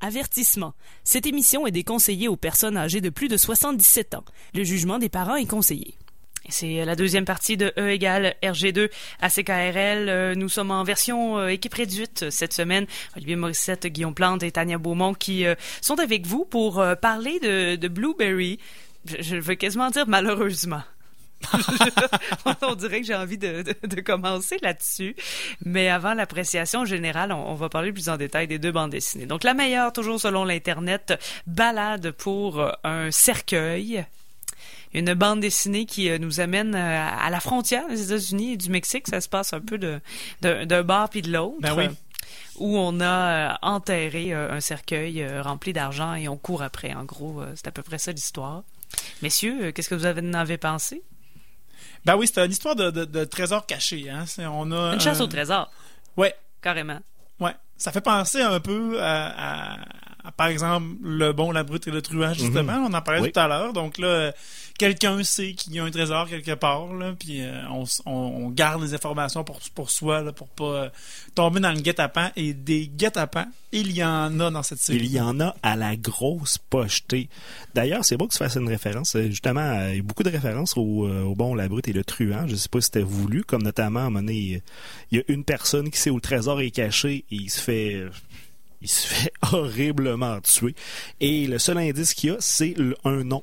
Avertissement. 0.00 0.74
Cette 1.04 1.26
émission 1.26 1.66
est 1.66 1.70
déconseillée 1.70 2.28
aux 2.28 2.36
personnes 2.36 2.76
âgées 2.76 3.00
de 3.00 3.08
plus 3.08 3.28
de 3.28 3.38
77 3.38 4.14
ans. 4.14 4.24
Le 4.52 4.62
jugement 4.62 4.98
des 4.98 5.08
parents 5.08 5.36
est 5.36 5.46
conseillé. 5.46 5.96
C'est 6.48 6.84
la 6.84 6.94
deuxième 6.94 7.24
partie 7.24 7.56
de 7.56 7.72
E 7.78 7.90
égale 7.90 8.34
RG2 8.42 8.90
à 9.20 9.30
CKRL. 9.30 10.08
Euh, 10.08 10.34
Nous 10.34 10.48
sommes 10.48 10.70
en 10.70 10.84
version 10.84 11.38
euh, 11.38 11.48
équipe 11.48 11.74
réduite 11.74 12.30
cette 12.30 12.52
semaine. 12.52 12.86
Olivier 13.16 13.36
Morissette, 13.36 13.86
Guillaume 13.86 14.14
Plante 14.14 14.42
et 14.42 14.52
Tania 14.52 14.78
Beaumont 14.78 15.14
qui 15.14 15.46
euh, 15.46 15.54
sont 15.80 15.98
avec 16.00 16.26
vous 16.26 16.44
pour 16.44 16.80
euh, 16.80 16.94
parler 16.94 17.38
de, 17.40 17.88
Blueberry. 17.88 18.58
Je, 19.06 19.36
veux 19.36 19.54
quasiment 19.54 19.90
dire 19.90 20.06
malheureusement. 20.06 20.82
on 22.62 22.74
dirait 22.74 23.00
que 23.00 23.06
j'ai 23.06 23.14
envie 23.14 23.38
de, 23.38 23.62
de- 23.62 24.00
commencer 24.00 24.56
là-dessus. 24.62 25.14
Mais 25.64 25.88
avant 25.88 26.14
l'appréciation 26.14 26.84
générale, 26.84 27.32
on, 27.32 27.54
va 27.54 27.68
parler 27.68 27.92
plus 27.92 28.08
en 28.08 28.16
détail 28.16 28.46
des 28.46 28.58
deux 28.58 28.72
bandes 28.72 28.90
dessinées. 28.90 29.26
Donc 29.26 29.44
la 29.44 29.54
meilleure, 29.54 29.92
toujours 29.92 30.20
selon 30.20 30.44
l'Internet, 30.44 31.14
balade 31.46 32.12
pour 32.12 32.60
euh, 32.60 32.70
un 32.82 33.10
cercueil. 33.10 34.04
Une 34.94 35.12
bande 35.14 35.40
dessinée 35.40 35.84
qui 35.86 36.08
euh, 36.08 36.18
nous 36.18 36.40
amène 36.40 36.74
euh, 36.74 37.08
à 37.18 37.28
la 37.30 37.40
frontière 37.40 37.88
des 37.88 38.02
États-Unis 38.06 38.52
et 38.52 38.56
du 38.56 38.70
Mexique. 38.70 39.08
Ça 39.08 39.20
se 39.20 39.28
passe 39.28 39.52
un 39.52 39.60
peu 39.60 39.76
de- 39.76 40.00
de- 40.42 40.64
d'un 40.64 40.82
bar 40.82 41.08
puis 41.10 41.20
de 41.22 41.32
l'autre. 41.32 41.56
Ben 41.60 41.74
oui. 41.76 41.84
Où 42.58 42.78
on 42.78 43.00
a 43.00 43.04
euh, 43.04 43.54
enterré 43.62 44.32
euh, 44.32 44.52
un 44.52 44.60
cercueil 44.60 45.22
euh, 45.22 45.42
rempli 45.42 45.72
d'argent 45.72 46.14
et 46.14 46.28
on 46.28 46.36
court 46.36 46.62
après. 46.62 46.94
En 46.94 47.04
gros, 47.04 47.40
euh, 47.40 47.52
c'est 47.56 47.66
à 47.66 47.72
peu 47.72 47.82
près 47.82 47.98
ça 47.98 48.12
l'histoire. 48.12 48.62
Messieurs, 49.22 49.58
euh, 49.66 49.72
qu'est-ce 49.72 49.88
que 49.88 49.94
vous 49.96 50.06
avez- 50.06 50.20
en 50.26 50.34
avez 50.34 50.56
pensé? 50.58 51.02
Ben 52.04 52.16
oui, 52.16 52.26
c'était 52.28 52.44
une 52.44 52.52
histoire 52.52 52.76
de, 52.76 52.90
de, 52.90 53.04
de 53.04 53.24
trésor 53.24 53.66
caché. 53.66 54.08
Hein. 54.10 54.24
C'est- 54.26 54.46
On 54.46 54.70
a, 54.72 54.94
Une 54.94 55.00
chasse 55.00 55.20
euh, 55.20 55.24
au 55.24 55.26
trésor, 55.26 55.70
Ouais, 56.16 56.34
carrément. 56.62 57.00
ouais. 57.40 57.52
Ça 57.76 57.90
fait 57.90 58.00
penser 58.00 58.40
un 58.40 58.60
peu 58.60 59.02
à, 59.02 59.72
à- 59.74 59.78
à, 60.24 60.32
par 60.32 60.46
exemple, 60.46 60.86
le 61.02 61.32
bon, 61.32 61.50
la 61.50 61.64
brute 61.64 61.88
et 61.88 61.90
le 61.90 62.00
truand, 62.02 62.32
justement. 62.34 62.74
On 62.88 62.92
en 62.94 63.02
parlait 63.02 63.20
Oui. 63.20 63.32
tout 63.32 63.40
à 63.40 63.48
l'heure. 63.48 63.72
Donc 63.72 63.98
là, 63.98 64.06
euh, 64.06 64.32
quelqu'un 64.78 65.22
sait 65.22 65.52
qu'il 65.52 65.74
y 65.74 65.78
a 65.78 65.84
un 65.84 65.90
trésor 65.90 66.28
quelque 66.28 66.54
part, 66.54 66.92
là, 66.92 67.14
puis 67.18 67.42
euh, 67.42 67.62
on, 67.70 67.84
on, 68.06 68.48
garde 68.50 68.82
les 68.82 68.94
informations 68.94 69.44
pour, 69.44 69.60
pour 69.74 69.90
soi, 69.90 70.22
là, 70.22 70.32
pour 70.32 70.48
pas 70.48 70.64
euh, 70.64 70.88
tomber 71.34 71.60
dans 71.60 71.72
le 71.72 71.80
guet-apens. 71.80 72.30
Et 72.36 72.52
des 72.52 72.88
guet-apens, 72.88 73.46
il 73.72 73.92
y 73.92 74.04
en 74.04 74.38
a 74.40 74.50
dans 74.50 74.62
cette 74.62 74.80
série. 74.80 74.98
Il 74.98 75.12
y 75.12 75.20
en 75.20 75.40
a 75.40 75.54
à 75.62 75.76
la 75.76 75.96
grosse 75.96 76.58
pochetée. 76.58 77.28
D'ailleurs, 77.74 78.04
c'est 78.04 78.16
beau 78.16 78.26
que 78.26 78.32
tu 78.32 78.38
fasses 78.38 78.56
une 78.56 78.68
référence. 78.68 79.14
euh, 79.16 79.26
Justement, 79.28 79.88
il 79.90 79.96
y 79.96 80.00
a 80.00 80.02
beaucoup 80.02 80.22
de 80.22 80.30
références 80.30 80.76
au, 80.76 81.06
au 81.08 81.34
bon, 81.34 81.54
la 81.54 81.68
brute 81.68 81.88
et 81.88 81.92
le 81.92 82.04
truand. 82.04 82.46
Je 82.48 82.56
sais 82.56 82.68
pas 82.68 82.80
si 82.80 82.86
c'était 82.86 83.02
voulu, 83.02 83.44
comme 83.44 83.62
notamment, 83.62 84.00
à 84.00 84.02
un 84.04 84.10
moment 84.10 84.20
donné, 84.20 84.62
il 85.10 85.18
y 85.18 85.20
a 85.20 85.24
une 85.28 85.44
personne 85.44 85.90
qui 85.90 85.98
sait 85.98 86.10
où 86.10 86.16
le 86.16 86.20
trésor 86.20 86.60
est 86.60 86.70
caché 86.70 87.24
et 87.30 87.36
il 87.36 87.50
se 87.50 87.60
fait... 87.60 88.04
Il 88.82 88.88
se 88.88 89.06
fait 89.06 89.32
horriblement 89.52 90.40
tuer. 90.42 90.74
Et 91.18 91.46
le 91.46 91.58
seul 91.58 91.78
indice 91.78 92.12
qu'il 92.12 92.30
y 92.30 92.32
a, 92.34 92.36
c'est 92.40 92.74
un 93.04 93.24
nom. 93.24 93.42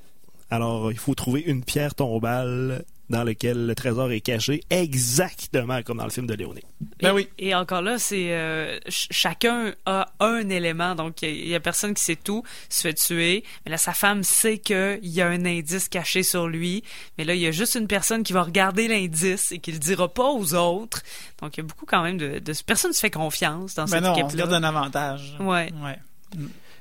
Alors, 0.52 0.92
il 0.92 0.98
faut 1.00 1.16
trouver 1.16 1.42
une 1.42 1.64
pierre 1.64 1.96
tombale 1.96 2.84
dans 3.10 3.24
laquelle 3.26 3.66
le 3.68 3.76
trésor 3.76 4.10
est 4.14 4.22
caché, 4.22 4.62
exactement 4.70 5.82
comme 5.84 5.98
dans 5.98 6.06
le 6.06 6.10
film 6.12 6.28
de 6.28 6.34
Léoné. 6.34 6.64
Ben 7.02 7.10
et, 7.10 7.12
oui. 7.12 7.30
Et 7.40 7.54
encore 7.54 7.82
là, 7.82 7.98
c'est 8.00 8.32
euh, 8.32 8.80
ch- 8.86 9.08
chacun 9.12 9.74
a 9.86 10.14
un 10.22 10.48
élément. 10.50 10.96
Donc, 10.96 11.22
il 11.22 11.28
y, 11.28 11.32
a- 11.32 11.34
il 11.36 11.48
y 11.50 11.56
a 11.56 11.60
personne 11.60 11.94
qui 11.94 12.02
sait 12.04 12.16
tout, 12.16 12.44
se 12.70 12.82
fait 12.84 12.94
tuer. 12.94 13.44
Mais 13.66 13.72
là, 13.72 13.78
sa 13.78 13.92
femme 13.94 14.24
sait 14.24 14.60
qu'il 14.60 15.00
y 15.04 15.20
a 15.22 15.28
un 15.28 15.44
indice 15.46 15.90
caché 15.90 16.24
sur 16.24 16.48
lui. 16.48 16.84
Mais 17.18 17.26
là, 17.26 17.34
il 17.36 17.42
y 17.42 17.48
a 17.48 17.52
juste 17.52 17.76
une 17.76 17.88
personne 17.88 18.24
qui 18.24 18.32
va 18.32 18.44
regarder 18.44 18.88
l'indice 18.88 19.52
et 19.52 19.60
qui 19.60 19.74
le 19.74 19.80
dira 19.80 20.08
pas 20.08 20.30
aux 20.30 20.54
autres. 20.54 21.02
Donc, 21.42 21.58
il 21.58 21.62
y 21.62 21.64
a 21.64 21.68
beaucoup 21.68 21.86
quand 21.86 22.04
même 22.04 22.18
de... 22.18 22.40
de 22.40 22.54
personne 22.66 22.92
ne 22.92 22.96
se 22.96 23.02
fait 23.02 23.12
confiance 23.12 23.76
dans 23.76 23.84
Ben 23.84 23.88
cette 23.90 24.04
non, 24.04 24.12
on 24.12 24.16
se 24.16 24.20
équipe-là. 24.22 24.38
garde 24.48 24.54
un 24.54 24.64
avantage. 24.64 25.36
Ouais. 25.42 25.70
Ouais. 25.84 25.98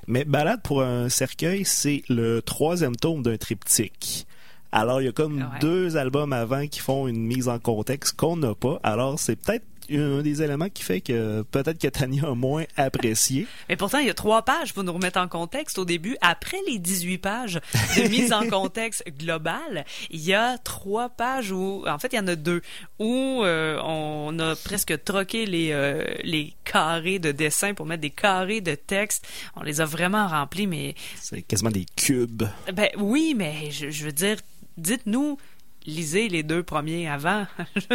Mais 0.07 0.25
Balade 0.25 0.63
pour 0.63 0.83
un 0.83 1.09
cercueil, 1.09 1.65
c'est 1.65 2.03
le 2.09 2.41
troisième 2.43 2.97
tome 2.97 3.23
d'un 3.23 3.37
triptyque. 3.37 4.27
Alors, 4.73 5.01
il 5.01 5.07
y 5.07 5.09
a 5.09 5.13
comme 5.13 5.39
Ouais. 5.39 5.59
deux 5.61 5.97
albums 5.97 6.33
avant 6.33 6.67
qui 6.69 6.79
font 6.81 7.09
une 7.09 7.21
mise 7.27 7.49
en 7.49 7.59
contexte 7.59 8.17
qu'on 8.17 8.37
n'a 8.37 8.55
pas. 8.55 8.79
Alors, 8.85 9.19
c'est 9.19 9.37
peut-être 9.37 9.65
un 9.99 10.23
des 10.23 10.43
éléments 10.43 10.69
qui 10.69 10.83
fait 10.83 11.01
que 11.01 11.43
peut-être 11.43 11.79
que 11.79 11.89
Tania 11.89 12.29
a 12.29 12.35
moins 12.35 12.65
apprécié. 12.77 13.47
Mais 13.69 13.77
pourtant, 13.77 13.99
il 13.99 14.07
y 14.07 14.11
a 14.11 14.15
trois 14.15 14.43
pages 14.43 14.73
pour 14.75 14.85
nous 14.85 14.93
remettre 14.93 15.19
en 15.19 15.29
contexte 15.29 15.79
au 15.79 15.85
début. 15.85 16.17
Après 16.21 16.59
les 16.69 16.79
18 16.79 17.19
pages 17.19 17.61
de 17.97 18.09
mise 18.09 18.33
en 18.33 18.47
contexte 18.49 19.05
globale, 19.19 19.85
il 20.11 20.21
y 20.21 20.35
a 20.35 20.59
trois 20.59 21.09
pages 21.09 21.51
où, 21.53 21.85
en 21.87 21.99
fait, 21.99 22.13
il 22.13 22.17
y 22.17 22.19
en 22.21 22.27
a 22.29 22.37
deux, 22.37 22.63
où 22.99 23.43
euh, 23.45 23.79
on 23.83 24.39
a 24.39 24.57
presque 24.57 25.03
troqué 25.05 25.47
les, 25.47 25.71
euh, 25.73 26.05
les 26.23 26.55
carrés 26.65 27.19
de 27.19 27.33
dessin 27.33 27.75
pour 27.75 27.87
mettre 27.87 28.03
des 28.03 28.11
carrés 28.11 28.61
de 28.61 28.75
texte. 28.75 29.27
On 29.57 29.63
les 29.63 29.81
a 29.81 29.85
vraiment 29.85 30.27
remplis, 30.29 30.67
mais 30.67 30.95
C'est 31.21 31.43
quasiment 31.43 31.71
des 31.71 31.87
cubes. 31.97 32.45
ben 32.73 32.89
oui, 32.99 33.35
mais 33.37 33.71
je, 33.71 33.91
je 33.91 34.05
veux 34.05 34.13
dire, 34.13 34.37
dites-nous, 34.77 35.39
lisez 35.87 36.29
les 36.29 36.43
deux 36.43 36.63
premiers 36.63 37.09
avant. 37.09 37.47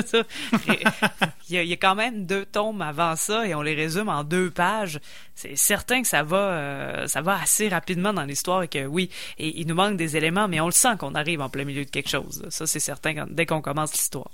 Il, 1.50 1.56
y 1.63 1.74
a, 1.74 1.78
quand 1.78 1.95
même 1.95 2.26
deux 2.26 2.45
tomes 2.45 2.82
avant 2.82 3.15
ça 3.15 3.48
et 3.48 3.54
on 3.54 3.62
les 3.62 3.76
résume 3.76 4.10
en 4.10 4.24
deux 4.24 4.50
pages. 4.50 5.00
C'est 5.36 5.56
certain 5.56 6.02
que 6.02 6.08
ça 6.08 6.24
va, 6.24 6.38
euh, 6.38 7.08
ça 7.08 7.21
va 7.21 7.39
assez 7.41 7.69
rapidement 7.69 8.13
dans 8.13 8.24
l'histoire 8.24 8.63
et 8.63 8.67
que 8.67 8.86
oui, 8.86 9.10
et 9.38 9.60
il 9.60 9.67
nous 9.67 9.76
manque 9.76 9.98
des 9.98 10.17
éléments, 10.17 10.48
mais 10.48 10.60
on 10.60 10.65
le 10.67 10.71
sent 10.71 10.98
qu'on 11.00 11.13
arrive 11.15 11.41
en 11.41 11.50
plein 11.50 11.63
milieu 11.65 11.86
de 11.86 11.89
quelque 11.89 12.10
chose. 12.10 12.43
Ça, 12.50 12.65
c'est 12.65 12.80
certain 12.80 13.13
quand- 13.13 13.28
dès 13.30 13.45
qu'on 13.45 13.62
commence 13.62 13.91
l'histoire. 13.93 14.32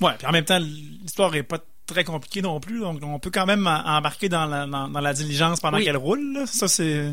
Ouais, 0.00 0.12
puis 0.18 0.26
en 0.26 0.32
même 0.32 0.44
temps, 0.44 0.58
l'histoire 0.58 1.34
est 1.36 1.42
pas 1.42 1.58
très 1.86 2.04
compliquée 2.04 2.42
non 2.42 2.60
plus, 2.60 2.80
donc 2.80 3.02
on 3.02 3.18
peut 3.18 3.30
quand 3.30 3.46
même 3.46 3.66
embarquer 3.66 4.28
dans 4.28 4.46
la, 4.46 4.66
dans, 4.66 4.88
dans 4.88 5.00
la 5.00 5.12
diligence 5.14 5.60
pendant 5.60 5.78
Oui. 5.78 5.84
qu'elle 5.84 5.96
roule. 5.96 6.32
là. 6.34 6.46
Ça 6.46 6.68
c'est 6.68 7.06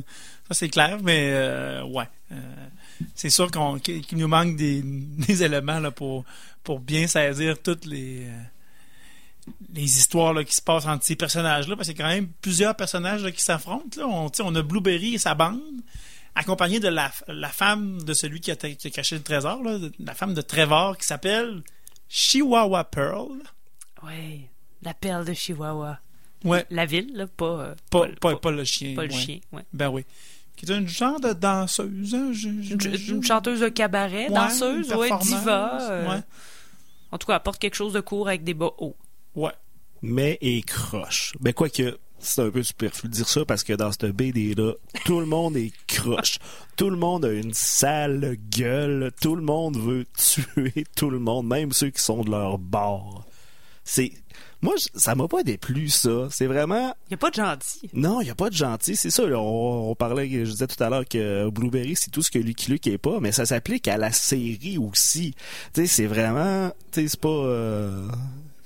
ça 0.47 0.53
c'est 0.53 0.69
clair, 0.69 0.97
mais 1.03 1.29
euh, 1.33 1.83
ouais, 1.85 2.05
Euh, 2.31 2.35
c'est 3.15 3.29
sûr 3.29 3.49
qu'on 3.51 3.79
qu'il 3.79 4.17
nous 4.17 4.27
manque 4.27 4.55
des, 4.55 4.81
des 4.83 5.43
éléments 5.43 5.79
là 5.79 5.91
pour 5.91 6.25
pour 6.63 6.79
bien 6.79 7.07
saisir 7.07 7.61
toutes 7.61 7.85
les 7.85 8.25
euh, 8.27 8.41
les 9.73 9.83
histoires 9.97 10.33
là, 10.33 10.43
qui 10.43 10.53
se 10.53 10.61
passent 10.61 10.85
entre 10.85 11.03
ces 11.03 11.15
personnages-là, 11.15 11.75
parce 11.75 11.87
qu'il 11.89 11.97
y 11.97 12.01
a 12.01 12.05
quand 12.05 12.13
même 12.13 12.27
plusieurs 12.41 12.75
personnages 12.75 13.23
là, 13.23 13.31
qui 13.31 13.41
s'affrontent. 13.41 13.99
Là. 13.99 14.07
On, 14.07 14.29
on 14.43 14.55
a 14.55 14.61
Blueberry 14.61 15.15
et 15.15 15.17
sa 15.17 15.33
bande, 15.33 15.59
accompagnés 16.35 16.79
de 16.79 16.87
la, 16.89 17.11
la 17.27 17.49
femme 17.49 17.99
de 18.03 18.13
celui 18.13 18.41
qui 18.41 18.51
a, 18.51 18.55
qui 18.55 18.87
a 18.87 18.89
caché 18.91 19.15
le 19.15 19.23
trésor, 19.23 19.63
de- 19.63 19.91
la 19.99 20.13
femme 20.13 20.35
de 20.35 20.41
Trevor, 20.41 20.97
qui 20.99 21.05
s'appelle 21.07 21.63
Chihuahua 22.09 22.83
Pearl. 22.83 23.39
Oui, 24.03 24.45
la 24.83 24.93
perle 24.93 25.25
de 25.25 25.33
Chihuahua. 25.33 25.99
Ouais, 26.43 26.65
La 26.69 26.85
ville, 26.85 27.11
là, 27.15 27.25
pas, 27.27 27.45
euh, 27.45 27.75
pas, 27.89 28.07
pas- 28.07 28.15
pas, 28.31 28.35
pas 28.37 28.51
le 28.51 28.63
chien. 28.65 28.93
pas 28.95 29.05
le 29.05 29.13
ouais. 29.13 29.19
chien. 29.19 29.39
Ouais. 29.51 29.63
Ben 29.73 29.89
oui. 29.89 30.05
Qui 30.59 30.69
est 30.71 30.75
une 30.77 30.87
genre 30.89 31.19
de 31.21 31.31
danseuse. 31.31 32.13
Hein, 32.13 32.31
je- 32.33 32.49
Une, 33.13 33.23
chanteuse 33.23 33.61
de 33.61 33.69
cabaret, 33.69 34.27
Ouais, 34.27 34.35
danseuse, 34.35 34.89
une 34.89 34.97
ouais, 34.97 35.09
diva. 35.21 35.79
euh, 35.89 36.09
ouais. 36.15 36.21
En 37.11 37.17
tout 37.17 37.27
cas, 37.27 37.35
apporte 37.35 37.59
quelque 37.59 37.75
chose 37.75 37.93
de 37.93 38.01
court 38.01 38.27
avec 38.27 38.43
des 38.43 38.53
bas 38.53 38.71
hauts. 38.77 38.95
Ouais. 39.35 39.51
mais 40.01 40.37
est 40.41 40.61
croche. 40.67 41.33
Ben 41.39 41.53
quoi 41.53 41.69
que 41.69 41.97
c'est 42.19 42.41
un 42.41 42.49
peu 42.51 42.61
superflu 42.63 43.07
de 43.09 43.13
dire 43.13 43.27
ça 43.29 43.45
parce 43.45 43.63
que 43.63 43.71
dans 43.73 43.91
cette 43.91 44.07
BD 44.07 44.53
là, 44.53 44.73
tout 45.05 45.19
le 45.21 45.25
monde 45.25 45.55
est 45.57 45.71
croche. 45.87 46.39
Tout 46.75 46.89
le 46.89 46.97
monde 46.97 47.23
a 47.25 47.31
une 47.31 47.53
sale 47.53 48.35
gueule. 48.49 49.11
Tout 49.21 49.35
le 49.37 49.41
monde 49.41 49.77
veut 49.77 50.05
tuer 50.17 50.83
tout 50.95 51.09
le 51.09 51.19
monde, 51.19 51.47
même 51.47 51.71
ceux 51.71 51.89
qui 51.89 52.01
sont 52.01 52.23
de 52.23 52.31
leur 52.31 52.57
bord. 52.57 53.25
C'est 53.91 54.11
moi, 54.61 54.73
je- 54.77 54.87
ça 54.99 55.15
m'a 55.15 55.27
pas 55.27 55.41
déplu 55.41 55.87
ça. 55.89 56.27
C'est 56.31 56.45
vraiment 56.45 56.93
Il 57.07 57.11
n'y 57.11 57.13
a 57.15 57.17
pas 57.17 57.29
de 57.29 57.35
gentil. 57.35 57.89
non, 57.93 58.19
il 58.21 58.27
y 58.27 58.29
a 58.29 58.35
pas 58.35 58.49
de 58.49 58.55
gentil. 58.55 58.95
C'est 58.95 59.09
ça. 59.09 59.23
on, 59.23 59.89
on 59.89 59.95
parlait, 59.95 60.29
je 60.29 60.51
disais 60.51 60.67
tout 60.67 60.83
à 60.83 60.89
l'heure 60.89 61.07
que 61.07 61.49
Blueberry 61.49 61.95
c'est 61.95 62.11
tout 62.11 62.21
ce 62.21 62.29
que 62.29 62.39
Lucky 62.39 62.69
Luke 62.71 62.85
est 62.87 62.97
pas, 62.97 63.19
mais 63.21 63.31
ça 63.31 63.45
s'applique 63.45 63.87
à 63.87 63.97
la 63.97 64.11
série 64.11 64.77
aussi. 64.77 65.33
Tu 65.73 65.81
sais, 65.81 65.87
c'est 65.87 66.05
vraiment, 66.07 66.69
tu 66.91 67.01
sais, 67.01 67.07
c'est 67.07 67.19
pas. 67.21 67.29
euh, 67.29 68.07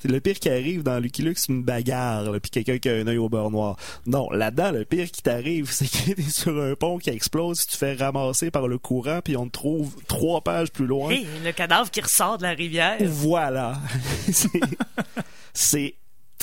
le 0.08 0.20
pire 0.20 0.39
qui 0.39 0.50
arrive 0.50 0.84
dans 0.84 1.00
Lucky 1.00 1.22
Luke, 1.22 1.38
c'est 1.38 1.50
une 1.52 1.63
bagarre, 1.63 2.32
là, 2.32 2.39
puis 2.39 2.50
quelqu'un 2.52 2.78
qui 2.78 2.89
a 2.89 2.94
un 2.94 3.08
œil 3.08 3.18
au 3.18 3.30
beurre 3.30 3.52
noir. 3.52 3.78
Non, 4.06 4.30
là-dedans, 4.32 4.72
le 4.72 4.86
pire 4.86 5.10
qui 5.12 5.22
t'arrive, 5.22 5.68
c'est 5.72 5.86
que 5.89 6.13
t'es 6.13 6.22
sur 6.24 6.62
un 6.62 6.76
pont 6.76 6.98
qui 6.98 7.10
explose, 7.10 7.60
tu 7.66 7.68
te 7.68 7.78
fais 7.78 7.94
ramasser 7.94 8.52
par 8.52 8.68
le 8.68 8.78
courant, 8.78 9.20
puis 9.24 9.38
on 9.38 9.46
te 9.46 9.52
trouve 9.52 9.96
trois 10.08 10.42
pages 10.42 10.72
plus 10.72 10.86
loin. 10.88 11.10
Hey, 11.12 11.28
le 11.44 11.52
cadavre 11.52 11.89
qui 11.92 12.02
ressort 12.02 12.38
de 12.38 12.44
la 12.44 12.52
rivière. 12.52 12.98
Voilà. 13.02 13.78
C'est- 14.32 14.50
c'est 15.56 15.96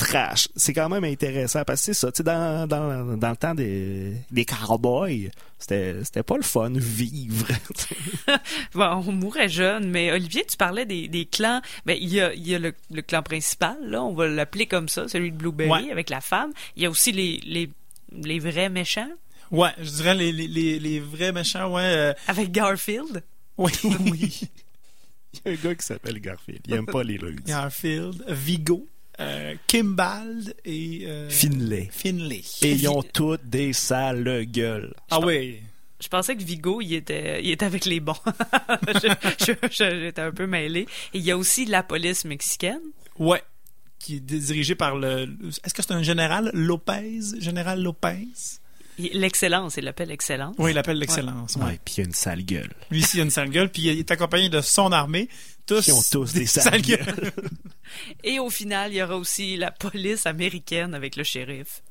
trash. 0.05 0.47
C'est 0.55 0.73
quand 0.73 0.89
même 0.89 1.03
intéressant 1.03 1.63
parce 1.65 1.81
que 1.81 1.85
c'est 1.93 1.99
ça. 1.99 2.11
Tu 2.11 2.17
sais, 2.17 2.23
dans, 2.23 2.67
dans, 2.67 3.17
dans 3.17 3.29
le 3.29 3.35
temps 3.37 3.53
des, 3.55 4.13
des 4.31 4.45
cowboys, 4.45 5.29
c'était, 5.59 6.03
c'était 6.03 6.23
pas 6.23 6.37
le 6.37 6.43
fun 6.43 6.71
vivre. 6.75 7.47
Bon, 8.73 9.03
on 9.07 9.11
mourrait 9.11 9.49
jeune, 9.49 9.89
mais 9.89 10.11
Olivier, 10.11 10.45
tu 10.49 10.57
parlais 10.57 10.85
des, 10.85 11.07
des 11.07 11.25
clans. 11.25 11.61
Ben, 11.85 11.97
il 11.99 12.09
y 12.13 12.21
a, 12.21 12.33
il 12.33 12.47
y 12.47 12.55
a 12.55 12.59
le, 12.59 12.73
le 12.91 13.01
clan 13.01 13.21
principal, 13.23 13.77
là, 13.81 14.01
on 14.03 14.13
va 14.13 14.27
l'appeler 14.27 14.65
comme 14.65 14.87
ça, 14.89 15.07
celui 15.07 15.31
de 15.31 15.37
Blueberry 15.37 15.69
Ouais. 15.69 15.91
avec 15.91 16.09
la 16.09 16.21
femme. 16.21 16.51
Il 16.75 16.83
y 16.83 16.85
a 16.85 16.89
aussi 16.89 17.11
les, 17.11 17.39
les, 17.43 17.69
les 18.11 18.39
vrais 18.39 18.69
méchants 18.69 19.09
Ouais, 19.51 19.71
je 19.79 19.89
dirais 19.89 20.15
les, 20.15 20.31
les, 20.31 20.47
les, 20.47 20.79
les 20.79 20.99
vrais 21.01 21.33
méchants, 21.33 21.73
ouais. 21.73 21.81
euh, 21.83 22.13
avec 22.27 22.51
Garfield. 22.51 23.21
oui, 23.57 23.71
oui. 23.83 24.41
Il 25.33 25.39
y 25.45 25.49
a 25.49 25.51
un 25.51 25.55
gars 25.63 25.75
qui 25.75 25.85
s'appelle 25.85 26.19
Garfield. 26.19 26.61
Il 26.67 26.73
aime 26.73 26.85
pas 26.85 27.03
les 27.03 27.17
Lutz. 27.17 27.43
Garfield, 27.45 28.23
Vigo, 28.29 28.85
euh, 29.21 29.55
Kimball 29.67 30.53
et 30.65 31.03
euh, 31.05 31.29
Finlay. 31.29 31.89
Finlay. 31.91 32.41
Et 32.61 32.71
ils 32.73 32.89
ont 32.89 33.01
toutes 33.03 33.45
des 33.45 33.73
sales 33.73 34.45
gueules. 34.45 34.93
Ah 35.09 35.19
oui. 35.19 35.59
Je 36.01 36.07
pensais 36.07 36.35
que 36.35 36.43
Vigo, 36.43 36.81
il 36.81 36.95
était, 36.95 37.43
il 37.43 37.51
était 37.51 37.65
avec 37.65 37.85
les 37.85 37.99
bons. 37.99 38.15
Je- 38.87 39.13
je- 39.45 39.53
je- 39.69 39.99
J'étais 40.01 40.21
un 40.21 40.31
peu 40.31 40.47
mêlé. 40.47 40.81
Et 41.13 41.19
il 41.19 41.21
y 41.21 41.29
a 41.31 41.37
aussi 41.37 41.65
la 41.65 41.83
police 41.83 42.25
mexicaine. 42.25 42.81
Ouais. 43.19 43.41
Qui 43.99 44.15
est 44.15 44.19
dirigé 44.19 44.73
par 44.73 44.95
le. 44.97 45.27
Est-ce 45.63 45.73
que 45.75 45.83
c'est 45.83 45.91
un 45.93 46.01
général 46.01 46.49
Lopez? 46.55 47.19
Général 47.39 47.83
Lopez? 47.83 48.25
L'excellence, 49.13 49.75
il 49.77 49.83
l'appelle 49.85 50.11
excellence. 50.11 50.55
Oui, 50.57 50.71
il 50.71 50.77
appelle 50.77 50.97
l'excellence. 50.97 51.55
ouais. 51.55 51.63
Ouais, 51.63 51.79
puis 51.83 51.95
il 51.95 51.99
y 51.99 52.03
a 52.03 52.05
une 52.05 52.13
sale 52.13 52.43
gueule. 52.43 52.71
Lui 52.89 52.99
ici, 52.99 53.17
il 53.17 53.21
a 53.21 53.23
une 53.23 53.29
sale 53.31 53.49
gueule, 53.49 53.69
puis 53.71 53.83
il 53.83 53.99
est 53.99 54.11
accompagné 54.11 54.49
de 54.49 54.61
son 54.61 54.91
armée. 54.91 55.27
Tous, 55.65 55.81
Qui 55.83 55.91
ont 55.91 56.01
tous 56.11 56.33
des 56.33 56.45
sales 56.45 56.81
gueules. 56.81 57.31
Et 58.23 58.39
au 58.39 58.49
final, 58.49 58.91
il 58.91 58.97
y 58.97 59.03
aura 59.03 59.17
aussi 59.17 59.57
la 59.57 59.71
police 59.71 60.25
américaine 60.25 60.93
avec 60.93 61.15
le 61.15 61.23
shérif. 61.23 61.83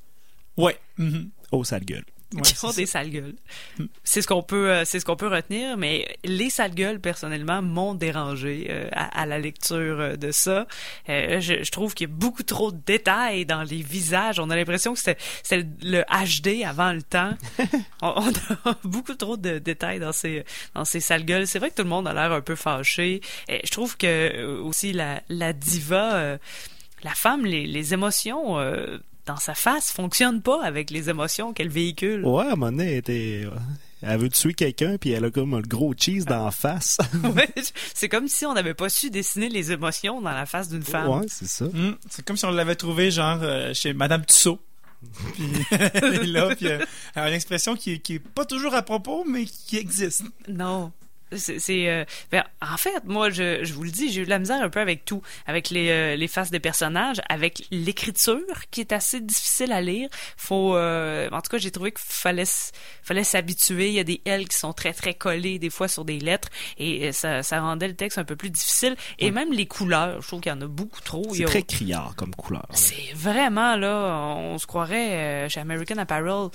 ouais. 0.56 0.78
mhm. 0.98 1.30
Oh, 1.52 1.64
sale 1.64 1.84
gueule. 1.84 2.04
Ouais, 2.34 2.42
qui 2.42 2.54
c'est 2.54 2.64
ont 2.66 2.70
ça. 2.70 2.76
des 2.76 2.86
sales 2.86 3.10
gueules. 3.10 3.34
C'est 4.04 4.22
ce 4.22 4.28
qu'on 4.28 4.42
peut, 4.42 4.70
euh, 4.70 4.84
c'est 4.84 5.00
ce 5.00 5.04
qu'on 5.04 5.16
peut 5.16 5.26
retenir, 5.26 5.76
mais 5.76 6.06
les 6.22 6.48
sales 6.48 6.74
gueules, 6.74 7.00
personnellement, 7.00 7.60
m'ont 7.60 7.94
dérangé 7.94 8.68
euh, 8.70 8.88
à, 8.92 9.22
à 9.22 9.26
la 9.26 9.38
lecture 9.38 9.98
euh, 10.00 10.16
de 10.16 10.30
ça. 10.30 10.66
Euh, 11.08 11.40
je, 11.40 11.64
je 11.64 11.70
trouve 11.72 11.92
qu'il 11.94 12.08
y 12.08 12.12
a 12.12 12.14
beaucoup 12.14 12.44
trop 12.44 12.70
de 12.70 12.78
détails 12.86 13.46
dans 13.46 13.62
les 13.64 13.82
visages. 13.82 14.38
On 14.38 14.48
a 14.50 14.54
l'impression 14.56 14.92
que 14.92 15.00
c'était 15.00 15.16
c'était 15.42 15.66
le 15.82 16.02
HD 16.02 16.62
avant 16.64 16.92
le 16.92 17.02
temps. 17.02 17.32
on, 18.02 18.14
on 18.16 18.30
a 18.70 18.76
beaucoup 18.84 19.14
trop 19.14 19.36
de 19.36 19.58
détails 19.58 19.98
dans 19.98 20.12
ces 20.12 20.44
dans 20.74 20.84
ces 20.84 21.00
sales 21.00 21.24
gueules. 21.24 21.46
C'est 21.48 21.58
vrai 21.58 21.70
que 21.70 21.76
tout 21.76 21.82
le 21.82 21.88
monde 21.88 22.06
a 22.06 22.12
l'air 22.12 22.30
un 22.32 22.40
peu 22.42 22.54
fâché. 22.54 23.20
Et 23.48 23.60
je 23.64 23.70
trouve 23.72 23.96
que 23.96 24.06
euh, 24.06 24.62
aussi 24.62 24.92
la, 24.92 25.20
la 25.28 25.52
diva, 25.52 26.14
euh, 26.14 26.38
la 27.02 27.14
femme, 27.14 27.44
les, 27.44 27.66
les 27.66 27.92
émotions. 27.94 28.56
Dans 29.26 29.36
sa 29.36 29.54
face 29.54 29.90
fonctionnent 29.92 30.42
pas 30.42 30.62
avec 30.64 30.90
les 30.90 31.08
émotions 31.10 31.52
qu'elle 31.52 31.68
véhicule. 31.68 32.24
Ouais, 32.24 32.44
à 32.44 32.52
un 32.52 32.56
moment 32.56 32.70
donné, 32.72 32.92
elle, 32.92 32.98
était... 32.98 33.46
elle 34.02 34.18
veut 34.18 34.28
tuer 34.28 34.54
quelqu'un, 34.54 34.96
puis 34.98 35.10
elle 35.10 35.24
a 35.24 35.30
comme 35.30 35.56
le 35.56 35.62
gros 35.62 35.94
cheese 35.96 36.24
dans 36.24 36.44
la 36.44 36.50
face. 36.50 36.98
Ouais, 37.34 37.48
c'est 37.94 38.08
comme 38.08 38.28
si 38.28 38.46
on 38.46 38.54
n'avait 38.54 38.74
pas 38.74 38.88
su 38.88 39.10
dessiner 39.10 39.48
les 39.48 39.72
émotions 39.72 40.20
dans 40.20 40.32
la 40.32 40.46
face 40.46 40.68
d'une 40.68 40.82
femme. 40.82 41.08
ouais, 41.08 41.26
c'est 41.28 41.48
ça. 41.48 41.66
Mhm. 41.66 41.96
C'est 42.08 42.24
comme 42.24 42.36
si 42.36 42.44
on 42.46 42.50
l'avait 42.50 42.74
trouvé, 42.76 43.10
genre, 43.10 43.38
euh, 43.42 43.72
chez 43.74 43.92
Madame 43.92 44.24
Tussaud. 44.24 44.58
Puis 45.34 45.44
elle 45.70 46.14
est 46.14 46.26
là, 46.26 46.54
puis 46.54 46.66
euh, 46.68 46.78
elle 47.14 47.22
a 47.22 47.28
une 47.28 47.34
expression 47.34 47.74
qui, 47.74 47.92
est- 47.92 47.98
qui 48.00 48.16
est 48.16 48.18
pas 48.18 48.44
toujours 48.44 48.74
à 48.74 48.82
propos, 48.82 49.24
mais 49.26 49.46
qui 49.46 49.78
existe. 49.78 50.24
Non. 50.46 50.92
C'est, 51.36 51.88
euh, 51.88 52.04
ben, 52.30 52.44
en 52.60 52.76
fait, 52.76 53.04
moi, 53.04 53.30
je, 53.30 53.64
je 53.64 53.72
vous 53.72 53.84
le 53.84 53.90
dis, 53.90 54.12
j'ai 54.12 54.22
eu 54.22 54.24
de 54.24 54.30
la 54.30 54.38
misère 54.38 54.60
un 54.62 54.68
peu 54.70 54.80
avec 54.80 55.04
tout, 55.04 55.22
avec 55.46 55.70
les, 55.70 55.90
euh, 55.90 56.16
les 56.16 56.28
faces 56.28 56.50
des 56.50 56.60
personnages, 56.60 57.20
avec 57.28 57.64
l'écriture 57.70 58.40
qui 58.70 58.80
est 58.80 58.92
assez 58.92 59.20
difficile 59.20 59.72
à 59.72 59.80
lire. 59.80 60.08
Faut, 60.36 60.76
euh, 60.76 61.28
en 61.30 61.40
tout 61.40 61.50
cas, 61.50 61.58
j'ai 61.58 61.70
trouvé 61.70 61.92
qu'il 61.92 62.00
fallait, 62.04 62.44
s'habituer. 63.24 63.88
Il 63.88 63.94
y 63.94 64.00
a 64.00 64.04
des 64.04 64.20
L 64.24 64.48
qui 64.48 64.56
sont 64.56 64.72
très 64.72 64.92
très 64.92 65.14
collés 65.14 65.58
des 65.58 65.70
fois 65.70 65.88
sur 65.88 66.04
des 66.04 66.18
lettres 66.18 66.48
et 66.78 67.08
euh, 67.08 67.12
ça, 67.12 67.42
ça 67.42 67.60
rendait 67.60 67.88
le 67.88 67.96
texte 67.96 68.18
un 68.18 68.24
peu 68.24 68.36
plus 68.36 68.50
difficile. 68.50 68.96
Et 69.18 69.30
même 69.30 69.52
les 69.52 69.66
couleurs, 69.66 70.20
je 70.22 70.26
trouve 70.26 70.40
qu'il 70.40 70.50
y 70.50 70.54
en 70.54 70.60
a 70.60 70.66
beaucoup 70.66 71.00
trop. 71.00 71.22
C'est 71.32 71.44
a- 71.44 71.46
très 71.46 71.62
criard 71.62 72.14
comme 72.16 72.34
couleur. 72.34 72.66
C'est 72.72 73.12
vraiment 73.14 73.76
là, 73.76 74.34
on 74.36 74.58
se 74.58 74.66
croirait 74.66 75.12
euh, 75.12 75.48
chez 75.48 75.60
American 75.60 75.98
Apparel 75.98 76.50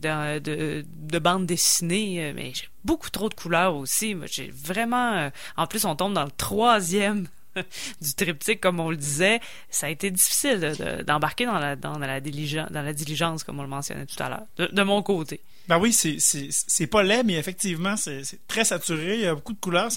de, 0.00 0.38
de, 0.38 0.84
de 0.86 1.18
bande 1.18 1.46
dessinée, 1.46 2.24
euh, 2.24 2.32
mais 2.34 2.52
j'ai 2.54 2.68
beaucoup 2.84 3.10
trop 3.10 3.28
de 3.28 3.34
couleurs 3.34 3.76
aussi. 3.76 4.16
J'ai 4.26 4.50
vraiment, 4.50 5.14
euh, 5.16 5.30
en 5.56 5.66
plus, 5.66 5.84
on 5.84 5.94
tombe 5.96 6.14
dans 6.14 6.24
le 6.24 6.30
troisième 6.30 7.26
du 8.00 8.14
triptyque, 8.16 8.60
comme 8.60 8.80
on 8.80 8.90
le 8.90 8.96
disait. 8.96 9.40
Ça 9.70 9.86
a 9.86 9.90
été 9.90 10.10
difficile 10.10 10.60
de- 10.60 10.98
de- 10.98 11.02
d'embarquer 11.02 11.46
dans 11.46 11.58
la, 11.58 12.20
diligence, 12.20 13.44
comme 13.44 13.58
on 13.58 13.62
le 13.62 13.68
mentionnait 13.68 14.06
tout 14.06 14.22
à 14.22 14.28
l'heure, 14.28 14.46
de, 14.56 14.82
mon 14.82 15.02
côté. 15.02 15.40
Ben 15.68 15.78
oui, 15.78 15.92
c'est- 15.92 16.86
pas 16.86 17.02
laid, 17.02 17.22
mais 17.24 17.34
effectivement, 17.34 17.96
c'est 17.96 18.22
très 18.48 18.64
saturé. 18.64 19.14
Il 19.16 19.20
y 19.20 19.26
a 19.26 19.34
beaucoup 19.34 19.52
de 19.52 19.60
couleurs. 19.60 19.90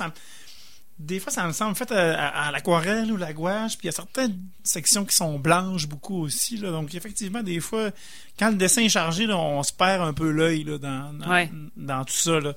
Des 1.00 1.20
fois, 1.20 1.32
ça 1.32 1.46
me 1.48 1.52
semble 1.54 1.76
fait 1.76 1.92
à, 1.92 2.28
à- 2.28 2.48
à 2.48 2.52
l'aquarelle 2.52 3.12
ou 3.12 3.18
la 3.18 3.34
gouache. 3.34 3.78
Puis 3.78 3.86
il 3.86 3.88
y 3.88 3.90
a 3.90 3.92
certaines 3.94 4.38
sections 4.64 5.04
qui 5.06 5.16
sont 5.16 5.40
blanches 5.40 5.88
beaucoup 5.88 6.22
aussi. 6.22 6.58
Là. 6.58 6.72
Donc, 6.72 6.94
effectivement, 6.96 7.42
des 7.44 7.60
fois, 7.60 7.90
quand 8.40 8.50
le 8.50 8.56
dessin 8.56 8.84
est 8.84 8.90
chargé, 8.90 9.26
là, 9.26 9.38
on 9.38 9.64
se 9.64 9.74
perd 9.74 10.02
un 10.02 10.14
peu 10.14 10.30
l'œil 10.32 10.64
dans, 10.66 10.78
dans, 11.14 11.30
Ouais. 11.30 11.52
dans 11.76 12.06
tout 12.06 12.14
ça. 12.14 12.40
Là. 12.40 12.54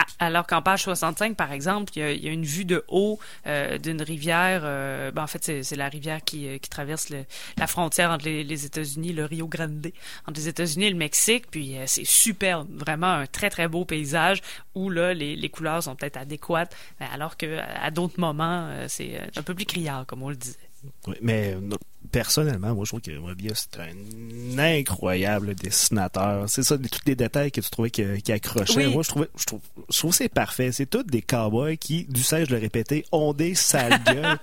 Ah, 0.00 0.04
Alors 0.20 0.46
qu'en 0.46 0.62
page 0.62 0.84
65, 0.84 1.36
par 1.36 1.50
exemple, 1.50 1.92
il 1.96 1.98
y 1.98 2.02
a, 2.04 2.12
il 2.12 2.24
y 2.24 2.28
a 2.28 2.30
une 2.32 2.44
vue 2.44 2.64
de 2.64 2.84
haut 2.86 3.18
euh, 3.48 3.78
d'une 3.78 4.00
rivière. 4.00 4.60
euh, 4.62 5.10
ben, 5.10 5.24
en 5.24 5.26
fait, 5.26 5.62
c'est 5.64 5.74
la 5.76 5.88
rivière 5.88 6.22
qui, 6.22 6.46
euh, 6.46 6.58
qui 6.58 6.70
traverse 6.70 7.10
le- 7.10 7.24
la 7.56 7.66
frontière 7.66 8.10
entre 8.12 8.26
les, 8.26 8.64
États-Unis, 8.64 9.12
le 9.12 9.24
Rio 9.24 9.48
Grande, 9.48 9.88
entre 10.26 10.38
les 10.38 10.46
États-Unis 10.48 10.86
et 10.86 10.90
le 10.90 10.96
Mexique. 10.96 11.50
Puis 11.50 11.76
euh, 11.76 11.84
c'est 11.88 12.06
superbe, 12.06 12.68
vraiment 12.70 13.08
un 13.08 13.26
très 13.26 13.50
très 13.50 13.66
beau 13.66 13.84
paysage 13.84 14.40
où 14.76 14.88
là 14.88 15.14
les, 15.14 15.34
les 15.34 15.48
couleurs 15.48 15.82
sont 15.82 15.96
peut-être 15.96 16.16
adéquates, 16.16 16.76
alors 17.12 17.36
que 17.36 17.58
à 17.58 17.90
d'autres 17.90 18.20
moments 18.20 18.68
euh, 18.70 18.86
c'est 18.88 19.16
euh, 19.16 19.26
un 19.36 19.42
peu 19.42 19.54
plus 19.54 19.64
criard, 19.66 20.06
comme 20.06 20.22
on 20.22 20.30
le 20.30 20.36
disait. 20.36 20.67
Oui, 21.06 21.14
mais 21.22 21.56
non, 21.60 21.76
personnellement, 22.12 22.74
moi, 22.74 22.84
je 22.84 22.90
trouve 22.90 23.00
que 23.00 23.18
Mobius, 23.18 23.68
c'est 23.70 23.80
un 23.80 24.58
incroyable 24.58 25.54
dessinateur. 25.54 26.48
C'est 26.48 26.62
ça, 26.62 26.76
des- 26.76 26.88
tous 26.88 27.00
les 27.06 27.16
détails 27.16 27.50
que 27.50 27.60
tu 27.60 27.70
trouvais 27.70 27.90
qui, 27.90 28.02
qui 28.22 28.32
accrochaient. 28.32 28.86
Oui. 28.86 28.92
Moi, 28.92 29.02
je 29.02 29.08
trouvais, 29.08 29.28
je 29.36 29.44
trouve, 29.44 29.60
je 29.90 29.98
trouve 29.98 30.10
que 30.12 30.16
c'est 30.16 30.28
parfait. 30.28 30.70
C'est 30.72 30.86
tous 30.86 31.02
des 31.02 31.22
cowboys 31.22 31.76
qui, 31.76 32.04
du 32.04 32.22
sais 32.22 32.44
de 32.46 32.52
le 32.52 32.58
répéter, 32.60 33.04
ont 33.12 33.32
des 33.32 33.54
sales 33.54 34.02
gueules. 34.06 34.38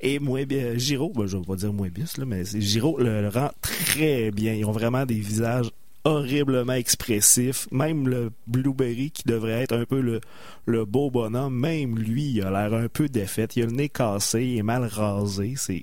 Et 0.00 0.18
Moebius, 0.18 0.78
Giro, 0.82 1.10
ben, 1.14 1.26
je 1.26 1.36
vais 1.36 1.44
pas 1.44 1.56
dire 1.56 1.72
Moebius, 1.72 2.16
là, 2.16 2.24
mais 2.24 2.44
Giro 2.44 2.98
le, 2.98 3.20
le 3.22 3.28
rend 3.28 3.50
très 3.60 4.30
bien. 4.30 4.54
Ils 4.54 4.64
ont 4.64 4.72
vraiment 4.72 5.04
des 5.06 5.18
visages 5.20 5.70
horriblement 6.04 6.74
expressifs. 6.74 7.66
Même 7.70 8.08
le 8.08 8.30
Blueberry, 8.46 9.10
qui 9.10 9.24
devrait 9.24 9.62
être 9.62 9.74
un 9.74 9.84
peu 9.84 10.00
le, 10.00 10.20
le 10.66 10.84
beau 10.84 11.10
bonhomme, 11.10 11.58
même 11.58 11.98
lui, 11.98 12.32
il 12.32 12.42
a 12.42 12.50
l'air 12.50 12.78
un 12.78 12.88
peu 12.88 13.08
défaite. 13.08 13.56
Il 13.56 13.64
a 13.64 13.66
le 13.66 13.72
nez 13.72 13.88
cassé, 13.88 14.44
il 14.44 14.58
est 14.58 14.62
mal 14.62 14.84
rasé. 14.84 15.54
C'est, 15.56 15.82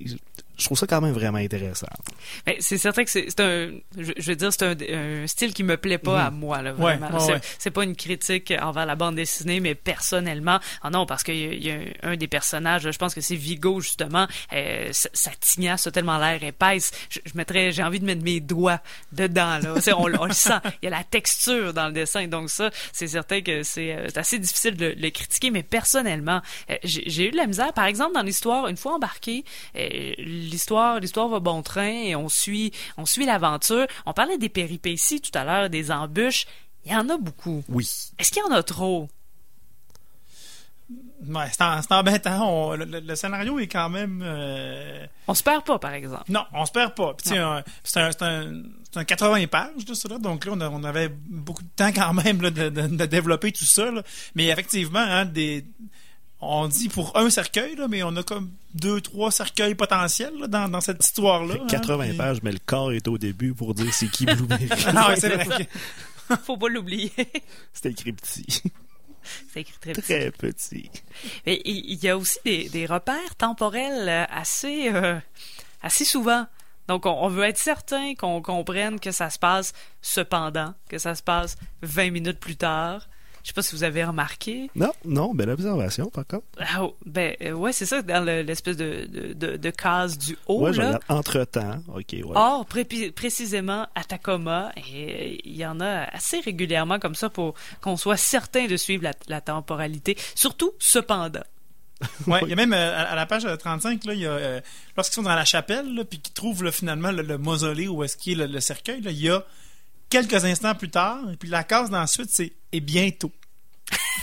je 0.62 0.66
trouve 0.68 0.78
ça 0.78 0.88
quand 0.88 1.02
même 1.02 1.14
vraiment 1.14 1.40
intéressant. 1.40 1.88
C'est 2.60 2.78
certain 2.78 3.04
que 3.04 3.10
c'est 3.10 3.40
un, 3.40 3.72
je, 3.98 4.12
je 4.16 4.30
veux 4.30 4.36
dire, 4.36 4.54
c'est 4.54 4.64
un, 4.64 4.76
un 5.24 5.28
style 5.28 5.54
qui 5.54 5.64
me 5.64 5.76
plaît 5.76 5.98
pas 5.98 6.26
à 6.26 6.32
moi, 6.32 6.62
là, 6.62 6.74
vraiment. 6.74 7.12
ouais, 7.12 7.20
c'est, 7.20 7.34
ouais. 7.34 7.42
c'est 7.58 7.72
pas 7.72 7.84
une 7.84 7.96
critique 7.96 8.54
envers 8.62 8.86
la 8.86 8.96
bande 8.96 9.16
dessinée, 9.16 9.60
mais 9.60 9.76
personnellement, 9.76 10.60
ah 10.84 10.90
non, 10.90 11.06
parce 11.06 11.24
qu'il 11.24 11.36
y 11.36 11.46
a, 11.48 11.54
il 11.54 11.66
y 11.66 11.72
a 11.72 11.80
un, 12.04 12.16
des 12.16 12.28
personnages, 12.28 12.90
je 12.90 12.98
pense 12.98 13.16
que 13.16 13.22
c'est 13.22 13.36
Vigo, 13.36 13.82
justement, 13.82 14.28
euh, 14.54 14.90
sa, 14.92 15.10
sa 15.14 15.32
tignasse 15.32 15.88
a 15.88 15.92
tellement 15.92 16.18
l'air 16.20 16.44
épaisse, 16.44 16.92
je, 17.10 17.20
je 17.26 17.32
mettrais, 17.36 17.72
j'ai 17.72 17.84
envie 17.84 18.00
de 18.00 18.06
mettre 18.06 18.24
mes 18.24 18.40
doigts 18.40 18.80
dedans, 19.12 19.60
là. 19.60 19.74
On, 19.98 20.12
on 20.20 20.26
le 20.26 20.34
sent. 20.34 20.60
Il 20.82 20.86
y 20.86 20.88
a 20.88 20.92
la 20.92 21.04
texture 21.04 21.74
dans 21.74 21.88
le 21.88 21.94
dessin, 21.94 22.28
donc 22.28 22.50
ça, 22.50 22.70
c'est 22.94 23.08
certain 23.08 23.42
que 23.42 23.64
c'est, 23.64 23.96
euh, 23.96 24.08
assez 24.16 24.38
difficile 24.38 24.76
de 24.78 24.94
le 24.98 25.10
critiquer, 25.10 25.50
mais 25.50 25.64
personnellement, 25.64 26.42
euh, 26.70 26.76
j'ai, 26.84 27.04
j'ai 27.08 27.28
eu 27.28 27.32
de 27.32 27.38
la 27.38 27.48
misère. 27.48 27.74
Par 27.74 27.86
exemple, 27.86 28.14
dans 28.14 28.22
l'histoire, 28.22 28.68
une 28.68 28.78
fois 28.78 28.94
embarqué, 28.96 29.44
euh, 29.76 30.14
l'histoire, 30.52 31.00
l'histoire 31.00 31.28
va 31.30 31.40
bon 31.40 31.62
train 31.64 31.88
et 31.88 32.16
on 32.16 32.30
suit, 32.30 32.72
on 32.98 33.06
suit 33.06 33.26
l'aventure. 33.26 33.88
On 34.06 34.14
parlait 34.14 34.38
des 34.38 34.50
péripéties 34.50 35.22
tout 35.22 35.32
à 35.38 35.44
l'heure, 35.44 35.70
des 35.70 35.92
embûches. 35.92 36.46
Il 36.86 36.92
y 36.92 36.96
en 36.96 37.08
a 37.10 37.18
beaucoup. 37.18 37.64
Oui. 37.70 37.88
Est-ce 38.20 38.32
qu'il 38.32 38.42
y 38.42 38.46
en 38.46 38.52
a 38.56 38.64
trop? 38.64 39.08
Ouais, 41.28 41.46
c'est 41.52 41.92
embêtant. 41.94 42.50
On- 42.50 42.76
le, 42.76 42.84
le- 42.84 43.00
le 43.00 43.16
scénario 43.16 43.60
est 43.60 43.68
quand 43.68 43.90
même. 43.90 44.22
euh, 44.26 45.06
On 45.28 45.34
se 45.36 45.44
perd 45.44 45.64
pas, 45.64 45.78
par 45.80 45.94
exemple. 45.94 46.24
Non, 46.30 46.44
on 46.54 46.66
se 46.66 46.72
perd 46.72 46.96
pas. 46.96 47.16
C'est 47.24 47.38
un, 47.38 47.64
c'est 47.84 48.00
un, 48.00 48.12
c'est 48.12 48.98
un 48.98 49.04
80 49.06 49.46
pages, 49.48 49.86
de 49.86 49.94
ça, 49.94 50.10
là. 50.10 50.18
Donc 50.18 50.46
là, 50.46 50.54
on, 50.56 50.60
a- 50.62 50.70
on 50.70 50.84
avait 50.84 51.10
beaucoup 51.10 51.62
de 51.64 51.70
temps 51.76 51.92
quand 51.94 52.14
même 52.14 52.42
là, 52.42 52.50
de, 52.50 52.70
de- 52.70 52.88
de 52.88 53.06
développer 53.06 53.52
tout 53.52 53.64
ça. 53.66 53.92
là. 53.92 54.02
Mais 54.36 54.48
effectivement, 54.48 55.00
hein, 55.00 55.26
des, 55.26 55.64
on 56.42 56.68
dit 56.68 56.90
pour 56.90 57.16
un 57.18 57.30
cercueil, 57.30 57.76
là, 57.76 57.88
mais 57.88 58.02
on 58.04 58.16
a 58.16 58.24
comme 58.24 58.52
deux, 58.74 59.00
trois 59.02 59.32
cercueils 59.32 59.76
potentiels 59.76 60.34
là, 60.40 60.48
dans, 60.48 60.68
dans 60.68 60.82
cette 60.82 61.04
histoire-là. 61.04 61.56
hein. 61.62 61.68
80 61.68 62.08
Puis- 62.10 62.18
pages, 62.18 62.42
mais 62.44 62.52
le 62.52 62.60
corps 62.66 62.92
est 62.94 63.08
au 63.08 63.18
début 63.18 63.54
pour 63.54 63.74
dire 63.74 63.94
c'est 63.94 64.10
qui 64.10 64.26
Blueberry. 64.26 64.66
Ouais, 64.68 65.16
c'est 65.20 65.30
vrai. 65.36 65.68
Faut 66.46 66.58
pas 66.58 66.70
l'oublier. 66.70 67.12
C'est 67.74 67.88
écrit 67.92 68.14
petit. 68.14 68.46
c'est 69.54 69.62
écrit 69.62 69.78
très 69.82 69.92
petit. 69.94 70.02
Très 70.02 70.32
petit. 70.32 70.90
Mais 71.46 71.62
il 71.66 72.02
y 72.04 72.08
a 72.10 72.18
aussi 72.18 72.40
des, 72.46 72.70
des 72.70 72.86
repères 72.86 73.36
temporels 73.38 74.08
assez, 74.32 74.90
euh, 74.94 75.20
assez 75.84 76.06
souvent. 76.06 76.48
Donc, 76.88 77.06
on, 77.06 77.12
on 77.12 77.28
veut 77.28 77.44
être 77.44 77.58
certain 77.58 78.16
qu'on 78.16 78.42
comprenne 78.42 79.00
que 79.00 79.12
ça 79.12 79.30
se 79.30 79.38
passe 79.40 79.74
cependant, 80.02 80.74
que 80.90 80.98
ça 80.98 81.16
se 81.16 81.22
passe 81.24 81.58
20 81.82 82.12
minutes 82.12 82.40
plus 82.40 82.56
tard. 82.56 83.08
Je 83.44 83.48
sais 83.50 83.54
pas 83.54 83.62
si 83.64 83.76
vous 83.76 83.84
avez 83.84 84.04
remarqué. 84.04 84.70
Non, 84.76 84.92
non, 85.06 85.34
belle 85.34 85.50
observation, 85.50 86.10
par 86.10 86.28
contre. 86.28 86.46
Ah, 86.60 86.84
oh, 86.84 86.96
ben, 87.06 87.36
euh, 87.42 87.52
ouais, 87.54 87.74
c'est 87.74 87.86
ça, 87.86 88.02
dans 88.02 88.24
le- 88.24 88.42
l'espèce 88.44 88.78
de, 88.78 89.06
de, 89.10 89.34
de, 89.34 89.58
de 89.58 89.70
case 89.72 90.18
du 90.18 90.38
haut, 90.48 90.62
ouais, 90.62 90.74
là. 90.74 91.00
entre-temps. 91.10 91.82
OK, 91.96 92.06
ouais. 92.14 92.24
Or, 92.36 92.66
pré- 92.66 92.86
précisément 93.16 93.88
à 93.96 94.04
Tacoma, 94.04 94.72
et 94.78 94.82
euh, 95.34 95.38
il 95.44 95.56
y 95.56 95.66
en 95.66 95.80
a 95.80 96.04
assez 96.14 96.40
régulièrement 96.40 97.00
comme 97.00 97.16
ça 97.16 97.30
pour 97.30 97.56
qu'on 97.82 97.98
soit 97.98 98.18
certain 98.18 98.68
de 98.68 98.78
suivre 98.78 99.04
la, 99.04 99.14
la 99.28 99.42
temporalité. 99.42 100.16
Surtout, 100.36 100.72
cependant. 100.80 101.44
Ouais, 102.28 102.40
il 102.44 102.50
y 102.50 102.54
a 102.54 102.56
même 102.56 102.74
euh, 102.74 102.98
à, 102.98 103.12
à 103.12 103.16
la 103.16 103.26
page 103.28 103.46
euh, 103.46 103.56
35, 103.56 104.06
là, 104.06 104.14
il 104.16 104.22
y 104.22 104.26
a, 104.26 104.32
euh, 104.32 104.62
lorsqu'ils 104.98 105.16
sont 105.16 105.22
dans 105.24 105.36
la 105.36 105.46
chapelle, 105.46 105.94
là, 105.94 106.04
puis 106.04 106.20
qu'ils 106.20 106.34
trouvent 106.34 106.64
là, 106.64 106.72
finalement 106.72 107.12
le, 107.12 107.22
le 107.22 107.38
mausolée 107.38 107.88
où 107.88 108.04
est-ce 108.04 108.18
qu'il 108.18 108.38
y 108.40 108.42
a 108.42 108.48
le, 108.48 108.54
le 108.54 108.60
cercueil, 108.60 109.02
là, 109.02 109.12
il 109.12 109.20
y 109.22 109.30
a 109.30 109.44
quelques 110.12 110.46
instants 110.46 110.76
plus 110.76 110.90
tard, 110.92 111.32
et 111.32 111.38
puis 111.38 111.50
la 111.50 111.64
case 111.64 111.90
d'ensuite, 111.90 112.30
c'est 112.32 112.54
et 112.72 112.80
bientôt. 112.82 113.32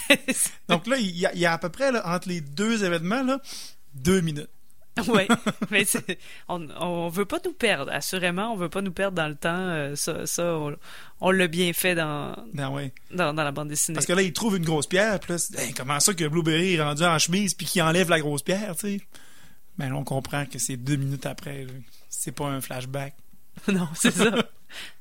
Donc 0.69 0.87
là, 0.87 0.97
il 0.99 1.17
y 1.19 1.27
a, 1.27 1.33
il 1.35 1.41
y 1.41 1.47
a 1.47 1.53
à 1.53 1.59
peu 1.59 1.69
près 1.69 1.91
là, 1.93 2.03
entre 2.15 2.29
les 2.29 2.41
deux 2.41 2.85
événements 2.85 3.23
là, 3.23 3.41
deux 3.95 4.21
minutes. 4.21 4.49
Oui, 5.07 5.29
mais 5.71 5.87
on, 6.49 6.69
on 6.81 7.09
veut 7.09 7.25
pas 7.25 7.39
nous 7.45 7.53
perdre, 7.53 7.93
assurément, 7.93 8.53
on 8.53 8.57
veut 8.57 8.69
pas 8.69 8.83
nous 8.83 8.91
perdre 8.91 9.15
dans 9.17 9.29
le 9.29 9.37
temps. 9.37 9.55
euh, 9.57 9.95
ça, 9.95 10.27
ça 10.27 10.43
on, 10.57 10.75
on 11.21 11.31
l'a 11.31 11.47
bien 11.47 11.73
fait 11.73 11.95
dans, 11.95 12.35
Ben 12.53 12.69
ouais. 12.71 12.93
dans, 13.13 13.33
dans 13.33 13.45
la 13.45 13.53
bande 13.53 13.69
dessinée. 13.69 13.95
Parce 13.95 14.07
que 14.07 14.13
là, 14.13 14.23
il 14.23 14.33
trouve 14.33 14.57
une 14.57 14.65
grosse 14.65 14.89
pierre, 14.89 15.21
puis 15.21 15.35
là, 15.35 15.39
Hey, 15.63 15.73
comment 15.73 16.01
ça 16.01 16.15
que 16.15 16.27
Blueberry 16.27 16.75
est 16.75 16.83
rendu 16.83 17.05
en 17.05 17.17
chemise 17.21 17.55
puis 17.55 17.65
qu'il 17.65 17.81
enlève 17.83 18.11
la 18.11 18.19
grosse 18.19 18.43
pierre, 18.43 18.75
tu 18.75 18.99
sais? 18.99 19.01
Ben 19.79 19.89
là, 19.91 19.95
on 19.95 20.03
comprend 20.03 20.45
que 20.47 20.59
c'est 20.59 20.77
deux 20.77 20.97
minutes 20.97 21.27
après. 21.27 21.69
C'est 22.09 22.33
pas 22.33 22.47
un 22.47 22.61
flashback. 22.61 23.15
non, 23.69 23.87
c'est 23.95 24.11
ça. 24.11 24.33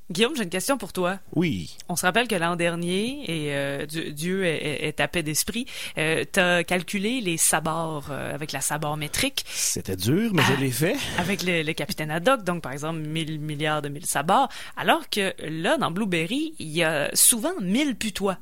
Guillaume, 0.09 0.37
j'ai 0.37 0.43
une 0.43 0.49
question 0.49 0.77
pour 0.77 0.93
toi. 0.93 1.19
Oui. 1.35 1.75
On 1.89 1.97
se 1.97 2.05
rappelle 2.05 2.29
que 2.29 2.35
l'an 2.35 2.55
dernier, 2.55 3.23
et 3.29 3.53
euh, 3.53 3.85
Dieu, 3.85 4.45
est, 4.45 4.55
est- 4.55 4.87
est 4.87 4.99
à 5.01 5.07
paix 5.09 5.21
d'esprit, 5.21 5.65
euh, 5.97 6.23
t'as 6.31 6.63
calculé 6.63 7.19
les 7.19 7.35
sabords 7.35 8.07
euh, 8.09 8.33
avec 8.33 8.53
la 8.53 8.61
sabord 8.61 8.95
métrique, 8.95 9.43
C'était 9.49 9.97
dur, 9.97 10.31
mais 10.33 10.43
je 10.43 10.53
l'ai 10.61 10.71
fait. 10.71 10.95
avec 11.17 11.43
le, 11.43 11.61
le 11.61 11.73
capitaine 11.73 12.09
Haddock, 12.09 12.43
donc 12.45 12.63
par 12.63 12.71
exemple 12.71 12.99
1000 12.99 13.37
milliards 13.41 13.81
de 13.81 13.89
mille 13.89 14.05
sabords, 14.05 14.47
alors 14.77 15.09
que 15.09 15.33
là, 15.45 15.75
dans 15.77 15.91
Blueberry, 15.91 16.53
il 16.59 16.69
y 16.69 16.83
a 16.83 17.09
souvent 17.13 17.51
1000 17.59 17.95
putois. 17.95 18.37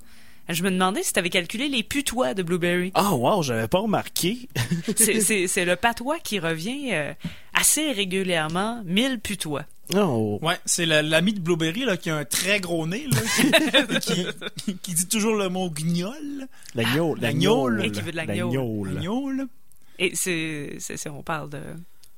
Je 0.48 0.62
me 0.62 0.70
demandais 0.70 1.02
si 1.02 1.12
t'avais 1.12 1.32
calculé 1.32 1.68
les 1.70 1.82
putois 1.82 2.36
de 2.36 2.44
Blueberry. 2.44 2.92
Ah, 2.94 3.16
wow, 3.16 3.42
j'avais 3.42 3.68
pas 3.68 3.80
remarqué. 3.80 4.48
C'est 4.96 5.66
le 5.66 5.76
patois 5.76 6.20
qui 6.20 6.38
revient 6.38 6.90
euh, 6.92 7.14
assez 7.60 7.92
régulièrement, 7.92 8.82
1000 8.86 9.20
putois. 9.20 9.64
Oh. 9.96 10.40
Ouais, 10.42 10.58
c'est 10.66 10.86
l'ami 10.86 11.34
de 11.34 11.40
Blueberry 11.40 11.86
là, 11.86 11.96
qui 11.98 12.10
a 12.10 12.16
un 12.18 12.26
très 12.26 12.60
gros 12.60 12.88
nez, 12.88 13.06
là, 13.08 13.20
qui, 14.00 14.26
qui- 14.66 14.78
qui 14.78 14.94
dit 14.94 15.08
toujours 15.08 15.36
le 15.36 15.48
mot 15.50 15.70
guignol. 15.70 16.48
La 16.74 16.84
gnôle. 16.96 17.20
La 17.22 17.28
La 17.28 17.34
gnôle. 17.34 17.74
gnôle. 17.78 17.86
Et 17.86 17.92
qui 17.92 18.02
veut 18.02 18.12
de 18.12 18.18
Et 20.00 20.12
c'est, 20.16 21.10
on 21.10 21.22
parle 21.22 21.50
de, 21.52 21.60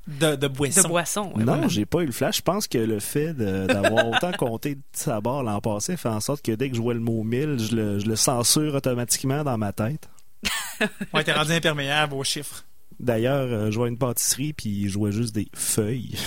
de, 0.07 0.35
de 0.37 0.47
boisson. 0.47 0.81
de 0.83 0.87
boisson. 0.87 1.31
ouais, 1.35 1.43
Non, 1.43 1.53
voilà. 1.55 1.67
j'ai 1.67 1.85
pas 1.85 2.01
eu 2.03 2.05
le 2.05 2.11
flash. 2.13 2.37
Je 2.37 2.41
pense 2.41 2.67
que 2.69 2.77
le 2.77 2.99
fait 2.99 3.33
d'avoir 3.33 4.07
autant 4.07 4.31
compté 4.37 4.75
de 4.75 4.81
sabords 4.93 5.43
l'an 5.43 5.59
passé 5.59 5.97
fait 5.97 6.07
en 6.09 6.21
sorte 6.21 6.41
que 6.43 6.53
dès 6.53 6.69
que 6.69 6.75
je 6.77 6.81
vois 6.81 6.93
le 6.93 7.01
mot 7.01 7.23
1000, 7.23 7.57
je 7.59 7.75
le, 7.75 7.99
je 7.99 8.05
le 8.07 8.15
censure 8.15 8.75
automatiquement 8.75 9.43
dans 9.43 9.57
ma 9.57 9.73
tête. 9.73 10.07
Ouais, 11.13 11.23
t'es 11.23 11.33
rendu 11.33 11.51
imperméable 11.51 12.13
aux 12.13 12.23
chiffres. 12.23 12.63
D'ailleurs, 12.99 13.47
euh, 13.51 13.71
je 13.71 13.77
vois 13.77 13.87
une 13.89 13.97
pâtisserie 13.97 14.53
puis 14.53 14.89
je 14.89 14.97
vois 14.97 15.11
juste 15.11 15.33
des 15.35 15.47
feuilles. 15.53 16.17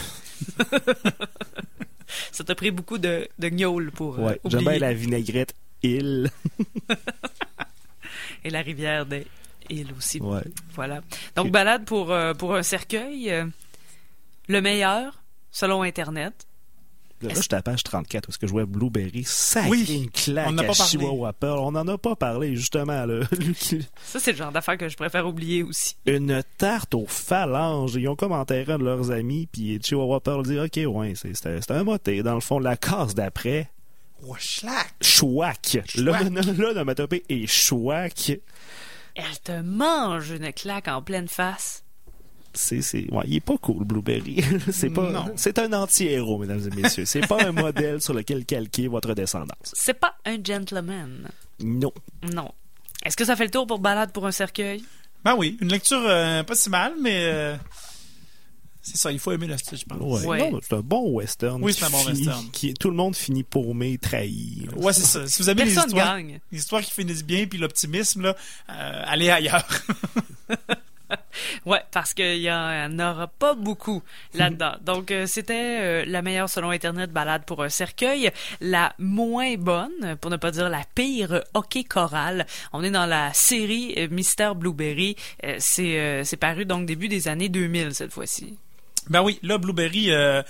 Ça 2.33 2.45
t'a 2.45 2.55
pris 2.55 2.71
beaucoup 2.71 2.99
de, 2.99 3.29
de 3.39 3.49
gnôle 3.49 3.91
pour 3.93 4.19
euh, 4.19 4.23
Ouais, 4.29 4.41
j'aime 4.47 4.61
oublier. 4.63 4.79
bien 4.79 4.89
la 4.89 4.95
vinaigrette 4.95 5.55
île. 5.83 6.31
Et 8.45 8.51
la 8.51 8.63
rivière 8.63 9.07
des 9.07 9.27
îles 9.69 9.93
aussi. 9.97 10.21
Ouais. 10.21 10.43
Voilà. 10.75 11.03
Donc, 11.37 11.51
balade 11.51 11.85
pour, 11.85 12.11
euh, 12.11 12.33
pour 12.35 12.55
un 12.55 12.63
cercueil. 12.63 13.31
euh, 13.31 13.47
le 14.49 14.61
meilleur, 14.61 15.23
selon 15.53 15.83
Internet. 15.83 16.47
Là, 17.23 17.29
je 17.35 17.41
suis 17.41 17.49
à 17.53 17.57
la 17.57 17.63
page 17.63 17.83
34 17.83 18.27
parce 18.27 18.39
que 18.39 18.47
je 18.47 18.53
vois 18.53 18.65
Blueberry 18.65 19.25
sacré 19.25 19.69
Oui, 19.71 19.85
une 20.05 20.11
claque 20.11 20.47
on 20.49 20.57
a 20.59 20.63
à 20.63 20.67
pas 20.67 20.73
parlé. 20.75 20.91
Chihuahua 20.91 21.33
Pearl. 21.35 21.59
On 21.59 21.75
en 21.75 21.87
a 21.89 21.99
pas 21.99 22.17
parlé, 22.17 22.57
justement. 22.57 23.05
Là. 23.05 23.27
Ça, 24.05 24.19
c'est 24.21 24.33
le 24.33 24.39
genre 24.39 24.53
d'affaire 24.53 24.79
que 24.79 24.89
je 24.89 24.97
préfère 24.97 25.27
oublier 25.27 25.63
aussi. 25.63 25.97
une 26.07 26.43
tarte 26.57 26.95
aux 26.95 27.07
phalanges. 27.07 27.95
Ils 27.97 28.09
ont 28.09 28.17
comme 28.17 28.33
enterré 28.33 28.73
un 28.73 28.79
de 28.79 28.85
leurs 28.85 29.11
amis, 29.11 29.47
puis 29.53 29.79
Chihuahua 29.85 30.21
Pearl 30.21 30.45
dit 30.47 30.59
OK, 30.59 30.81
ouais, 30.97 31.15
c'est- 31.15 31.71
un 31.71 31.85
moté. 31.85 32.23
Dans 32.23 32.35
le 32.35 32.41
fond, 32.41 32.59
la 32.59 32.77
case 32.77 33.15
d'après, 33.15 33.71
Washlack! 34.23 34.95
chouac. 35.01 35.79
Là, 35.97 36.23
là, 36.23 36.41
l'onomatopée 36.57 37.25
est 37.29 37.47
chouac. 37.47 38.33
Elle 39.15 39.39
te 39.45 39.61
mange 39.61 40.31
une 40.31 40.53
claque 40.53 40.89
en 40.89 41.03
pleine 41.03 41.29
face. 41.29 41.85
C'est, 42.53 42.83
c'est, 42.83 43.09
ouais, 43.13 43.23
il 43.27 43.37
est 43.37 43.41
pas 43.41 43.57
cool, 43.59 43.85
Blueberry. 43.85 44.43
c'est 44.73 44.91
pas, 44.91 45.11
Non. 45.11 45.33
c'est 45.37 45.59
un 45.59 45.73
anti-héros, 45.73 46.39
mesdames 46.39 46.61
et 46.73 46.81
messieurs. 46.83 47.05
C'est 47.05 47.27
pas 47.27 47.45
un 47.45 47.53
modèle 47.53 48.01
sur 48.03 48.13
lequel 48.13 48.45
calquer 48.45 48.89
votre 48.89 49.15
descendance. 49.15 49.57
C'est 49.73 49.95
pas 49.95 50.17
un 50.25 50.37
gentleman. 50.43 51.29
Non. 51.61 51.93
Non. 52.33 52.51
Est-ce 53.05 53.17
que 53.17 53.25
ça 53.25 53.37
fait 53.37 53.45
le 53.45 53.51
tour 53.51 53.67
pour 53.67 53.79
balade 53.79 54.13
pour 54.13 54.27
un 54.27 54.33
cercueil? 54.33 54.83
Ben 55.25 55.35
oui, 55.37 55.59
une 55.61 55.69
lecture 55.71 56.03
euh, 56.05 56.43
pas 56.43 56.55
si 56.55 56.71
mal, 56.71 56.95
mais 57.01 57.21
euh, 57.23 57.57
c'est 58.83 58.97
ça, 58.97 59.13
il 59.13 59.19
faut 59.19 59.31
aimer 59.33 59.47
le 59.47 59.57
style, 59.59 59.79
je 59.79 59.85
pense. 59.85 60.01
Ouais. 60.23 60.27
Ouais. 60.27 60.51
Non, 60.51 60.59
c'est 60.63 60.75
un 60.75 60.81
bon 60.81 61.11
western. 61.13 61.63
Oui, 61.63 61.73
c'est 61.73 61.85
un 61.85 61.91
bon 61.91 61.99
finit- 61.99 62.19
western. 62.27 62.51
Qui, 62.51 62.75
tout 62.75 62.91
le 62.91 62.97
monde 62.97 63.15
finit 63.15 63.43
paumé, 63.45 63.97
trahi. 63.99 64.67
Ouais, 64.77 64.93
c'est 64.93 65.05
ça. 65.07 65.27
Si 65.27 65.43
vous 65.43 65.51
aimez 65.51 65.67
les 65.67 65.73
Personne 65.75 65.91
histoires, 65.91 66.17
gagne. 66.17 66.41
les 66.51 66.59
histoires 66.59 66.83
qui 66.83 66.91
finissent 66.91 67.25
bien 67.25 67.47
puis 67.47 67.59
l'optimisme, 67.59 68.23
là, 68.23 68.37
euh, 68.71 69.03
allez 69.07 69.31
ailleurs. 69.31 69.67
Ouais, 71.67 71.83
parce 71.91 72.15
qu'il 72.15 72.41
y 72.41 72.51
en 72.51 72.99
aura 72.99 73.27
pas 73.27 73.55
beaucoup 73.55 74.03
là-dedans. 74.35 74.75
Donc, 74.83 75.11
euh, 75.11 75.27
c'était 75.27 75.79
euh, 75.81 76.05
la 76.07 76.23
meilleure 76.23 76.49
selon 76.49 76.71
Internet 76.71 77.11
balade 77.13 77.45
pour 77.45 77.63
un 77.63 77.69
cercueil. 77.69 78.31
La 78.61 78.95
moins 78.99 79.55
bonne, 79.57 80.17
pour 80.21 80.31
ne 80.31 80.37
pas 80.37 80.51
dire 80.51 80.69
la 80.69 80.83
pire, 80.95 81.43
hockey 81.55 81.85
choral. 81.85 82.47
On 82.73 82.83
est 82.83 82.91
dans 82.91 83.07
la 83.07 83.33
série 83.35 83.95
euh, 83.99 84.09
Mystère 84.11 84.55
Blueberry. 84.55 85.17
Euh, 85.45 85.57
c'est 85.59 86.25
c'est 86.25 86.37
paru 86.37 86.65
donc 86.65 86.87
début 86.87 87.09
des 87.09 87.29
années 87.29 87.49
2000 87.49 87.95
cette 87.95 88.13
fois-ci. 88.13 88.57
Ben 89.09 89.23
oui, 89.23 89.39
là, 89.43 89.59
Blueberry 89.59 90.13
a 90.13 90.45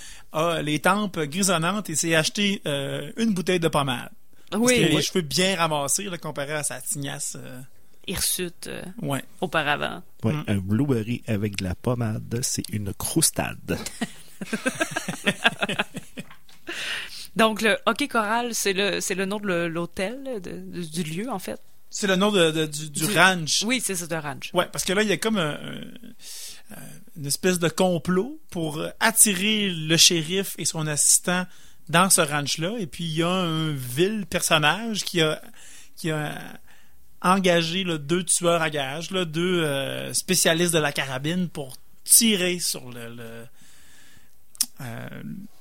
les 0.63 0.81
tempes 0.81 1.19
grisonnantes 1.19 1.89
et 1.89 1.97
s'est 1.97 2.15
acheté 2.15 2.63
une 2.65 3.33
bouteille 3.33 3.61
de 3.61 3.69
pommade. 3.69 4.11
Parce 4.51 4.73
qu'il 4.73 4.85
a 4.85 4.89
les 4.89 4.97
Oui, 4.97 5.03
cheveux 5.03 5.23
bien 5.23 5.57
ramassés, 5.57 6.05
là, 6.05 6.19
comparé 6.19 6.53
à 6.53 6.63
sa 6.63 6.81
tignasse. 6.81 7.37
Hirsute 8.11 8.67
euh, 8.67 8.83
Ouais. 9.03 9.23
auparavant. 9.41 10.03
Ouais, 10.25 10.33
Mm. 10.35 10.45
Un 10.49 10.57
Blueberry 10.59 11.23
avec 11.27 11.57
de 11.57 11.65
la 11.65 11.75
pommade, 11.75 12.41
c'est 12.43 12.69
une 12.71 12.93
croustade. 12.95 13.79
Donc, 17.37 17.63
le 17.63 17.79
hockey 17.87 18.09
choral, 18.09 18.55
c'est 18.55 18.73
le, 18.73 19.01
c'est 19.01 19.15
le 19.15 19.25
nom 19.25 19.39
de 19.39 19.47
l'hôtel, 19.67 20.41
du 20.43 21.03
lieu, 21.05 21.31
en 21.31 21.39
fait? 21.39 21.61
C'est 21.89 22.07
le 22.07 22.17
nom 22.17 22.31
de, 22.31 22.51
de- 22.51 22.67
du, 22.67 22.91
du 22.91 23.07
Du- 23.07 23.19
ranch. 23.19 23.63
Oui, 23.65 23.81
c'est 23.85 23.95
ça, 23.97 24.07
de 24.07 24.15
ranch. 24.15 24.51
Ouais, 24.53 24.67
parce 24.71 24.85
que 24.85 24.93
là, 24.93 25.03
il 25.03 25.09
y 25.09 25.13
a 25.13 25.17
comme 25.17 25.39
un- 25.39 25.59
un- 26.71 26.77
une 27.17 27.27
espèce 27.27 27.59
de 27.59 27.69
complot 27.69 28.41
pour 28.51 28.83
attirer 29.01 29.71
le 29.71 29.97
shérif 29.97 30.55
et 30.59 30.65
son 30.65 30.87
assistant 30.87 31.47
dans 31.89 32.09
ce 32.11 32.21
ranch-là. 32.21 32.75
Et 32.79 32.87
puis, 32.87 33.05
il 33.05 33.13
y 33.17 33.23
a 33.23 33.29
un 33.29 33.71
vil 33.73 34.27
personnage 34.27 35.05
qui 35.05 35.21
a, 35.21 35.41
qui 35.97 36.11
a 36.11 36.33
engagé 37.23 37.85
là, 37.85 37.99
deux 37.99 38.25
tueurs 38.25 38.63
à 38.63 38.71
gages, 38.71 39.11
là, 39.11 39.25
deux 39.25 39.63
euh, 39.63 40.13
spécialistes 40.15 40.73
de 40.75 40.79
la 40.79 40.93
carabine 40.93 41.49
pour 41.49 41.77
tirer 42.05 42.59
sur 42.59 42.91
le, 42.91 43.15
le, 43.15 43.45
euh, 44.81 45.09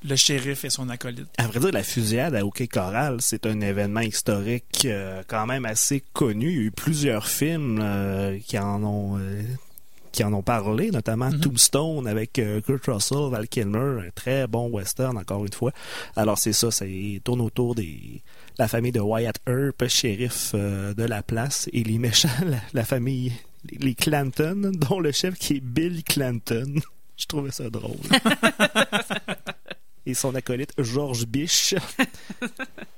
le 0.03 0.15
shérif 0.15 0.63
et 0.65 0.69
son 0.69 0.89
acolyte. 0.89 1.27
À 1.37 1.47
vrai 1.47 1.59
dire, 1.59 1.71
la 1.71 1.83
fusillade 1.83 2.35
à 2.35 2.45
Hockey 2.45 2.67
Corral, 2.67 3.17
c'est 3.19 3.45
un 3.45 3.59
événement 3.61 3.99
historique 4.01 4.83
euh, 4.85 5.21
quand 5.27 5.45
même 5.45 5.65
assez 5.65 6.01
connu. 6.13 6.49
Il 6.49 6.55
y 6.55 6.59
a 6.59 6.63
eu 6.63 6.71
plusieurs 6.71 7.27
films 7.27 8.39
qui 8.45 8.57
en 8.57 8.83
ont 8.83 9.19
qui 10.11 10.23
en 10.23 10.33
ont 10.33 10.41
parlé, 10.41 10.91
notamment 10.91 11.29
Mhm. 11.29 11.39
Tombstone 11.39 12.07
avec 12.07 12.39
euh, 12.39 12.61
Kurt 12.61 12.85
Russell, 12.87 13.29
Val 13.29 13.47
Kilmer, 13.47 14.07
un 14.07 14.09
très 14.15 14.47
bon 14.47 14.67
western 14.69 15.17
encore 15.17 15.45
une 15.45 15.53
fois. 15.53 15.71
Alors 16.15 16.37
c'est 16.37 16.53
ça, 16.53 16.71
ça 16.71 16.85
tourne 17.23 17.41
autour 17.41 17.75
des 17.75 18.21
la 18.59 18.67
famille 18.67 18.91
de 18.91 18.99
Wyatt 18.99 19.39
Earp, 19.47 19.87
shérif 19.87 20.51
euh, 20.53 20.93
de 20.93 21.03
la 21.03 21.23
place, 21.23 21.67
et 21.73 21.83
les 21.83 21.97
méchants, 21.97 22.29
la, 22.45 22.59
la 22.73 22.85
famille 22.85 23.33
les 23.71 23.95
Clanton, 23.95 24.71
dont 24.73 24.99
le 24.99 25.11
chef 25.11 25.35
qui 25.35 25.55
est 25.57 25.59
Bill 25.59 26.03
Clanton. 26.03 26.75
Je 27.17 27.25
trouvais 27.25 27.51
ça 27.51 27.69
drôle. 27.69 27.97
et 30.05 30.13
son 30.13 30.33
acolyte 30.35 30.73
George 30.77 31.25
Biche 31.25 31.75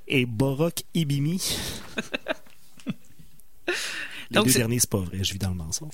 et 0.07 0.25
Borok 0.27 0.83
Ibimi. 0.93 1.41
Les 3.67 3.73
Donc, 4.35 4.45
deux 4.45 4.51
c'est- 4.51 4.59
derniers, 4.59 4.79
c'est 4.79 4.89
pas 4.89 4.99
vrai, 4.99 5.23
je 5.23 5.33
vis 5.33 5.39
dans 5.39 5.49
le 5.49 5.55
mensonge. 5.55 5.93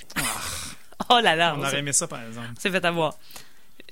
Oh 1.10 1.20
là 1.24 1.36
là, 1.36 1.56
On 1.56 1.60
on 1.60 1.64
aurait 1.64 1.80
aimé 1.80 1.94
ça, 1.94 2.08
par 2.08 2.22
exemple. 2.24 2.50
s'est 2.60 2.70
fait 2.72 2.84
avoir. 2.84 3.18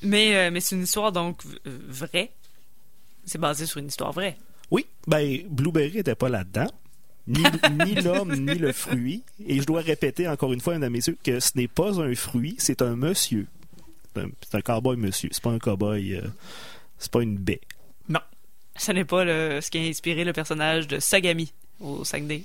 Mais, 0.01 0.35
euh, 0.35 0.51
mais 0.51 0.59
c'est 0.59 0.75
une 0.75 0.83
histoire, 0.83 1.11
donc, 1.11 1.41
euh, 1.65 1.79
vraie. 1.87 2.31
C'est 3.25 3.37
basé 3.39 3.65
sur 3.65 3.79
une 3.79 3.87
histoire 3.87 4.11
vraie. 4.11 4.37
Oui, 4.71 4.85
ben, 5.07 5.41
Blueberry 5.49 5.99
était 5.99 6.15
pas 6.15 6.29
là-dedans. 6.29 6.67
Ni, 7.27 7.43
ni 7.85 7.95
l'homme, 8.01 8.35
ni 8.35 8.55
le 8.55 8.71
fruit. 8.71 9.23
Et 9.47 9.59
je 9.59 9.65
dois 9.65 9.81
répéter 9.81 10.27
encore 10.27 10.53
une 10.53 10.61
fois, 10.61 10.73
mesdames 10.75 10.93
et 10.93 10.97
messieurs, 10.97 11.17
que 11.23 11.39
ce 11.39 11.51
n'est 11.55 11.67
pas 11.67 11.99
un 11.99 12.13
fruit, 12.15 12.55
c'est 12.59 12.81
un 12.81 12.95
monsieur. 12.95 13.47
C'est 14.13 14.21
un, 14.23 14.29
c'est 14.41 14.55
un 14.57 14.61
cowboy 14.61 14.95
monsieur. 14.97 15.29
C'est 15.31 15.41
pas 15.43 15.51
un 15.51 15.59
cowboy. 15.59 16.15
euh, 16.15 16.21
c'est 16.97 17.11
pas 17.11 17.21
une 17.21 17.37
baie. 17.37 17.61
Non. 18.09 18.19
Ce 18.77 18.91
n'est 18.91 19.05
pas 19.05 19.23
le, 19.23 19.59
ce 19.61 19.69
qui 19.71 19.77
a 19.77 19.81
inspiré 19.81 20.23
le 20.23 20.33
personnage 20.33 20.87
de 20.87 20.99
Sagami 20.99 21.51
au 21.79 22.03
Saguenay. 22.03 22.43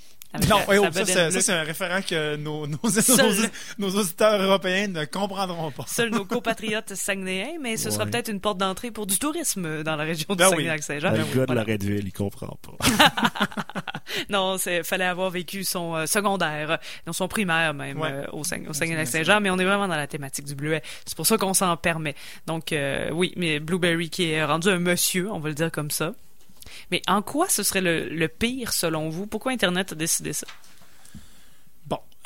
Non, 0.49 0.59
oui, 0.69 0.77
ça, 0.93 1.05
c'est, 1.05 1.15
bleue. 1.15 1.31
ça, 1.33 1.41
c'est 1.41 1.53
un 1.53 1.63
référent 1.65 2.01
que 2.09 2.37
nos, 2.37 2.65
nos, 2.69 2.79
nos, 2.85 2.91
Seul. 2.91 3.51
nos 3.79 3.91
auditeurs 3.97 4.41
européens 4.41 4.87
ne 4.87 5.05
comprendront 5.05 5.73
pas. 5.73 5.85
Seuls 5.89 6.11
nos 6.11 6.25
compatriotes 6.25 6.95
saguenayens, 6.95 7.59
mais 7.61 7.77
ce 7.77 7.91
sera 7.91 8.07
peut-être 8.07 8.29
une 8.31 8.41
porte 8.41 8.59
d'entrée 8.59 8.93
pour 8.93 9.07
du 9.09 9.19
tourisme 9.19 9.83
dans 9.83 9.97
la 9.97 10.05
région 10.05 10.27
du 10.31 10.37
Ben 10.37 10.45
oui. 10.51 10.51
Saguenay-Lac-Saint-Jean. 10.53 11.11
le 11.11 11.17
gars 11.19 11.25
de 11.25 11.45
Voilà. 11.47 11.55
la 11.55 11.63
Redville, 11.65 12.05
il 12.07 12.13
comprend 12.13 12.57
pas. 12.63 12.87
Non, 14.29 14.59
c'est 14.59 14.83
fallait 14.83 15.05
avoir 15.05 15.31
vécu 15.31 15.63
son 15.63 15.95
euh, 15.95 16.07
secondaire, 16.07 16.79
non 17.07 17.13
son 17.13 17.29
primaire 17.29 17.75
même 17.75 18.01
Ouais. 18.01 18.11
euh, 18.11 18.25
au, 18.33 18.43
Saguenay- 18.45 18.69
au 18.69 18.73
Saguenay-Lac-Saint-Jean, 18.73 19.41
mais 19.41 19.51
on 19.51 19.59
est 19.59 19.65
vraiment 19.65 19.87
dans 19.89 19.97
la 19.97 20.07
thématique 20.09 20.47
du 20.47 20.55
bleuet. 20.57 20.83
C'est 21.07 21.17
pour 21.17 21.27
ça 21.27 21.39
qu'on 21.39 21.55
s'en 21.55 21.77
permet. 21.77 22.15
Donc 22.47 22.73
euh, 22.73 23.11
oui, 23.13 23.33
mais 23.37 23.61
Blueberry 23.61 24.11
qui 24.11 24.31
est 24.31 24.45
rendu 24.45 24.69
un 24.69 24.79
monsieur, 24.79 25.31
on 25.31 25.39
va 25.39 25.49
le 25.49 25.55
dire 25.55 25.71
comme 25.71 25.91
ça. 25.93 26.13
Mais 26.91 27.03
en 27.09 27.23
quoi 27.23 27.49
ce 27.49 27.63
serait 27.63 27.81
le, 27.81 28.27
pire 28.29 28.73
selon 28.73 29.09
vous? 29.09 29.27
Pourquoi 29.27 29.53
Internet 29.53 29.93
a 29.93 29.95
décidé 29.95 30.33
ça? 30.33 30.47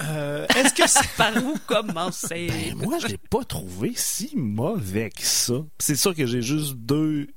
Euh, 0.02 0.46
est-ce 0.56 0.74
que 0.74 0.88
c'est... 0.88 1.08
Par 1.16 1.36
où 1.36 1.56
commencer? 1.66 2.48
Ben, 2.48 2.74
moi, 2.86 2.98
je 2.98 3.06
l'ai 3.06 3.18
pas 3.18 3.44
trouvé 3.44 3.92
si 3.94 4.32
mauvais 4.34 5.10
que 5.10 5.22
ça. 5.22 5.54
C'est 5.78 5.94
sûr 5.94 6.14
que 6.14 6.26
j'ai 6.26 6.42
juste 6.42 6.74
deux 6.74 7.28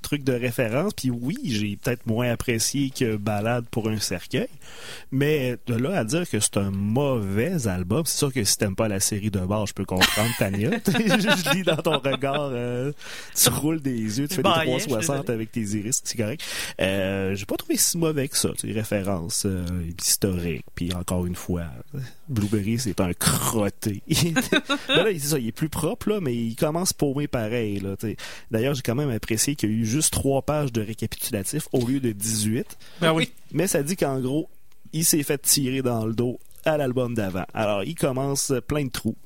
trucs 0.00 0.24
de 0.24 0.32
référence, 0.32 0.94
puis 0.94 1.10
oui, 1.10 1.36
j'ai 1.44 1.76
peut-être 1.76 2.06
moins 2.06 2.30
apprécié 2.30 2.90
que 2.90 3.16
Balade 3.16 3.66
pour 3.70 3.88
un 3.88 3.98
cercueil, 3.98 4.48
mais 5.10 5.58
de 5.66 5.74
là 5.74 5.98
à 5.98 6.04
dire 6.04 6.28
que 6.28 6.40
c'est 6.40 6.56
un 6.56 6.70
mauvais 6.70 7.66
album, 7.66 8.04
c'est 8.06 8.18
sûr 8.18 8.32
que 8.32 8.44
si 8.44 8.56
t'aimes 8.56 8.76
pas 8.76 8.88
la 8.88 9.00
série 9.00 9.30
de 9.30 9.40
bord, 9.40 9.66
je 9.66 9.74
peux 9.74 9.84
comprendre, 9.84 10.30
Tania. 10.38 10.70
je 10.86 11.54
lis 11.54 11.62
dans 11.64 11.76
ton 11.76 11.98
regard, 11.98 12.50
euh, 12.52 12.92
tu 13.34 13.48
roules 13.50 13.80
des 13.80 14.18
yeux, 14.20 14.28
tu 14.28 14.36
fais 14.36 14.42
des 14.42 14.48
Baillet, 14.48 14.74
je 14.74 14.80
suis 14.80 14.88
360 14.88 15.20
désolé. 15.20 15.34
avec 15.34 15.52
tes 15.52 15.60
iris, 15.60 16.00
c'est 16.02 16.16
correct. 16.16 16.42
Euh, 16.80 17.34
j'ai 17.34 17.46
pas 17.46 17.56
trouvé 17.56 17.76
si 17.76 17.98
mauvais 17.98 18.28
que 18.28 18.36
ça, 18.38 18.50
tu 18.56 18.68
sais, 18.68 18.72
références 18.72 19.44
euh, 19.44 19.66
historiques, 20.00 20.64
puis 20.74 20.94
encore 20.94 21.26
une 21.26 21.36
fois, 21.36 21.64
Blueberry, 22.28 22.78
c'est 22.78 23.00
un 23.00 23.12
crotté. 23.12 24.02
Ben 24.88 25.04
là, 25.04 25.18
ça, 25.18 25.38
il 25.38 25.48
est 25.48 25.52
plus 25.52 25.68
propre, 25.68 26.08
là, 26.08 26.20
mais 26.20 26.34
il 26.34 26.56
commence 26.56 26.92
paumé 26.92 27.28
pareil. 27.28 27.80
Là. 27.80 27.96
D'ailleurs, 28.50 28.74
j'ai 28.74 28.82
quand 28.82 28.94
même 28.94 29.10
apprécié 29.10 29.54
qu'il 29.54 29.70
y 29.70 29.72
a 29.72 29.76
eu 29.76 29.86
juste 29.86 30.12
trois 30.12 30.42
pages 30.42 30.72
de 30.72 30.80
récapitulatif 30.80 31.68
au 31.72 31.86
lieu 31.86 32.00
de 32.00 32.12
18. 32.12 32.76
Ben 33.00 33.12
oui. 33.12 33.30
Mais 33.52 33.66
ça 33.66 33.82
dit 33.82 33.96
qu'en 33.96 34.20
gros, 34.20 34.48
il 34.92 35.04
s'est 35.04 35.22
fait 35.22 35.38
tirer 35.38 35.82
dans 35.82 36.06
le 36.06 36.14
dos 36.14 36.38
à 36.64 36.76
l'album 36.76 37.14
d'avant. 37.14 37.46
Alors, 37.54 37.84
il 37.84 37.94
commence 37.94 38.52
plein 38.66 38.84
de 38.84 38.90
trous. 38.90 39.16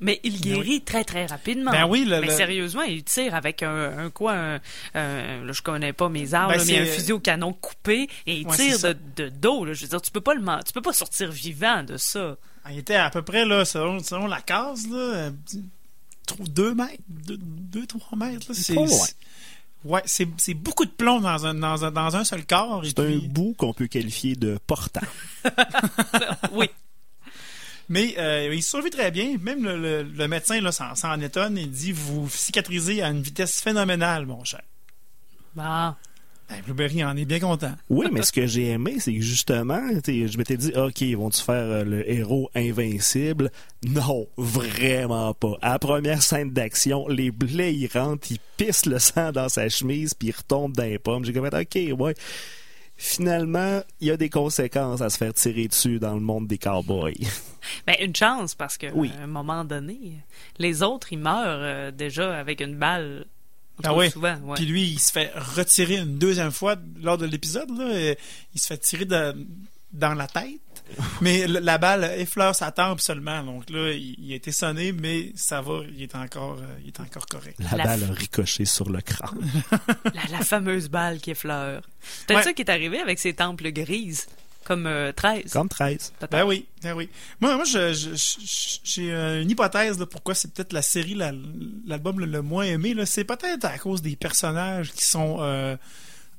Mais 0.00 0.18
il 0.24 0.40
guérit 0.40 0.80
très 0.82 1.04
très 1.04 1.26
rapidement. 1.26 1.70
Ben 1.72 1.84
oui, 1.86 2.04
le- 2.04 2.20
mais 2.20 2.28
le- 2.28 2.32
sérieusement, 2.32 2.82
il 2.82 3.04
tire 3.04 3.34
avec 3.34 3.62
un, 3.62 3.98
un 3.98 4.10
quoi, 4.10 4.32
un, 4.32 4.54
un- 4.94 5.44
là, 5.44 5.52
je 5.52 5.60
connais 5.62 5.92
pas 5.92 6.08
mes 6.08 6.32
armes, 6.34 6.52
Ben, 6.52 6.58
là, 6.58 6.64
mais 6.66 6.78
un 6.80 6.84
c'est- 6.86 6.92
fusil 6.92 7.12
au 7.12 7.20
canon 7.20 7.52
coupé 7.52 8.08
et 8.26 8.40
il 8.40 8.46
Ouais, 8.46 8.56
tire 8.56 8.78
de, 8.80 8.96
de 9.16 9.28
dos. 9.28 9.64
Là. 9.64 9.72
Je 9.74 9.82
veux 9.82 9.88
dire, 9.88 10.00
tu 10.00 10.10
peux 10.10 10.20
pas 10.22 10.34
le, 10.34 10.40
tu 10.64 10.72
peux 10.72 10.80
pas 10.82 10.92
sortir 10.94 11.30
vivant 11.30 11.82
de 11.82 11.96
ça. 11.98 12.36
Il 12.70 12.78
était 12.78 12.94
à 12.96 13.10
peu 13.10 13.22
près, 13.22 13.44
là, 13.44 13.64
selon, 13.64 14.02
selon 14.02 14.26
la 14.26 14.40
case, 14.40 14.86
là, 14.88 14.96
euh, 14.96 15.30
trou- 16.26 16.48
deux 16.48 16.74
mètres, 16.74 17.02
deux, 17.08 17.38
deux, 17.40 17.86
trois 17.86 18.16
mètres. 18.18 18.46
Là, 18.48 18.54
c'est, 18.54 18.74
Pas 18.74 18.80
loin. 18.86 18.88
c'est- 19.06 19.16
Ouais, 19.82 20.02
c'est, 20.04 20.28
c'est 20.36 20.52
beaucoup 20.52 20.84
de 20.84 20.90
plomb 20.90 21.20
dans 21.20 21.46
un, 21.46 21.54
dans 21.54 21.86
un, 21.86 21.90
dans 21.90 22.14
un 22.14 22.22
seul 22.24 22.44
corps. 22.44 22.82
C'est 22.84 22.98
un 22.98 23.16
bout 23.28 23.54
qu'on 23.56 23.72
peut 23.72 23.86
qualifier 23.86 24.34
de 24.36 24.58
portant. 24.66 25.00
oui. 26.52 26.68
Mais 27.90 28.14
euh, 28.18 28.54
il 28.54 28.62
survit 28.62 28.88
très 28.90 29.10
bien. 29.10 29.36
Même 29.42 29.64
le, 29.64 29.76
le- 29.76 30.02
le 30.04 30.28
médecin 30.28 30.60
là, 30.60 30.70
s'en, 30.72 31.20
étonne. 31.20 31.58
Il 31.58 31.70
dit 31.70 31.92
Vous 31.92 32.28
cicatrisez 32.30 33.02
à 33.02 33.08
une 33.10 33.20
vitesse 33.20 33.60
phénoménale, 33.60 34.24
mon 34.26 34.42
cher. 34.44 34.62
Bon. 35.54 35.94
Ben, 36.48 36.62
Blueberry 36.64 37.04
en 37.04 37.16
est 37.16 37.24
bien 37.24 37.38
content. 37.38 37.72
Oui, 37.88 38.06
mais 38.10 38.22
ce 38.22 38.32
que 38.32 38.44
j'ai 38.46 38.70
aimé, 38.70 38.96
c'est 38.98 39.14
que 39.14 39.20
justement, 39.20 39.80
je 40.04 40.36
m'étais 40.36 40.56
dit, 40.56 40.72
OK, 40.74 41.00
vont-tu 41.16 41.42
faire 41.42 41.54
euh, 41.54 41.84
le 41.84 42.10
héros 42.10 42.50
invincible? 42.56 43.52
Non, 43.84 44.26
vraiment 44.36 45.32
pas. 45.34 45.56
À 45.62 45.70
la 45.72 45.78
première 45.78 46.22
scène 46.22 46.50
d'action, 46.50 47.06
les 47.06 47.30
blés, 47.30 47.72
ils 47.72 47.86
rentrent, 47.86 48.32
ils 48.32 48.40
pissent 48.56 48.86
le 48.86 48.98
sang 48.98 49.30
dans 49.30 49.48
sa 49.48 49.68
chemise, 49.68 50.14
puis 50.14 50.28
ils 50.28 50.36
retombent 50.36 50.74
dans 50.74 50.82
les 50.84 50.98
pommes. 50.98 51.24
J'ai 51.24 51.32
comme, 51.32 51.46
OK, 51.46 51.78
ouais. 52.00 52.14
Finalement, 53.02 53.82
il 54.00 54.08
y 54.08 54.10
a 54.10 54.18
des 54.18 54.28
conséquences 54.28 55.00
à 55.00 55.08
se 55.08 55.16
faire 55.16 55.32
tirer 55.32 55.66
dessus 55.68 55.98
dans 55.98 56.12
le 56.12 56.20
monde 56.20 56.46
des 56.46 56.58
cowboys. 56.58 57.16
Ben, 57.86 57.94
une 58.00 58.14
chance, 58.14 58.54
parce 58.54 58.76
que 58.78 58.86
Oui. 58.92 59.10
à 59.18 59.24
un 59.24 59.26
moment 59.26 59.64
donné, 59.64 60.18
les 60.58 60.82
autres, 60.82 61.12
ils 61.12 61.18
meurent 61.18 61.60
euh, 61.62 61.90
déjà 61.90 62.38
avec 62.38 62.60
une 62.60 62.76
balle. 62.76 63.24
Ah 63.84 63.94
ouais. 63.94 64.10
souvent, 64.10 64.36
ouais. 64.44 64.54
Puis 64.56 64.64
lui, 64.66 64.82
il 64.82 64.98
se 64.98 65.10
fait 65.12 65.30
retirer 65.34 65.96
une 65.96 66.18
deuxième 66.18 66.52
fois 66.52 66.76
lors 67.02 67.16
de 67.18 67.24
l'épisode. 67.26 67.70
Là, 67.76 68.14
il 68.54 68.60
se 68.60 68.66
fait 68.66 68.78
tirer 68.78 69.04
de- 69.06 69.46
dans 69.92 70.12
la 70.14 70.26
tête. 70.26 70.60
Mais 71.20 71.46
la 71.46 71.78
balle 71.78 72.04
effleure 72.18 72.54
sa 72.54 72.70
tempe 72.72 73.00
seulement. 73.00 73.42
Donc 73.42 73.68
là, 73.70 73.92
il, 73.92 74.14
il 74.18 74.32
a 74.32 74.36
été 74.36 74.52
sonné, 74.52 74.92
mais 74.92 75.32
ça 75.34 75.60
va. 75.60 75.80
Il 75.94 76.02
est 76.02 76.14
encore, 76.14 76.58
euh, 76.60 76.78
il 76.82 76.88
est 76.88 77.00
encore 77.00 77.26
correct. 77.26 77.56
La, 77.70 77.76
La 77.76 77.84
balle 77.84 78.00
f- 78.00 78.10
a 78.10 78.14
ricoché 78.14 78.64
sur 78.64 78.88
le 78.90 79.00
crâne. 79.00 79.38
La, 80.14 80.38
la 80.38 80.44
fameuse 80.44 80.88
balle 80.88 81.20
qui 81.20 81.30
effleure. 81.32 81.82
Peut-être 82.26 82.38
Ouais. 82.38 82.42
ça 82.44 82.52
qui 82.52 82.62
est 82.62 82.70
arrivé 82.70 82.98
avec 83.00 83.18
ses 83.18 83.34
temples 83.34 83.70
grises, 83.72 84.26
comme 84.64 84.86
euh, 84.86 85.12
13. 85.12 85.52
Comme 85.52 85.68
13. 85.68 86.12
peut-être. 86.18 86.30
Ben 86.32 86.44
oui, 86.44 86.66
ben 86.82 86.94
oui. 86.94 87.08
Moi, 87.40 87.54
moi 87.56 87.64
je- 87.64 87.92
je- 87.92 88.14
je- 88.14 88.78
j'ai 88.84 89.12
euh, 89.12 89.42
une 89.42 89.50
hypothèse 89.50 89.96
de 89.98 90.04
pourquoi 90.04 90.34
c'est 90.34 90.52
peut-être 90.52 90.72
la 90.72 90.82
série, 90.82 91.14
la- 91.14 91.32
l'album 91.86 92.20
le, 92.20 92.26
le 92.26 92.42
moins 92.42 92.64
aimé. 92.64 92.94
là. 92.94 93.06
C'est 93.06 93.24
peut-être 93.24 93.64
à 93.64 93.78
cause 93.78 94.02
des 94.02 94.16
personnages 94.16 94.92
qui 94.92 95.04
sont 95.04 95.38
euh, 95.40 95.76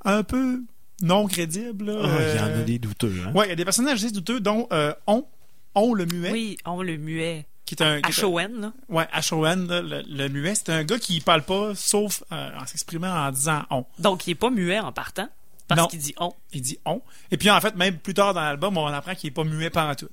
un 0.06 0.24
peu 0.24 0.62
non 1.02 1.28
crédibles. 1.28 1.86
là. 1.92 2.02
Ah, 2.04 2.08
Il 2.34 2.36
y 2.38 2.40
en 2.40 2.44
a 2.46 2.48
Euh, 2.50 2.64
des 2.64 2.80
douteux. 2.80 3.14
Hein? 3.26 3.32
Ouais, 3.34 3.46
il 3.48 3.50
y 3.50 3.54
a 3.54 3.56
des 3.56 3.66
personnages 3.66 4.04
assez 4.04 4.12
douteux, 4.14 4.40
dont 4.40 4.68
euh, 4.72 4.94
On, 5.08 5.26
On 5.76 5.94
le 5.94 6.06
muet, 6.06 6.32
Oui, 6.32 6.58
on 6.66 6.82
le 6.82 6.98
muet. 6.98 7.46
qui 7.66 7.76
est 7.76 7.82
un... 7.84 8.02
qui 8.02 8.12
est 8.12 8.24
un- 8.24 8.28
H-O-N, 8.28 8.62
là. 8.62 8.74
Ouais, 8.90 9.08
H-O-N, 9.14 9.68
là, 9.68 9.82
le, 9.82 10.04
le 10.08 10.28
muet, 10.30 10.54
c'est 10.56 10.70
un 10.70 10.84
gars 10.84 11.00
qui 11.00 11.20
parle 11.22 11.44
pas, 11.44 11.74
sauf 11.76 12.24
euh, 12.32 12.50
en 12.60 12.66
s'exprimant 12.66 13.08
en 13.28 13.32
disant 13.32 13.64
on. 13.70 13.86
Donc, 14.00 14.28
il 14.28 14.32
est 14.32 14.36
pas 14.36 14.50
muet 14.50 14.80
en 14.80 14.92
partant, 14.92 15.30
parce 15.70 15.80
Non. 15.82 15.88
qu'il 15.88 16.00
dit 16.00 16.14
on. 16.20 16.34
Il 16.52 16.62
dit 16.62 16.78
on. 16.86 17.02
Et 17.32 17.38
puis, 17.38 17.50
en 17.50 17.62
fait, 17.62 17.76
même 17.76 17.98
plus 17.98 18.14
tard 18.14 18.34
dans 18.34 18.42
l'album, 18.42 18.76
on 18.78 18.86
apprend 18.88 19.16
qu'il 19.16 19.30
est 19.30 19.32
pas 19.32 19.46
muet 19.46 19.70
pendant 19.70 19.96
tout. 19.96 20.10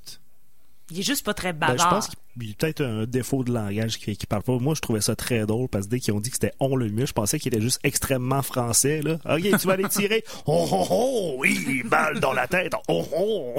Il 0.90 1.00
est 1.00 1.02
juste 1.02 1.24
pas 1.24 1.34
très 1.34 1.52
Ben, 1.52 1.68
bavard. 1.68 1.88
je 1.88 1.94
pense 1.94 2.08
qu'il 2.08 2.48
y 2.48 2.50
a 2.50 2.54
peut-être 2.54 2.80
un 2.82 3.04
défaut 3.04 3.44
de 3.44 3.52
langage 3.52 3.98
qui 3.98 4.16
parle 4.26 4.42
pas. 4.42 4.58
Moi, 4.58 4.74
je 4.74 4.80
trouvais 4.80 5.00
ça 5.02 5.14
très 5.16 5.44
drôle 5.44 5.68
parce 5.68 5.84
que 5.86 5.90
dès 5.90 6.00
qu'ils 6.00 6.14
ont 6.14 6.20
dit 6.20 6.30
que 6.30 6.36
c'était 6.36 6.54
on 6.60 6.76
le 6.76 6.88
mieux, 6.90 7.04
je 7.06 7.12
pensais 7.12 7.38
qu'il 7.38 7.52
était 7.52 7.62
juste 7.62 7.80
extrêmement 7.82 8.42
français. 8.42 9.02
Là. 9.02 9.18
Ok, 9.28 9.42
tu 9.42 9.66
vas 9.66 9.74
aller 9.74 9.88
tirer. 9.88 10.24
Oh, 10.46 10.66
oh, 10.72 10.86
oh, 10.90 11.34
oui, 11.38 11.82
balle 11.84 12.20
dans 12.20 12.32
la 12.32 12.46
tête. 12.48 12.72
Oh, 12.88 13.06
oh. 13.14 13.54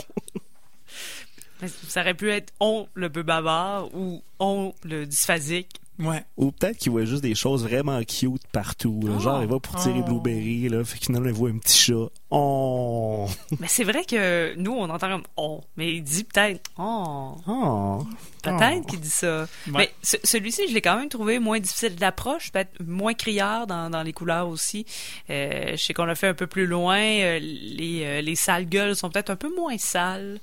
Ça 1.88 2.02
aurait 2.02 2.14
pu 2.14 2.32
être 2.32 2.54
on 2.60 2.88
le 2.94 3.10
peu 3.10 3.22
bavard 3.22 3.94
ou 3.94 4.24
on 4.40 4.74
le 4.84 5.06
dysphasique. 5.06 5.82
Ouais. 6.00 6.24
Ou 6.38 6.52
peut-être 6.52 6.78
qu'il 6.78 6.92
voit 6.94 7.04
juste 7.06 7.22
des 7.24 7.36
choses 7.36 7.64
vraiment 7.64 8.02
cute 8.04 8.42
partout. 8.54 9.02
là. 9.04 9.14
Oh. 9.18 9.20
Genre, 9.20 9.42
il 9.44 9.50
va 9.50 9.60
pour 9.60 9.76
tirer 9.76 10.00
Oh. 10.00 10.04
Blueberry, 10.04 10.70
là, 10.70 10.84
fait 10.86 10.98
qu'il 10.98 11.14
il 11.16 11.32
voit 11.34 11.50
un 11.50 11.58
petit 11.58 11.78
chat. 11.78 12.08
Oh, 12.32 13.28
Mais 13.60 13.68
c'est 13.68 13.84
vrai 13.84 14.06
que 14.06 14.56
nous, 14.56 14.72
on 14.72 14.90
entend 14.90 15.10
comme 15.10 15.24
on. 15.36 15.62
Mais 15.76 15.96
il 15.96 16.04
dit 16.04 16.24
peut-être 16.24 16.62
on. 16.78 17.36
oh. 17.48 18.06
Peut-être 18.42 18.82
Oh. 18.84 18.86
qu'il 18.90 19.00
dit 19.02 19.10
ça. 19.10 19.42
Ouais. 19.68 19.72
Mais 19.74 19.92
ce- 20.02 20.16
celui-ci, 20.24 20.70
je 20.70 20.74
l'ai 20.74 20.82
quand 20.82 20.98
même 20.98 21.10
trouvé 21.10 21.40
moins 21.40 21.60
difficile 21.60 21.96
d'approche, 21.96 22.52
peut-être 22.54 22.72
moins 22.86 23.14
criard 23.14 23.68
dans, 23.68 23.90
dans 23.90 24.02
les 24.04 24.14
couleurs 24.14 24.48
aussi. 24.48 24.86
Euh, 25.30 25.72
je 25.72 25.76
sais 25.84 25.94
qu'on 25.94 26.06
l'a 26.06 26.16
fait 26.16 26.28
un 26.30 26.34
peu 26.34 26.48
plus 26.48 26.66
loin. 26.66 27.00
euh, 27.00 27.40
les, 27.42 28.04
euh, 28.06 28.22
les 28.22 28.36
sales 28.36 28.70
gueules 28.70 28.96
sont 28.96 29.10
peut-être 29.10 29.32
un 29.32 29.36
peu 29.36 29.54
moins 29.54 29.78
sales. 29.78 30.40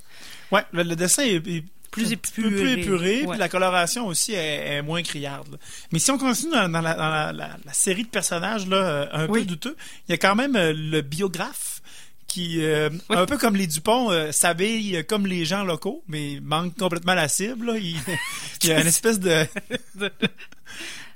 Ouais, 0.53 0.63
le, 0.73 0.83
le 0.83 0.95
dessin 0.97 1.23
est, 1.25 1.47
est 1.49 1.65
Plus 1.91 2.13
épuré. 2.13 2.49
plus 2.51 2.71
épuré, 2.73 3.23
Ouais. 3.23 3.31
puis 3.31 3.39
la 3.39 3.49
coloration 3.49 4.07
aussi 4.07 4.33
est, 4.35 4.77
est 4.77 4.83
moins 4.83 5.03
criarde. 5.03 5.49
là. 5.53 5.59
Mais 5.93 5.99
si 5.99 6.11
on 6.11 6.19
continue 6.19 6.53
dans, 6.53 6.69
dans 6.69 6.81
la, 6.81 6.95
dans 6.95 7.09
la- 7.09 7.33
la- 7.33 7.57
la 7.65 7.73
série 7.73 8.03
de 8.05 8.09
personnages 8.09 8.67
là, 8.67 8.77
euh, 8.77 9.07
un 9.13 9.27
Oui. 9.29 9.41
peu 9.41 9.47
douteux, 9.47 9.77
il 10.09 10.13
y 10.13 10.15
a 10.15 10.19
quand 10.19 10.35
même 10.35 10.57
euh, 10.57 10.73
le 10.75 11.01
biographe 11.01 11.81
qui, 12.27 12.63
euh, 12.63 12.91
Oui. 13.09 13.17
un 13.17 13.25
peu 13.27 13.39
comme 13.39 13.57
les 13.57 13.67
Dupont, 13.67 14.11
euh, 14.11 14.33
s'habille 14.33 15.05
comme 15.09 15.27
les 15.27 15.45
gens 15.45 15.65
locaux, 15.65 16.03
mais 16.09 16.39
manque 16.43 16.77
complètement 16.77 17.15
la 17.15 17.29
cible. 17.29 17.67
là. 17.73 17.79
Il, 17.79 17.97
il 18.63 18.69
y 18.69 18.73
a 18.73 18.81
une 18.81 18.87
espèce 18.89 19.19
de 19.21 19.47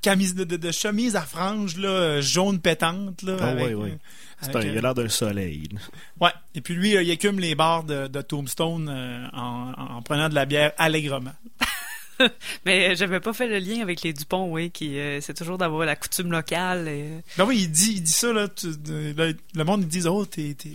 camise 0.02 0.34
de, 0.34 0.44
de- 0.44 0.56
de 0.56 0.70
chemise 0.70 1.16
à 1.16 1.22
franges 1.22 1.76
là, 1.76 2.20
jaune 2.20 2.60
pétante. 2.60 3.22
Là, 3.22 3.36
Ah 3.40 3.46
avec, 3.48 3.66
oui, 3.68 3.74
oui. 3.74 3.90
C'est 4.42 4.56
un, 4.56 4.60
il 4.62 4.68
a 4.70 4.72
euh, 4.72 4.80
l'air 4.80 4.94
d'un 4.94 5.08
soleil. 5.08 5.68
Ouais. 6.20 6.30
Et 6.54 6.60
puis 6.60 6.74
lui, 6.74 6.96
euh, 6.96 7.02
il 7.02 7.10
écume 7.10 7.38
les 7.40 7.54
bars 7.54 7.84
de, 7.84 8.06
de 8.06 8.22
Tombstone 8.22 8.88
euh, 8.88 9.26
en, 9.32 9.72
en 9.96 10.02
prenant 10.02 10.28
de 10.28 10.34
la 10.34 10.46
bière 10.46 10.72
allègrement. 10.78 11.32
Mais 12.66 12.94
j'avais 12.96 13.20
pas 13.20 13.32
fait 13.32 13.46
le 13.48 13.58
lien 13.58 13.80
avec 13.80 14.02
les 14.02 14.12
Dupont, 14.12 14.50
oui, 14.52 14.70
qui 14.70 14.98
euh, 14.98 15.20
c'est 15.22 15.32
toujours 15.34 15.56
d'avoir 15.58 15.86
la 15.86 15.96
coutume 15.96 16.30
locale. 16.30 16.86
et- 16.88 17.22
Ben 17.38 17.44
oui, 17.46 17.60
il 17.62 17.70
dit, 17.70 17.92
il 17.96 18.02
dit 18.02 18.12
ça, 18.12 18.32
là, 18.32 18.46
tu- 18.48 18.76
de- 18.76 19.14
là, 19.16 19.32
le 19.54 19.64
monde, 19.64 19.82
il 19.82 19.88
dit, 19.88 20.06
oh, 20.06 20.26
t'es, 20.26 20.54
t'es, 20.54 20.72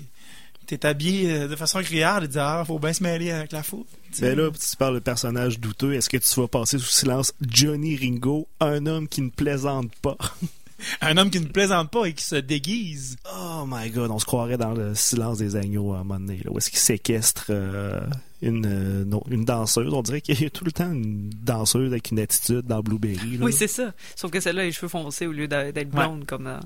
t'es 0.66 0.86
habillé 0.88 1.47
de 1.47 1.55
façon 1.55 1.82
criarde. 1.84 2.24
Il 2.24 2.30
dit, 2.30 2.39
ah, 2.39 2.63
faut 2.66 2.80
bien 2.80 2.93
se 2.93 3.03
mêler 3.03 3.30
avec 3.32 3.51
la 3.51 3.61
sais. 3.61 3.86
Mais 4.22 4.36
là, 4.36 4.49
tu 4.49 4.76
parles 4.78 4.95
de 4.95 4.99
personnage 4.99 5.59
douteux. 5.59 5.93
Est-ce 5.93 6.09
que 6.09 6.18
tu 6.18 6.39
vas 6.41 6.47
passer 6.47 6.80
sous 6.80 6.89
silence 6.89 7.34
Johnny 7.41 7.95
Ringo, 7.95 8.47
un 8.59 8.86
homme 8.88 9.07
qui 9.07 9.22
ne 9.22 9.30
plaisante 9.30 9.93
pas? 10.01 10.18
Un 11.01 11.17
homme 11.17 11.29
qui 11.29 11.39
ne 11.39 11.47
plaisante 11.47 11.91
pas 11.91 12.05
et 12.05 12.13
qui 12.13 12.23
se 12.23 12.36
déguise. 12.36 13.17
Oh 13.36 13.65
my 13.67 13.89
god, 13.89 14.11
on 14.11 14.19
se 14.19 14.25
croirait 14.25 14.57
dans 14.57 14.73
le 14.73 14.95
silence 14.95 15.38
des 15.38 15.55
agneaux 15.55 15.93
à 15.93 15.99
un 15.99 16.03
moment 16.03 16.19
donné, 16.19 16.41
là, 16.43 16.51
où 16.51 16.57
est-ce 16.57 16.69
qu'il 16.69 16.79
séquestre 16.79 17.45
euh, 17.49 17.99
une, 18.41 18.65
euh, 18.65 19.05
non, 19.05 19.23
une 19.29 19.45
danseuse. 19.45 19.93
On 19.93 20.01
dirait 20.01 20.21
qu'il 20.21 20.41
y 20.41 20.45
a 20.45 20.49
tout 20.49 20.65
le 20.65 20.71
temps 20.71 20.91
une 20.91 21.29
danseuse 21.29 21.91
avec 21.91 22.11
une 22.11 22.19
attitude 22.19 22.61
dans 22.61 22.81
Blueberry. 22.81 23.38
là. 23.38 23.45
Oui, 23.45 23.53
c'est 23.53 23.67
ça. 23.67 23.93
Sauf 24.15 24.31
que 24.31 24.39
celle-là 24.39 24.63
a 24.63 24.65
les 24.65 24.71
cheveux 24.71 24.88
foncés 24.88 25.27
au 25.27 25.31
lieu 25.31 25.47
d'être 25.47 25.89
blonde 25.89 26.25
comme 26.25 26.43
dans, 26.45 26.59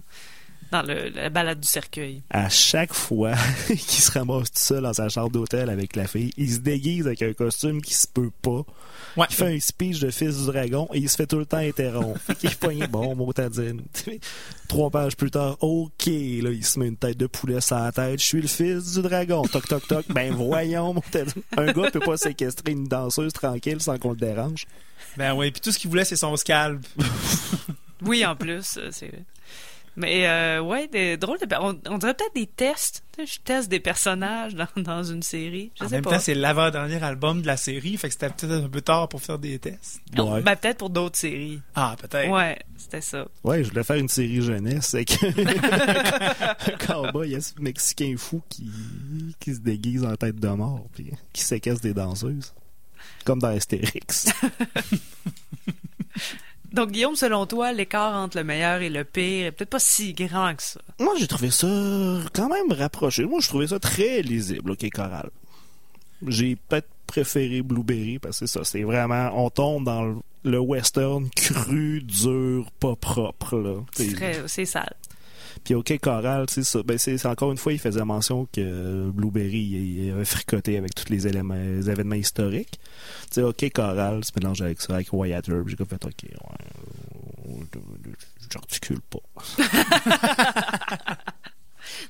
dans 0.72 0.82
le- 0.84 1.10
la 1.10 1.30
balade 1.30 1.60
du 1.60 1.68
cercueil. 1.68 2.22
à 2.30 2.50
chaque 2.50 2.94
fois 2.94 3.34
qu'il 3.68 3.78
se 4.02 4.12
ramasse 4.12 4.52
tout 4.52 4.60
seul 4.60 4.84
dans 4.84 4.94
sa 4.94 5.10
chambre 5.10 5.32
d'hôtel 5.32 5.70
avec 5.70 5.96
la 5.96 6.08
fille, 6.08 6.32
il 6.38 6.52
se 6.52 6.60
déguise 6.60 7.08
avec 7.08 7.22
un 7.22 7.34
costume 7.34 7.82
qui 7.82 7.94
se 7.94 8.08
peut 8.08 8.32
pas. 8.42 8.64
Ouais. 9.18 9.26
Il 9.30 9.36
fait 9.36 9.56
un 9.56 9.60
speech 9.60 10.00
de 10.00 10.12
fils 10.12 10.38
du 10.38 10.46
dragon 10.46 10.88
et 10.94 11.00
il 11.00 11.10
se 11.10 11.16
fait 11.16 11.26
tout 11.26 11.40
le 11.40 11.46
temps 11.46 11.58
interrompre. 11.58 12.20
Est 12.44 12.60
pogné, 12.60 12.86
bon, 12.88 13.16
motadine. 13.16 13.82
Trois 14.68 14.90
pages 14.92 15.16
plus 15.18 15.32
tard, 15.32 15.58
OK, 15.62 16.06
là, 16.06 16.52
il 16.52 16.64
se 16.64 16.78
met 16.80 16.88
une 16.88 16.96
tête 16.98 17.18
de 17.18 17.26
poulet 17.28 17.60
sur 17.62 17.78
la 17.80 17.92
tête. 17.92 18.20
Je 18.22 18.26
suis 18.26 18.42
le 18.42 18.48
fils 18.48 18.94
du 18.94 19.02
dragon. 19.02 19.42
Toc, 19.44 19.68
toc, 19.68 19.88
toc. 19.88 20.06
Ben, 20.10 20.34
voyons, 20.36 20.94
motadine. 20.94 21.42
Un 21.58 21.72
gars 21.72 21.90
peut 21.92 22.00
pas 22.00 22.18
séquestrer 22.18 22.72
une 22.74 22.88
danseuse 22.88 23.34
tranquille 23.34 23.82
sans 23.82 23.98
qu'on 23.98 24.12
le 24.12 24.18
dérange. 24.18 24.68
Ben 25.18 25.34
oui, 25.34 25.50
puis 25.50 25.60
tout 25.62 25.72
ce 25.72 25.80
qu'il 25.80 25.90
voulait, 25.90 26.06
c'est 26.06 26.16
son 26.16 26.36
scalp. 26.36 26.86
Oui, 28.04 28.26
en 28.26 28.36
plus, 28.36 28.80
c'est. 28.92 29.12
Mais 29.96 30.28
euh, 30.28 30.62
ouais, 30.62 30.88
des 30.88 31.18
drôles 31.18 31.40
de. 31.40 31.48
On, 31.60 31.78
on 31.90 31.98
dirait 31.98 32.14
peut-être 32.14 32.36
des 32.36 32.48
tests. 32.48 33.04
Je 33.18 33.38
teste 33.44 33.68
des 33.70 33.82
personnages 33.82 34.56
dans, 34.56 34.68
dans 34.78 35.04
une 35.04 35.22
série. 35.24 35.72
Je 35.78 35.84
En 35.84 35.90
sais 35.90 35.96
même 35.96 36.04
pas. 36.04 36.12
temps, 36.12 36.20
c'est 36.20 36.36
l'avant-dernier 36.36 37.04
album 37.04 37.42
de 37.42 37.48
la 37.48 37.58
série, 37.58 37.98
fait 37.98 38.08
que 38.08 38.14
c'était 38.14 38.30
peut-être 38.30 38.64
un 38.66 38.70
peu 38.70 38.80
tard 38.82 39.10
pour 39.10 39.22
faire 39.22 39.38
des 39.40 39.60
tests. 39.60 40.00
Ouais. 40.18 40.42
ben, 40.42 40.56
peut-être 40.56 40.78
pour 40.78 40.90
d'autres 40.90 41.18
séries. 41.18 41.60
Ah, 41.76 41.96
peut-être. 42.00 42.30
Ouais, 42.32 42.58
c'était 42.78 43.02
ça. 43.02 43.28
Ouais, 43.44 43.64
je 43.64 43.70
voulais 43.70 43.84
faire 43.84 43.98
une 43.98 44.08
série 44.08 44.42
jeunesse 44.42 44.94
avec 44.94 45.18
un 45.24 46.78
cowboy 46.86 47.38
mexicain 47.60 48.16
fou 48.18 48.42
qui, 48.48 48.72
qui 49.40 49.54
se 49.56 49.60
déguise 49.60 50.06
en 50.06 50.16
tête 50.16 50.38
de 50.40 50.48
mort 50.50 50.86
puis 50.94 51.12
qui 51.34 51.42
séquestre 51.42 51.82
des 51.82 51.94
danseuses. 51.94 52.54
Comme 53.26 53.40
dans 53.40 53.50
Astérix. 53.50 54.28
Donc, 56.72 56.92
Guillaume, 56.92 57.16
selon 57.16 57.46
toi, 57.46 57.72
l'écart 57.74 58.14
entre 58.16 58.38
le 58.38 58.44
meilleur 58.44 58.82
et 58.82 58.90
le 58.90 59.04
pire 59.04 59.48
est 59.48 59.52
peut-être 59.52 59.70
pas 59.70 59.80
si 59.80 60.14
grand 60.14 60.56
que 60.56 60.64
ça? 60.64 60.80
Moi, 61.00 61.14
j'ai 61.20 61.28
trouvé 61.28 61.50
ça 61.52 61.68
quand 62.34 62.50
même 62.50 62.72
rapproché. 62.72 63.26
Moi, 63.26 63.40
je 63.42 63.48
trouvais 63.48 63.68
ça 63.68 63.80
très 63.80 64.22
lisible, 64.22 64.72
OK, 64.72 64.90
Coral? 64.92 65.30
J'ai 66.28 66.56
peut-être 66.56 66.88
préféré 67.08 67.62
Blueberry 67.62 68.20
parce 68.20 68.40
que 68.40 68.46
c'est 68.46 68.60
ça, 68.60 68.64
c'est 68.64 68.84
vraiment, 68.84 69.32
on 69.34 69.50
tombe 69.50 69.86
dans 69.86 70.04
le, 70.04 70.16
le 70.44 70.60
western 70.60 71.30
cru, 71.36 72.02
dur, 72.04 72.70
pas 72.80 72.96
propre, 72.96 73.84
C'est 73.96 74.66
sale. 74.66 74.94
Puis 75.64 75.76
OK 75.76 75.98
Coral, 76.00 76.46
c'est 76.50 76.64
ça. 76.64 76.82
Ben 76.84 76.98
c'est 76.98 77.24
encore 77.26 77.52
une 77.52 77.58
fois, 77.58 77.74
il 77.74 77.80
faisait 77.80 78.04
mention 78.04 78.48
que 78.52 79.10
Blueberry 79.12 79.60
il, 79.60 80.06
il 80.06 80.12
avait 80.12 80.26
fricoté 80.26 80.78
avec 80.78 80.96
tous 80.96 81.10
les 81.10 81.28
éléments, 81.28 81.56
les 81.56 81.90
événements 81.90 82.16
historiques. 82.16 82.80
Tu 83.32 83.36
sais, 83.36 83.42
OK 83.44 83.70
Coral, 83.74 84.24
se 84.24 84.32
mélange 84.36 84.62
avec 84.62 84.82
ça, 84.82 84.96
avec 84.96 85.12
Wyatt 85.14 85.48
Earp. 85.48 85.68
J'ai 85.68 85.76
comme 85.76 85.88
fait 85.88 86.04
OK, 86.06 86.24
ouais, 86.24 86.32
euh, 87.48 88.12
j'articule 88.52 89.02
pas. 89.02 89.20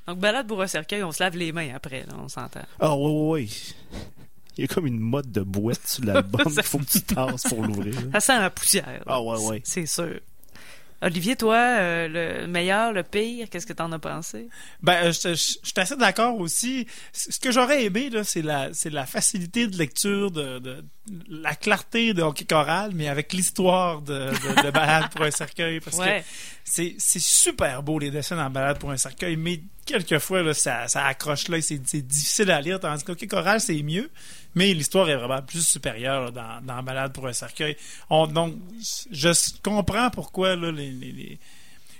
Donc, 0.06 0.18
balade 0.18 0.46
pour 0.46 0.60
un 0.62 0.66
cercueil, 0.66 1.02
on 1.02 1.12
se 1.12 1.22
lave 1.22 1.36
les 1.36 1.52
mains 1.52 1.74
après, 1.74 2.00
là, 2.00 2.14
on 2.22 2.28
s'entend. 2.28 2.60
Ah 2.78 2.96
oui, 2.96 3.10
oui, 3.12 3.42
oui. 3.42 3.74
Il 4.56 4.62
y 4.62 4.64
a 4.64 4.68
comme 4.68 4.86
une 4.86 4.98
mode 4.98 5.30
de 5.30 5.40
boîte 5.42 5.86
sur 5.86 6.04
l'album 6.04 6.44
qu'il 6.52 6.62
faut 6.62 6.78
que 6.78 6.84
tu 6.84 7.00
tasses 7.00 7.44
pour 7.44 7.62
l'ouvrir. 7.62 7.94
Ça 8.12 8.20
sent 8.20 8.38
la 8.38 8.50
poussière. 8.50 9.02
Ah 9.06 9.22
ouais, 9.22 9.38
ouais. 9.46 9.62
C'est 9.64 9.86
sûr. 9.86 10.20
Olivier, 11.02 11.34
toi, 11.34 11.56
euh, 11.56 12.08
le 12.42 12.46
meilleur, 12.46 12.92
le 12.92 13.02
pire, 13.02 13.48
qu'est-ce 13.48 13.66
que 13.66 13.72
t'en 13.72 13.90
as 13.92 13.98
pensé? 13.98 14.48
Ben, 14.82 15.06
euh, 15.06 15.12
je 15.12 15.34
suis 15.34 15.60
assez 15.76 15.96
d'accord 15.96 16.38
aussi. 16.38 16.86
Ce 17.12 17.38
que 17.38 17.50
j'aurais 17.50 17.84
aimé, 17.84 18.10
c'est 18.22 18.42
la, 18.42 18.68
c'est 18.74 18.90
la 18.90 19.06
facilité 19.06 19.66
de 19.66 19.78
lecture, 19.78 20.30
de 20.30 20.84
la 21.28 21.54
clarté 21.54 22.12
de 22.14 22.22
Hockey 22.22 22.44
Choral, 22.44 22.92
mais 22.94 23.08
avec 23.08 23.32
l'histoire 23.32 24.00
de, 24.02 24.12
de, 24.30 24.62
de 24.66 24.70
Balade 24.72 25.10
pour 25.10 25.22
un 25.24 25.30
cercueil. 25.30 25.80
Parce 25.80 25.96
Ouais. 25.98 26.20
que 26.20 26.26
c'est, 26.64 26.94
super 27.18 27.82
beau, 27.82 27.98
les 27.98 28.10
dessins 28.10 28.36
dans 28.36 28.50
Balade 28.50 28.78
pour 28.78 28.90
un 28.90 28.96
cercueil, 28.96 29.36
mais 29.36 29.60
quelquefois, 29.86 30.42
là, 30.42 30.54
ça, 30.54 30.86
ça 30.88 31.06
accroche 31.06 31.48
là 31.48 31.56
et 31.58 31.62
c'est, 31.62 31.78
difficile 32.06 32.50
à 32.50 32.60
lire, 32.60 32.78
tandis 32.78 33.02
que 33.02 33.12
Hockey 33.12 33.26
Choral, 33.26 33.60
c'est 33.60 33.82
mieux, 33.82 34.08
mais 34.54 34.72
l'histoire 34.74 35.08
est 35.10 35.16
vraiment 35.16 35.42
plus 35.42 35.66
supérieure 35.66 36.26
là, 36.26 36.30
dans, 36.30 36.60
dans 36.76 36.82
Balade 36.82 37.12
pour 37.12 37.26
un 37.26 37.32
cercueil. 37.32 37.76
On, 38.10 38.26
donc, 38.26 38.54
je 39.10 39.30
comprends 39.62 40.10
pourquoi, 40.10 40.54
là, 40.54 40.70
les, 40.70 40.90
les- 40.90 41.12
les- 41.12 41.38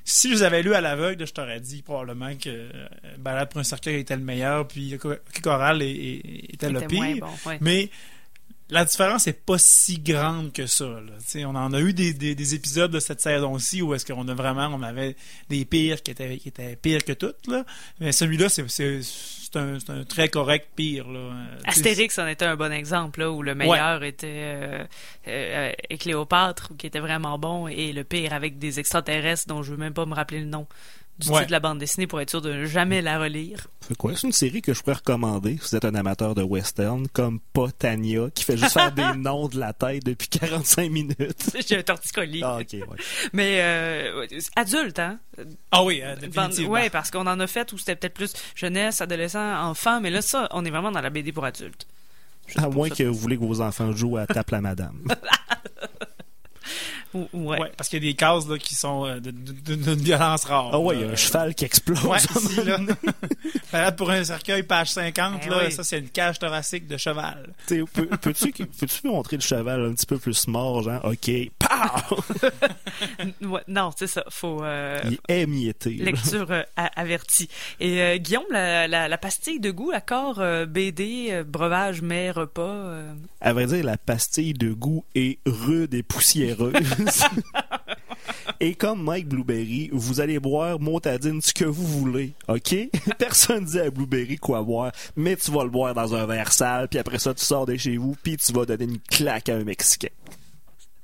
si 0.04 0.28
je 0.28 0.34
les 0.34 0.42
avais 0.42 0.62
lus 0.62 0.74
à 0.74 0.80
l'aveugle, 0.80 1.26
je 1.26 1.32
t'aurais 1.32 1.60
dit 1.60 1.82
probablement 1.82 2.34
que 2.36 2.48
euh, 2.48 2.86
Balade 3.18 3.50
pour 3.50 3.60
un 3.60 3.64
cercueil 3.64 4.00
était 4.00 4.16
le 4.16 4.22
meilleur, 4.24 4.66
puis 4.68 4.92
est- 4.92 5.04
est- 5.04 6.54
était 6.54 6.70
le 6.70 6.80
pire. 6.80 6.98
moins 7.00 7.14
bon, 7.16 7.28
ouais. 7.46 7.58
Mais 7.60 7.90
la 8.70 8.84
différence 8.84 9.26
est 9.26 9.32
pas 9.32 9.58
si 9.58 9.98
grande 9.98 10.52
que 10.52 10.66
ça. 10.66 10.84
Là. 10.84 11.46
On 11.46 11.54
en 11.54 11.72
a 11.72 11.80
eu 11.80 11.92
des, 11.92 12.12
des, 12.12 12.34
des 12.34 12.54
épisodes 12.54 12.90
de 12.90 13.00
cette 13.00 13.20
saison-ci 13.20 13.82
où 13.82 13.94
est-ce 13.94 14.06
qu'on 14.06 14.26
a 14.28 14.34
vraiment 14.34 14.68
on 14.72 14.82
avait 14.82 15.16
des 15.48 15.64
pires 15.64 16.02
qui 16.02 16.12
étaient, 16.12 16.38
qui 16.38 16.48
étaient 16.48 16.76
pires 16.76 17.04
que 17.04 17.12
toutes. 17.12 17.46
Là. 17.46 17.64
Mais 17.98 18.12
celui-là, 18.12 18.48
c'est, 18.48 18.68
c'est, 18.68 19.00
c'est 19.02 19.56
un, 19.56 19.78
c'est 19.80 19.90
un 19.90 20.04
très 20.04 20.28
correct 20.28 20.68
pire. 20.76 21.08
Là. 21.08 21.18
Euh, 21.18 21.56
Astérix 21.64 22.18
en 22.18 22.26
était 22.26 22.44
un 22.44 22.56
bon 22.56 22.72
exemple, 22.72 23.20
là, 23.20 23.30
où 23.30 23.42
le 23.42 23.54
meilleur 23.54 24.02
était 24.04 24.28
euh, 24.28 24.84
euh, 25.26 25.72
et 25.88 25.98
Cléopâtre, 25.98 26.70
qui 26.78 26.86
était 26.86 27.00
vraiment 27.00 27.38
bon, 27.38 27.66
et 27.66 27.92
le 27.92 28.04
pire 28.04 28.32
avec 28.32 28.58
des 28.58 28.78
extraterrestres 28.78 29.48
dont 29.48 29.62
je 29.62 29.72
veux 29.72 29.78
même 29.78 29.94
pas 29.94 30.06
me 30.06 30.14
rappeler 30.14 30.40
le 30.40 30.46
nom 30.46 30.66
du 31.20 31.28
Ouais. 31.28 31.36
titre 31.36 31.46
de 31.48 31.52
la 31.52 31.60
bande 31.60 31.78
dessinée 31.78 32.06
pour 32.06 32.20
être 32.20 32.30
sûr 32.30 32.40
de 32.40 32.52
ne 32.52 32.64
jamais 32.66 33.02
la 33.02 33.18
relire. 33.20 33.68
C'est 33.86 33.96
quoi? 33.96 34.12
C'est 34.16 34.26
une 34.26 34.32
série 34.32 34.62
que 34.62 34.74
je 34.74 34.80
pourrais 34.82 34.94
recommander 34.96 35.58
si 35.62 35.70
vous 35.70 35.76
êtes 35.76 35.84
un 35.84 35.94
amateur 35.94 36.34
de 36.34 36.42
western, 36.42 37.06
comme 37.08 37.38
Potania, 37.52 38.30
qui 38.34 38.44
fait 38.44 38.56
juste 38.56 38.72
faire 38.72 38.90
des 38.92 39.12
noms 39.18 39.48
de 39.48 39.58
la 39.60 39.72
tête 39.72 40.04
depuis 40.04 40.28
45 40.28 40.90
minutes. 40.90 41.56
J'ai 41.68 41.78
un 41.78 41.82
torticolis. 41.82 42.42
Ah, 42.42 42.58
ok, 42.60 42.72
ouais. 42.72 42.96
Mais 43.32 43.58
euh, 43.60 44.26
adulte, 44.56 44.98
hein? 44.98 45.18
Ah 45.70 45.84
oui, 45.84 46.00
euh, 46.02 46.14
Bande- 46.16 46.30
définitivement. 46.30 46.70
ouais, 46.72 46.90
parce 46.90 47.10
qu'on 47.10 47.26
en 47.26 47.38
a 47.40 47.46
fait 47.46 47.72
où 47.72 47.78
c'était 47.78 47.96
peut-être 47.96 48.14
plus 48.14 48.32
jeunesse, 48.54 49.00
adolescent, 49.00 49.62
enfant, 49.68 50.00
mais 50.00 50.10
là, 50.10 50.22
ça, 50.22 50.48
on 50.52 50.64
est 50.64 50.70
vraiment 50.70 50.90
dans 50.90 51.00
la 51.00 51.10
BD 51.10 51.32
pour 51.32 51.44
adultes. 51.44 51.86
Juste 52.46 52.58
À 52.58 52.62
pour 52.64 52.72
moins 52.74 52.88
ça. 52.88 52.96
que 52.96 53.02
vous 53.04 53.14
voulez 53.18 53.36
que 53.36 53.44
vos 53.44 53.60
enfants 53.60 53.92
jouent 53.92 54.16
à 54.16 54.26
Tape 54.26 54.50
la 54.50 54.60
Madame. 54.60 54.98
Ou- 57.14 57.28
Ouais. 57.32 57.58
Ouais, 57.60 57.72
parce 57.76 57.88
qu'il 57.88 58.02
y 58.04 58.06
a 58.06 58.10
des 58.12 58.16
cases 58.16 58.46
là, 58.48 58.56
qui 58.58 58.74
sont 58.74 59.04
euh, 59.06 59.18
d'une 59.20 59.94
violence 59.94 60.44
rare. 60.44 60.70
Ah 60.72 60.78
ouais, 60.78 60.96
il 60.96 61.00
y 61.02 61.04
a 61.04 61.08
un 61.12 61.16
cheval 61.16 61.54
qui 61.54 61.64
explose. 61.64 62.04
Ouais, 62.04 62.18
ici, 62.18 62.62
là. 62.64 62.78
Balade 63.72 63.96
pour 63.96 64.10
un 64.10 64.22
cercueil, 64.24 64.62
page 64.62 64.90
50, 64.92 65.42
Eh 65.44 65.48
là, 65.48 65.60
oui. 65.64 65.72
ça 65.72 65.82
c'est 65.84 65.98
une 65.98 66.08
cage 66.08 66.38
thoracique 66.38 66.86
de 66.86 66.96
cheval. 66.96 67.52
T'sais, 67.66 67.82
peux- 67.92 68.06
Peux-tu 68.06 68.52
peux-tu 68.52 69.06
montrer 69.06 69.36
le 69.36 69.42
cheval 69.42 69.84
un 69.86 69.92
petit 69.94 70.06
peu 70.06 70.18
plus 70.18 70.46
mort, 70.48 70.82
genre, 70.82 71.04
OK! 71.04 71.30
Non, 73.68 73.90
c'est 73.96 74.06
ça. 74.06 74.24
Faut 74.28 74.62
euh, 74.62 75.00
Il 75.06 75.18
est 75.28 76.04
lecture 76.04 76.50
euh, 76.50 76.62
avertie. 76.74 77.48
Et 77.78 78.02
euh, 78.02 78.16
Guillaume, 78.18 78.44
la, 78.50 78.88
la, 78.88 79.08
la 79.08 79.18
pastille 79.18 79.60
de 79.60 79.70
goût, 79.70 79.90
accord 79.92 80.42
BD, 80.68 81.42
breuvage, 81.46 82.02
mais 82.02 82.30
repas. 82.30 82.94
À 83.40 83.52
vrai 83.52 83.66
dire, 83.66 83.84
la 83.84 83.96
pastille 83.96 84.54
de 84.54 84.72
goût 84.72 85.04
est 85.14 85.38
rude 85.46 85.94
et 85.94 86.02
poussiéreuse. 86.02 86.74
et 88.60 88.74
comme 88.74 89.02
Mike 89.02 89.28
Blueberry, 89.28 89.90
vous 89.92 90.20
allez 90.20 90.38
boire 90.38 90.80
motadine 90.80 91.40
ce 91.40 91.52
que 91.52 91.64
vous 91.64 91.86
voulez, 91.86 92.32
OK? 92.48 92.74
Personne 93.18 93.64
dit 93.64 93.80
à 93.80 93.90
Blueberry 93.90 94.36
quoi 94.36 94.62
boire, 94.62 94.92
mais 95.16 95.36
tu 95.36 95.50
vas 95.50 95.64
le 95.64 95.70
boire 95.70 95.94
dans 95.94 96.14
un 96.14 96.26
verre 96.26 96.52
sale, 96.52 96.88
puis 96.88 96.98
après 96.98 97.18
ça, 97.18 97.34
tu 97.34 97.44
sors 97.44 97.66
de 97.66 97.76
chez 97.76 97.96
vous, 97.96 98.16
puis 98.22 98.36
tu 98.36 98.52
vas 98.52 98.64
donner 98.64 98.84
une 98.84 98.98
claque 98.98 99.48
à 99.48 99.56
un 99.56 99.64
Mexicain. 99.64 100.08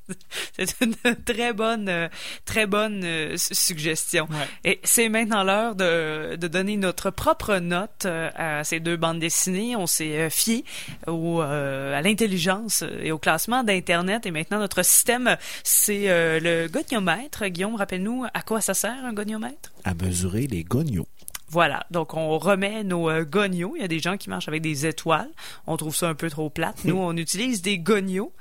C'est 0.59 0.81
une 0.81 0.95
très 1.25 1.53
bonne, 1.53 1.89
euh, 1.89 2.09
très 2.45 2.67
bonne 2.67 3.03
euh, 3.05 3.37
su- 3.37 3.55
suggestion. 3.55 4.27
Ouais. 4.31 4.71
Et 4.73 4.81
c'est 4.85 5.09
maintenant 5.09 5.43
l'heure 5.43 5.75
de, 5.75 6.37
de 6.37 6.49
donner 6.49 6.77
notre 6.77 7.11
propre 7.11 7.57
note 7.59 8.05
euh, 8.07 8.31
à 8.35 8.65
ces 8.65 8.81
deux 8.81 8.97
bandes 8.97 9.19
dessinées. 9.21 9.77
On 9.77 9.87
s'est 9.87 10.31
fié 10.31 10.65
au, 11.07 11.43
euh, 11.43 11.97
à 11.97 12.03
l'intelligence 12.03 12.85
et 13.03 13.13
au 13.13 13.19
classement 13.19 13.65
d'Internet. 13.65 14.27
Et 14.27 14.31
maintenant, 14.31 14.59
notre 14.59 14.83
système, 14.85 15.37
c'est 15.65 16.09
euh, 16.09 16.41
le 16.41 16.69
goniomètre. 16.69 17.47
Guillaume, 17.49 17.75
rappelle-nous 17.75 18.25
à 18.33 18.43
quoi 18.43 18.61
ça 18.61 18.75
sert 18.75 19.05
un 19.05 19.13
goniomètre? 19.13 19.73
À 19.85 19.95
mesurer 19.95 20.47
les 20.47 20.65
gognos. 20.65 21.07
Voilà, 21.49 21.87
donc 21.93 22.15
on 22.15 22.39
remet 22.39 22.83
nos 22.83 23.09
euh, 23.09 23.25
gognos. 23.25 23.75
Il 23.77 23.83
y 23.83 23.85
a 23.85 23.89
des 23.89 24.01
gens 24.01 24.17
qui 24.17 24.29
marchent 24.31 24.49
avec 24.49 24.63
des 24.63 24.85
étoiles. 24.87 25.31
On 25.69 25.77
trouve 25.77 25.95
ça 25.95 26.09
un 26.09 26.15
peu 26.15 26.29
trop 26.29 26.51
plate. 26.51 26.79
Nous, 26.85 26.97
on 26.97 27.17
utilise 27.17 27.63
des 27.63 27.79
gognos. 27.79 28.33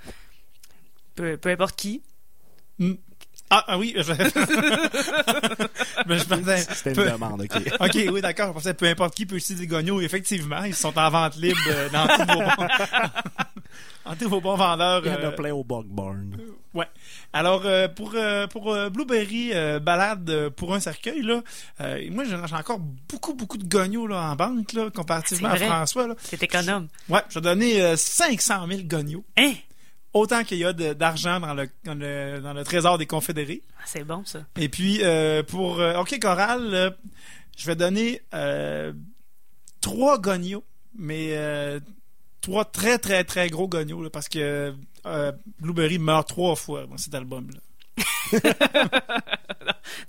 Peu, 1.16 1.38
peu 1.38 1.50
importe 1.50 1.76
qui. 1.76 2.02
Ah, 3.52 3.64
ah 3.68 3.78
oui, 3.78 3.94
je... 3.96 4.12
Mais 6.08 6.18
je 6.18 6.24
pensais... 6.26 6.58
C'était 6.74 6.90
une 6.90 6.96
peu- 6.96 7.12
demande, 7.12 7.42
OK? 7.42 7.52
Ok, 7.80 7.98
oui, 8.12 8.22
d'accord. 8.22 8.48
Je 8.50 8.54
pensais 8.54 8.74
que 8.74 8.80
peu 8.80 8.88
importe 8.88 9.14
qui 9.16 9.26
peut 9.28 9.36
utiliser 9.36 9.66
des 9.66 9.68
gognos. 9.68 10.02
Effectivement, 10.02 10.64
ils 10.64 10.74
sont 10.76 10.98
en 10.98 11.10
vente 11.12 11.36
libre 11.38 11.60
euh, 11.70 11.90
dans 11.90 12.08
tous 12.08 12.34
vos... 12.34 12.42
Hantez 14.06 14.26
vos 14.30 14.42
bons 14.42 14.56
vendeurs. 14.56 15.02
Il 15.06 15.12
y 15.12 15.16
en 15.16 15.18
a 15.20 15.26
euh, 15.26 15.32
plein 15.32 15.54
au 15.54 15.64
Bog 15.64 15.86
Barn. 15.88 16.36
Ouais. 16.74 16.88
Alors 17.34 17.62
euh, 17.66 17.88
pour 17.88 18.14
euh, 18.16 18.48
pour 18.48 18.74
euh, 18.74 18.90
Blueberry 18.90 19.52
euh, 19.54 19.80
balade 19.80 20.30
euh, 20.30 20.50
pour 20.50 20.74
un 20.74 20.80
cercueil 20.82 21.22
là, 21.22 21.42
euh, 21.80 22.02
moi 22.12 22.26
j'ai 22.26 22.36
j'ai 22.48 22.56
encore 22.56 22.80
beaucoup 22.80 23.34
beaucoup 23.34 23.58
de 23.58 23.66
gognos 23.66 24.08
là 24.08 24.32
en 24.32 24.36
banque 24.36 24.74
là 24.74 24.90
comparativement 24.90 25.50
à. 25.50 25.56
François 25.56 26.08
là. 26.08 26.16
C'est 26.22 26.42
économe. 26.44 26.88
Ouais, 27.08 27.22
je 27.30 27.36
vais 27.36 27.42
donner 27.42 27.82
euh, 27.82 27.96
500 27.96 28.68
000 28.68 28.82
gognos, 28.86 29.24
Hein? 29.38 29.54
Autant 30.16 30.44
qu'il 30.46 30.58
y 30.58 30.66
a 30.66 30.74
d'argent 30.74 31.40
dans 31.40 31.54
le, 31.54 31.70
dans 31.84 31.94
le 31.94 32.40
dans 32.42 32.54
le 32.54 32.64
trésor 32.64 32.98
des 32.98 33.06
confédérés. 33.06 33.62
Ah, 33.78 33.84
C'est 33.86 34.04
bon, 34.04 34.24
ça. 34.26 34.40
Et 34.56 34.70
puis 34.70 35.04
euh, 35.04 35.44
pour 35.44 35.80
euh, 35.80 36.00
OK 36.00 36.18
Coral, 36.20 36.74
euh, 36.74 36.90
je 37.58 37.68
vais 37.68 37.76
donner 37.76 38.22
trois 39.82 40.18
gognos, 40.18 40.64
mais 40.98 41.38
trois 42.42 42.66
très 42.66 42.98
très 42.98 43.24
très 43.24 43.50
gros 43.50 43.68
gognos 43.68 44.02
là, 44.02 44.10
parce 44.10 44.30
que 44.30 44.74
Blueberry 45.60 46.00
meurt 46.00 46.28
trois 46.28 46.56
fois 46.56 46.88
dans 46.88 46.98
cet 46.98 47.14
album 47.14 47.50
là. 47.54 47.60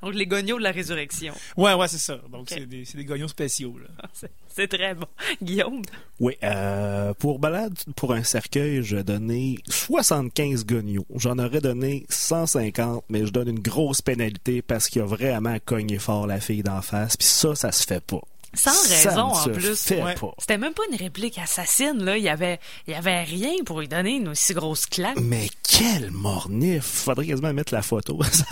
Donc, 0.03 0.15
les 0.15 0.27
gognos 0.27 0.59
de 0.59 0.63
la 0.63 0.73
résurrection. 0.73 1.35
Ouais, 1.57 1.75
ouais, 1.75 1.89
c'est 1.89 1.99
ça. 1.99 2.19
Donc, 2.31 2.47
c'est 2.49 2.67
des, 2.67 2.85
des 2.85 3.29
spéciaux. 3.29 3.77
Là. 3.79 4.09
C'est- 4.13 4.69
très 4.69 4.95
bon. 4.95 5.07
Guillaume? 5.43 5.83
Oui, 6.19 6.35
euh, 6.43 7.13
pour 7.15 7.39
balade 7.39 7.75
pour 7.95 8.13
un 8.13 8.23
cercueil, 8.25 8.83
je 8.83 8.97
vais 8.97 9.05
donner 9.05 9.59
75 9.69 10.65
gognos. 10.65 11.07
J'en 11.15 11.39
aurais 11.39 11.61
donné 11.61 12.07
150, 12.09 13.05
mais 13.09 13.27
je 13.27 13.33
donne 13.33 13.49
une 13.49 13.61
grosse 13.61 14.01
pénalité 14.03 14.63
parce 14.63 14.89
qu'il 14.89 15.03
a 15.03 15.07
vraiment 15.07 15.57
cogné 15.65 15.99
fort 15.99 16.27
la 16.27 16.41
fille 16.41 16.63
d'en 16.63 16.83
face. 16.83 17.17
Puis 17.17 17.29
ça, 17.29 17.55
ça 17.55 17.71
se 17.73 17.85
fait 17.87 18.03
pas. 18.05 18.21
Sans 18.57 18.73
Ça 18.73 19.11
raison, 19.11 19.27
ne 19.29 19.31
en 19.33 19.35
se 19.35 19.51
plus. 19.51 19.81
fait 19.83 20.03
Ouais. 20.03 20.15
pas. 20.15 20.33
C'était 20.39 20.59
même 20.59 20.73
pas 20.75 20.83
une 20.91 20.97
réplique 20.97 21.39
assassine, 21.39 22.03
là. 22.05 22.17
Il 22.17 22.25
y 22.25 22.29
avait, 22.29 22.59
il 22.87 22.93
y 22.93 22.97
avait 22.97 23.23
rien 23.23 23.53
pour 23.65 23.81
lui 23.81 23.89
donner 23.89 24.17
une 24.17 24.29
aussi 24.29 24.55
grosse 24.55 24.87
claque. 24.87 25.19
Mais 25.21 25.49
quel 25.69 26.11
mornif! 26.11 26.85
Faudrait 26.85 27.27
quasiment 27.27 27.53
mettre 27.53 27.73
la 27.75 27.83
photo. 27.83 28.19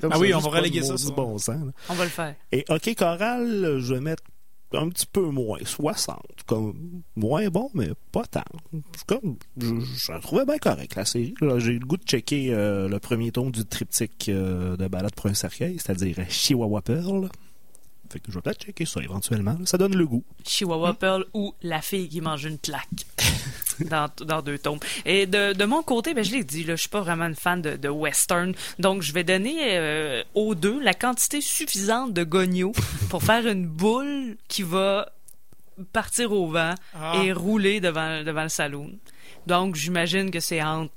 Comme 0.00 0.10
Ah 0.12 0.18
oui, 0.18 0.30
ça, 0.30 0.38
on 0.38 0.40
va 0.40 0.50
reléguer 0.58 0.82
ça 0.82 0.96
sur- 0.96 1.12
bon 1.12 1.38
sens. 1.38 1.48
là. 1.64 1.72
On 1.88 1.94
va 1.94 2.04
le 2.04 2.10
faire. 2.10 2.34
Et 2.52 2.64
OK 2.68 2.94
Coral, 2.96 3.78
je 3.80 3.94
vais 3.94 4.00
mettre 4.00 4.22
un 4.72 4.88
petit 4.88 5.06
peu 5.06 5.20
moins, 5.26 5.58
60. 5.64 6.18
Comme 6.46 7.02
moins 7.14 7.46
bon, 7.48 7.70
mais 7.74 7.90
pas 8.10 8.24
tant. 8.24 8.42
Comme, 9.06 9.36
je, 9.56 9.66
je 9.96 10.10
la 10.12 10.18
trouvais 10.18 10.44
bien 10.44 10.58
correct, 10.58 10.96
la 10.96 11.04
série. 11.04 11.32
J'ai 11.58 11.72
eu 11.72 11.78
le 11.78 11.86
goût 11.86 11.96
de 11.96 12.02
checker 12.02 12.48
euh, 12.52 12.88
le 12.88 12.98
premier 12.98 13.30
tome 13.30 13.52
du 13.52 13.64
triptyque 13.64 14.28
euh, 14.30 14.76
de 14.76 14.88
Balade 14.88 15.14
pour 15.14 15.26
un 15.26 15.34
cercueil, 15.34 15.76
c'est-à-dire 15.78 16.16
Chihuahua 16.28 16.82
Pearl. 16.82 17.28
Fait 18.14 18.20
que 18.20 18.30
je 18.30 18.36
vais 18.36 18.42
peut-être 18.42 18.62
checker 18.62 18.84
ça 18.86 19.00
éventuellement. 19.02 19.56
Ça 19.64 19.76
donne 19.76 19.96
le 19.96 20.06
goût. 20.06 20.22
Chihuahua 20.46 20.94
Pearl 20.94 21.24
ou 21.34 21.52
La 21.62 21.82
fille 21.82 22.08
qui 22.08 22.20
mange 22.20 22.44
une 22.44 22.60
claque. 22.60 22.84
dans, 23.90 24.08
dans 24.24 24.40
deux 24.40 24.56
tomes. 24.56 24.78
Et 25.04 25.26
de, 25.26 25.52
de 25.52 25.64
mon 25.64 25.82
côté, 25.82 26.14
ben, 26.14 26.22
je 26.24 26.30
l'ai 26.30 26.44
dit, 26.44 26.62
là, 26.62 26.76
je 26.76 26.82
suis 26.82 26.88
pas 26.88 27.00
vraiment 27.00 27.24
une 27.26 27.34
fan 27.34 27.60
de, 27.60 27.76
de 27.76 27.88
western. 27.88 28.54
Donc, 28.78 29.02
je 29.02 29.12
vais 29.12 29.24
donner 29.24 29.56
euh, 29.76 30.22
aux 30.34 30.54
deux 30.54 30.78
la 30.80 30.94
quantité 30.94 31.40
suffisante 31.40 32.12
de 32.12 32.22
gognos 32.22 32.70
pour 33.10 33.24
faire 33.24 33.48
une 33.48 33.66
boule 33.66 34.36
qui 34.46 34.62
va 34.62 35.10
partir 35.92 36.30
au 36.30 36.46
vent 36.46 36.74
Ah. 36.94 37.20
et 37.24 37.32
rouler 37.32 37.80
devant, 37.80 38.22
devant 38.22 38.44
le 38.44 38.48
saloon. 38.48 38.92
Donc, 39.48 39.74
j'imagine 39.74 40.30
que 40.30 40.38
c'est 40.38 40.62
entre 40.62 40.92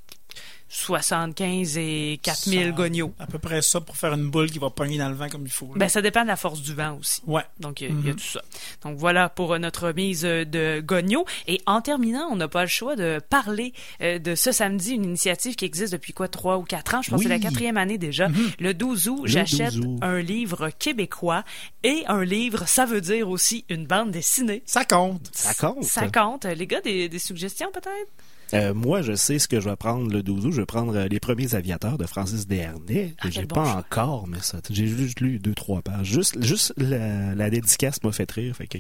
75 0.70 1.78
et 1.78 2.20
4000 2.22 2.66
Ça- 2.66 2.72
gognos. 2.72 3.14
À 3.20 3.28
peu 3.28 3.40
près 3.40 3.62
ça 3.62 3.82
pour 3.82 3.96
faire 3.98 4.14
une 4.14 4.30
boule 4.30 4.50
qui 4.52 4.60
va 4.60 4.70
pogner 4.70 4.98
dans 4.98 5.10
le 5.10 5.16
vent 5.16 5.30
comme 5.30 5.46
il 5.46 5.52
faut. 5.52 5.68
là. 5.68 5.74
Ben, 5.78 5.90
ça 5.90 6.02
dépend 6.02 6.24
de 6.24 6.28
la 6.28 6.36
force 6.36 6.62
du 6.62 6.74
vent 6.74 6.98
aussi. 7.00 7.22
ouais. 7.28 7.44
Donc, 7.60 7.82
il 7.82 7.90
y, 7.90 7.92
a- 7.92 8.08
y 8.08 8.10
a 8.12 8.14
tout 8.14 8.20
ça. 8.20 8.42
Donc, 8.84 8.98
voilà 8.98 9.30
pour 9.30 9.54
euh, 9.54 9.58
notre 9.60 9.92
mise 9.92 10.26
euh, 10.26 10.46
de 10.46 10.82
Gogno. 10.86 11.26
Et 11.48 11.62
en 11.66 11.82
terminant, 11.82 12.28
on 12.32 12.36
n'a 12.36 12.48
pas 12.48 12.62
le 12.64 12.68
choix 12.70 12.96
de 12.96 13.20
parler 13.30 13.74
euh, 14.02 14.20
de 14.20 14.36
ce 14.36 14.52
samedi, 14.52 14.94
une 14.94 15.06
initiative 15.06 15.56
qui 15.56 15.66
existe 15.66 15.94
depuis 15.94 16.14
quoi, 16.14 16.28
trois 16.28 16.58
ou 16.58 16.64
quatre 16.64 16.96
ans? 16.96 17.02
Je 17.02 17.10
pense 17.12 17.20
que 17.20 17.24
c'est 17.24 17.30
la 17.30 17.40
quatrième 17.40 17.78
année 17.78 17.98
déjà. 17.98 18.28
Le 18.60 18.74
12 18.74 19.08
août, 19.10 19.22
j'achète 19.26 19.74
12 19.76 19.86
août. 19.86 20.00
un 20.02 20.20
livre 20.20 20.70
québécois 20.78 21.44
et 21.84 22.04
un 22.08 22.24
livre, 22.24 22.68
ça 22.68 22.86
veut 22.86 23.02
dire 23.02 23.30
aussi 23.30 23.66
une 23.70 23.86
bande 23.88 24.12
dessinée. 24.12 24.64
Ça 24.66 24.86
compte. 24.86 25.30
Ça 25.34 25.54
compte. 25.54 25.84
Ça 25.84 26.08
compte. 26.10 26.46
Les 26.46 26.68
gars, 26.68 26.82
des, 26.82 27.10
des 27.10 27.20
suggestions 27.20 27.70
peut-être? 27.74 28.12
Euh, 28.54 28.74
moi, 28.74 29.02
je 29.02 29.14
sais 29.14 29.40
ce 29.40 29.48
que 29.48 29.60
je 29.60 29.70
vais 29.70 29.76
prendre 29.76 30.12
le 30.12 30.24
12 30.24 30.46
août. 30.46 30.52
Je 30.52 30.62
vais 30.62 30.66
prendre 30.66 30.96
euh, 30.96 31.08
Les 31.08 31.20
Premiers 31.20 31.54
Aviateurs 31.56 31.98
de 31.98 32.06
Francis 32.06 32.48
Desharnais. 32.48 33.14
Ah, 33.20 33.24
que 33.24 33.32
j'ai 33.32 33.46
bon 33.46 33.56
pas 33.56 33.66
choix. 33.66 33.76
encore, 33.80 34.28
mais 34.28 34.40
ça, 34.42 34.60
j'ai 34.70 34.88
juste 34.88 35.20
lu 35.20 35.40
deux, 35.40 35.54
trois 35.54 35.82
pages. 35.82 36.08
Juste, 36.08 36.42
juste 36.44 36.74
la, 36.78 37.36
la 37.36 37.50
dédicace 37.50 38.02
m'a 38.04 38.12
fait 38.12 38.32
rire. 38.32 38.56
Fait 38.56 38.68
que, 38.68 38.80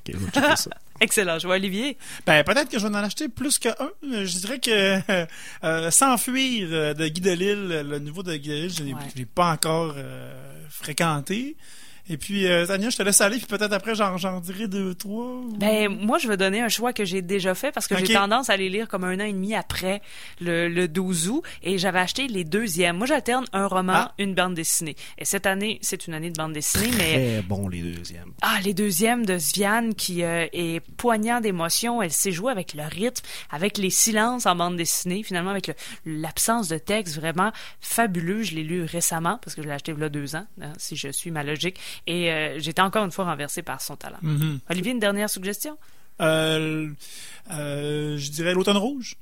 ça. 0.56 0.70
Excellent. 1.02 1.38
Je 1.40 1.48
vois 1.48 1.56
Olivier. 1.58 1.98
Ben, 2.26 2.44
peut-être 2.44 2.70
que 2.70 2.80
je 2.80 2.88
vais 2.88 2.96
en 2.96 3.04
acheter 3.04 3.28
plus 3.30 3.60
qu'un. 3.60 3.76
Je 4.04 4.38
dirais 4.40 4.60
que 4.60 5.00
euh, 5.64 5.92
S'enfuir 5.92 6.68
euh, 6.72 6.94
de 6.94 7.08
Guy 7.08 7.22
Delisle, 7.22 7.82
le 7.88 8.00
niveau 8.00 8.24
de 8.24 8.36
Guy 8.36 8.50
Delisle, 8.50 8.74
je 8.80 8.84
l'ai 8.84 8.94
Ouais. 8.94 9.02
je 9.14 9.20
l'ai 9.20 9.26
pas 9.26 9.52
encore 9.52 9.94
euh, 9.98 10.34
fréquenté. 10.70 11.56
Et 12.10 12.18
puis, 12.18 12.48
euh, 12.48 12.66
Tania, 12.66 12.90
je 12.90 12.98
te 12.98 13.04
laisse 13.04 13.20
aller, 13.22 13.38
puis 13.38 13.48
peut-être 13.48 13.74
après, 13.74 13.94
j'en, 13.94 14.18
j'en 14.18 14.40
dirai 14.40 14.68
deux, 14.68 14.94
trois. 14.96 15.26
ou- 15.26 15.54
Ben, 15.58 15.90
moi, 15.90 16.18
je 16.18 16.28
vais 16.28 16.38
donner 16.38 16.62
un 16.62 16.70
choix 16.70 16.94
que 16.94 17.04
j'ai 17.04 17.22
déjà 17.22 17.54
fait 17.54 17.72
parce 17.72 17.88
que 17.88 17.98
j'ai 17.98 18.14
tendance 18.14 18.50
à 18.50 18.56
les 18.58 18.70
lire 18.70 18.88
comme 18.88 19.04
un 19.04 19.16
an 19.20 19.26
et 19.26 19.34
demi 19.34 19.56
après 19.56 20.02
le, 20.40 20.70
le 20.70 20.88
12 20.88 21.28
août 21.30 21.44
et 21.64 21.78
j'avais 21.78 22.00
acheté 22.00 22.28
les 22.28 22.44
deuxièmes. 22.46 22.98
Moi, 22.98 23.08
j'alterne 23.08 23.46
un 23.52 23.68
roman, 23.68 23.94
Ah. 23.96 24.14
une 24.20 24.34
bande 24.36 24.54
dessinée. 24.54 24.96
Et 25.18 25.26
cette 25.26 25.46
année, 25.46 25.80
c'est 25.82 26.08
une 26.08 26.14
année 26.14 26.30
de 26.30 26.38
bande 26.38 26.54
dessinée, 26.54 26.90
mais 26.98 27.14
Très 27.14 27.42
bon, 27.42 27.68
les 27.68 27.82
deuxièmes. 27.82 28.32
ah, 28.42 28.58
les 28.64 28.74
deuxièmes 28.74 29.26
de 29.26 29.38
Sviane 29.38 29.94
qui 29.94 30.24
euh, 30.24 30.48
est 30.54 30.80
poignant 30.98 31.42
d'émotion. 31.42 32.02
Elle 32.02 32.12
sait 32.14 32.32
jouer 32.32 32.52
avec 32.52 32.74
le 32.74 32.84
rythme, 32.84 33.26
avec 33.52 33.78
les 33.78 33.90
silences 33.90 34.46
en 34.46 34.56
bande 34.56 34.78
dessinée, 34.78 35.24
finalement 35.24 35.52
avec 35.52 35.72
l'absence 36.06 36.68
de 36.70 36.78
texte 36.78 37.16
vraiment 37.16 37.52
fabuleux. 37.82 38.44
Je 38.44 38.56
l'ai 38.56 38.64
lu 38.64 38.84
récemment 38.84 39.40
parce 39.44 39.56
que 39.56 39.62
je 39.62 39.68
l'ai 39.68 39.74
acheté 39.74 39.92
il 39.92 40.00
y 40.00 40.04
a 40.04 40.10
deux 40.10 40.36
ans, 40.36 40.46
hein, 40.62 40.74
si 40.78 40.96
je 40.96 41.10
suis 41.10 41.32
ma 41.32 41.44
logique. 41.44 41.80
Et 42.06 42.32
euh, 42.32 42.60
j'étais 42.60 42.82
encore 42.82 43.06
une 43.06 43.12
fois 43.12 43.26
renversé 43.26 43.62
par 43.62 43.82
son 43.82 43.96
talent. 43.96 44.20
Mhm. 44.22 44.60
Olivier, 44.70 44.92
une 44.92 45.00
dernière 45.00 45.30
suggestion? 45.30 45.78
Euh, 46.22 46.90
euh, 47.52 48.18
je 48.18 48.32
dirais 48.32 48.54
l'automne 48.54 48.78
rouge. 48.78 49.16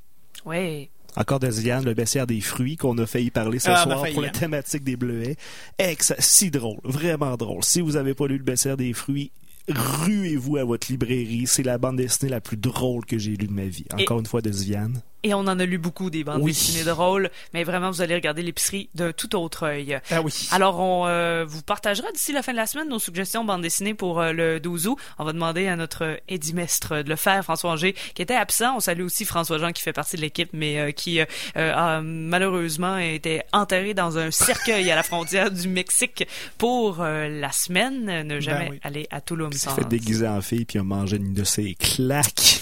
Oui. 0.46 0.90
Encore 1.18 1.40
de 1.40 1.50
Ziane, 1.50 1.86
le 1.86 1.94
baissière 1.94 2.28
des 2.28 2.42
fruits 2.42 2.76
qu'on 2.76 2.98
a 2.98 3.06
failli 3.06 3.32
parler 3.32 3.60
ce 3.60 3.70
Ah, 3.70 3.84
soir 3.84 4.02
failli, 4.02 4.14
pour 4.14 4.22
la 4.22 4.30
hein. 4.30 4.32
thématique 4.32 4.84
des 4.84 4.98
bleuets. 4.98 5.38
Ex, 5.78 6.14
si 6.20 6.52
drôle, 6.52 6.80
vraiment 6.84 7.38
drôle. 7.38 7.64
Si 7.64 7.80
vous 7.80 7.96
avez 7.96 8.14
pas 8.14 8.28
lu 8.28 8.38
le 8.38 8.44
baissière 8.44 8.76
des 8.76 8.92
fruits, 8.92 9.32
ruez-vous 9.70 10.58
à 10.58 10.66
votre 10.66 10.92
librairie. 10.92 11.48
C'est 11.48 11.64
la 11.64 11.78
bande 11.78 11.96
dessinée 11.98 12.30
la 12.30 12.42
plus 12.42 12.58
drôle 12.58 13.06
que 13.06 13.18
j'ai 13.18 13.32
lue 13.32 13.48
de 13.48 13.54
ma 13.54 13.66
vie. 13.66 13.86
Encore 13.94 14.20
une 14.20 14.26
fois 14.26 14.42
de 14.42 14.52
Ziane. 14.52 15.02
Et 15.26 15.34
on 15.34 15.40
en 15.40 15.60
a 15.60 15.66
lu 15.66 15.80
beaucoup 15.80 16.12
des 16.12 16.24
bandes 16.24 16.42
Oui. 16.42 16.52
dessinées 16.52 16.84
drôles, 16.84 17.32
mais 17.54 17.64
vraiment, 17.64 17.90
vous 17.90 18.02
allez 18.02 18.14
regarder 18.14 18.44
l'épicerie 18.44 18.90
d'un 18.94 19.12
tout 19.12 19.36
autre 19.36 19.64
œil. 19.64 20.00
Ah 20.12 20.22
oui. 20.22 20.48
Alors, 20.52 20.80
on 20.80 21.08
euh, 21.08 21.46
vous 21.48 21.64
partagera 21.64 22.12
d'ici 22.12 22.32
la 22.32 22.44
fin 22.44 22.52
de 22.52 22.58
la 22.58 22.68
semaine 22.68 22.90
nos 22.90 23.00
suggestions 23.00 23.44
bandes 23.44 23.64
dessinées 23.64 23.96
pour 23.96 24.22
euh, 24.22 24.34
le 24.34 24.60
12 24.60 24.88
août. 24.88 24.98
On 25.18 25.24
va 25.26 25.34
demander 25.34 25.68
à 25.68 25.76
notre 25.76 26.20
édimestre 26.28 27.04
de 27.04 27.10
le 27.10 27.16
faire, 27.16 27.44
François 27.44 27.72
Anger, 27.72 27.96
qui 28.14 28.22
était 28.22 28.36
absent. 28.36 28.76
On 28.76 28.80
salue 28.80 29.02
aussi 29.02 29.26
François 29.26 29.58
Jean, 29.58 29.72
qui 29.72 29.82
fait 29.82 29.94
partie 29.94 30.16
de 30.16 30.22
l'équipe, 30.22 30.50
mais 30.54 30.78
euh, 30.78 30.92
qui 30.92 31.20
euh, 31.20 31.26
euh, 31.58 31.74
a 31.74 32.02
malheureusement 32.02 32.98
été 32.98 33.42
enterré 33.52 33.96
dans 33.96 34.20
un 34.20 34.30
cercueil 34.30 34.92
à 34.92 34.96
la 34.96 35.04
frontière 35.04 35.50
du 35.50 35.68
Mexique 35.68 36.28
pour 36.60 36.98
la 36.98 37.52
semaine. 37.52 38.28
Ne 38.28 38.40
jamais 38.40 38.70
oui. 38.72 38.80
aller 38.84 39.08
à 39.10 39.22
Toulouse 39.22 39.50
Il 39.54 39.60
s'est 39.60 39.70
fait 39.72 39.88
déguiser 39.88 40.28
en 40.28 40.42
fille 40.42 40.66
puis 40.66 40.80
a 40.80 40.84
mangé 40.84 41.18
une 41.18 41.34
de 41.34 41.44
ses 41.44 41.76
claques. 41.76 42.62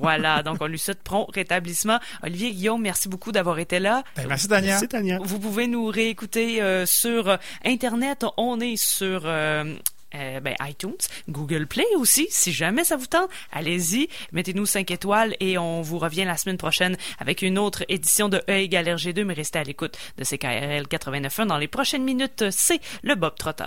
Voilà, 0.00 0.42
donc 0.42 0.58
on 0.60 0.66
lui 0.66 0.78
souhaite 0.78 1.02
prompt 1.02 1.26
rétablissement. 1.34 1.97
Olivier 2.22 2.52
Guillaume, 2.52 2.82
merci 2.82 3.08
beaucoup 3.08 3.32
d'avoir 3.32 3.58
été 3.58 3.78
là. 3.78 4.02
Ben, 4.16 4.26
merci, 4.28 4.48
Tania. 4.48 4.70
Merci 4.70 4.88
Tania. 4.88 5.18
Vous 5.22 5.38
pouvez 5.38 5.66
nous 5.66 5.86
réécouter 5.86 6.60
euh, 6.62 6.86
sur 6.86 7.28
euh, 7.28 7.36
Internet. 7.64 8.24
On 8.36 8.60
est 8.60 8.76
sur... 8.76 9.22
euh, 9.24 9.74
euh, 10.14 10.40
ben, 10.40 10.54
iTunes, 10.62 10.96
Google 11.28 11.66
Play 11.66 11.84
aussi, 11.98 12.28
si 12.30 12.50
jamais 12.50 12.82
ça 12.82 12.96
vous 12.96 13.06
tente, 13.06 13.28
allez-y, 13.52 14.08
mettez-nous 14.32 14.64
5 14.64 14.90
étoiles 14.90 15.36
et 15.38 15.58
on 15.58 15.82
vous 15.82 15.98
revient 15.98 16.24
la 16.24 16.38
semaine 16.38 16.56
prochaine 16.56 16.96
avec 17.18 17.42
une 17.42 17.58
autre 17.58 17.84
édition 17.90 18.30
de 18.30 18.38
E 18.48 18.52
égale 18.52 18.86
RG2, 18.86 19.24
mais 19.24 19.34
restez 19.34 19.58
à 19.58 19.64
l'écoute 19.64 19.98
de 20.16 20.24
CKRL 20.24 20.84
89.1 20.86 21.46
dans 21.48 21.58
les 21.58 21.68
prochaines 21.68 22.04
minutes, 22.04 22.44
c'est 22.50 22.80
le 23.02 23.16
Bob 23.16 23.34
Trotter. 23.36 23.64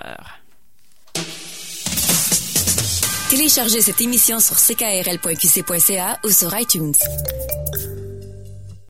Téléchargez 3.29 3.81
cette 3.81 4.01
émission 4.01 4.39
sur 4.39 4.55
ckrl.qc.ca 4.57 6.19
ou 6.23 6.29
sur 6.31 6.57
iTunes. 6.57 6.93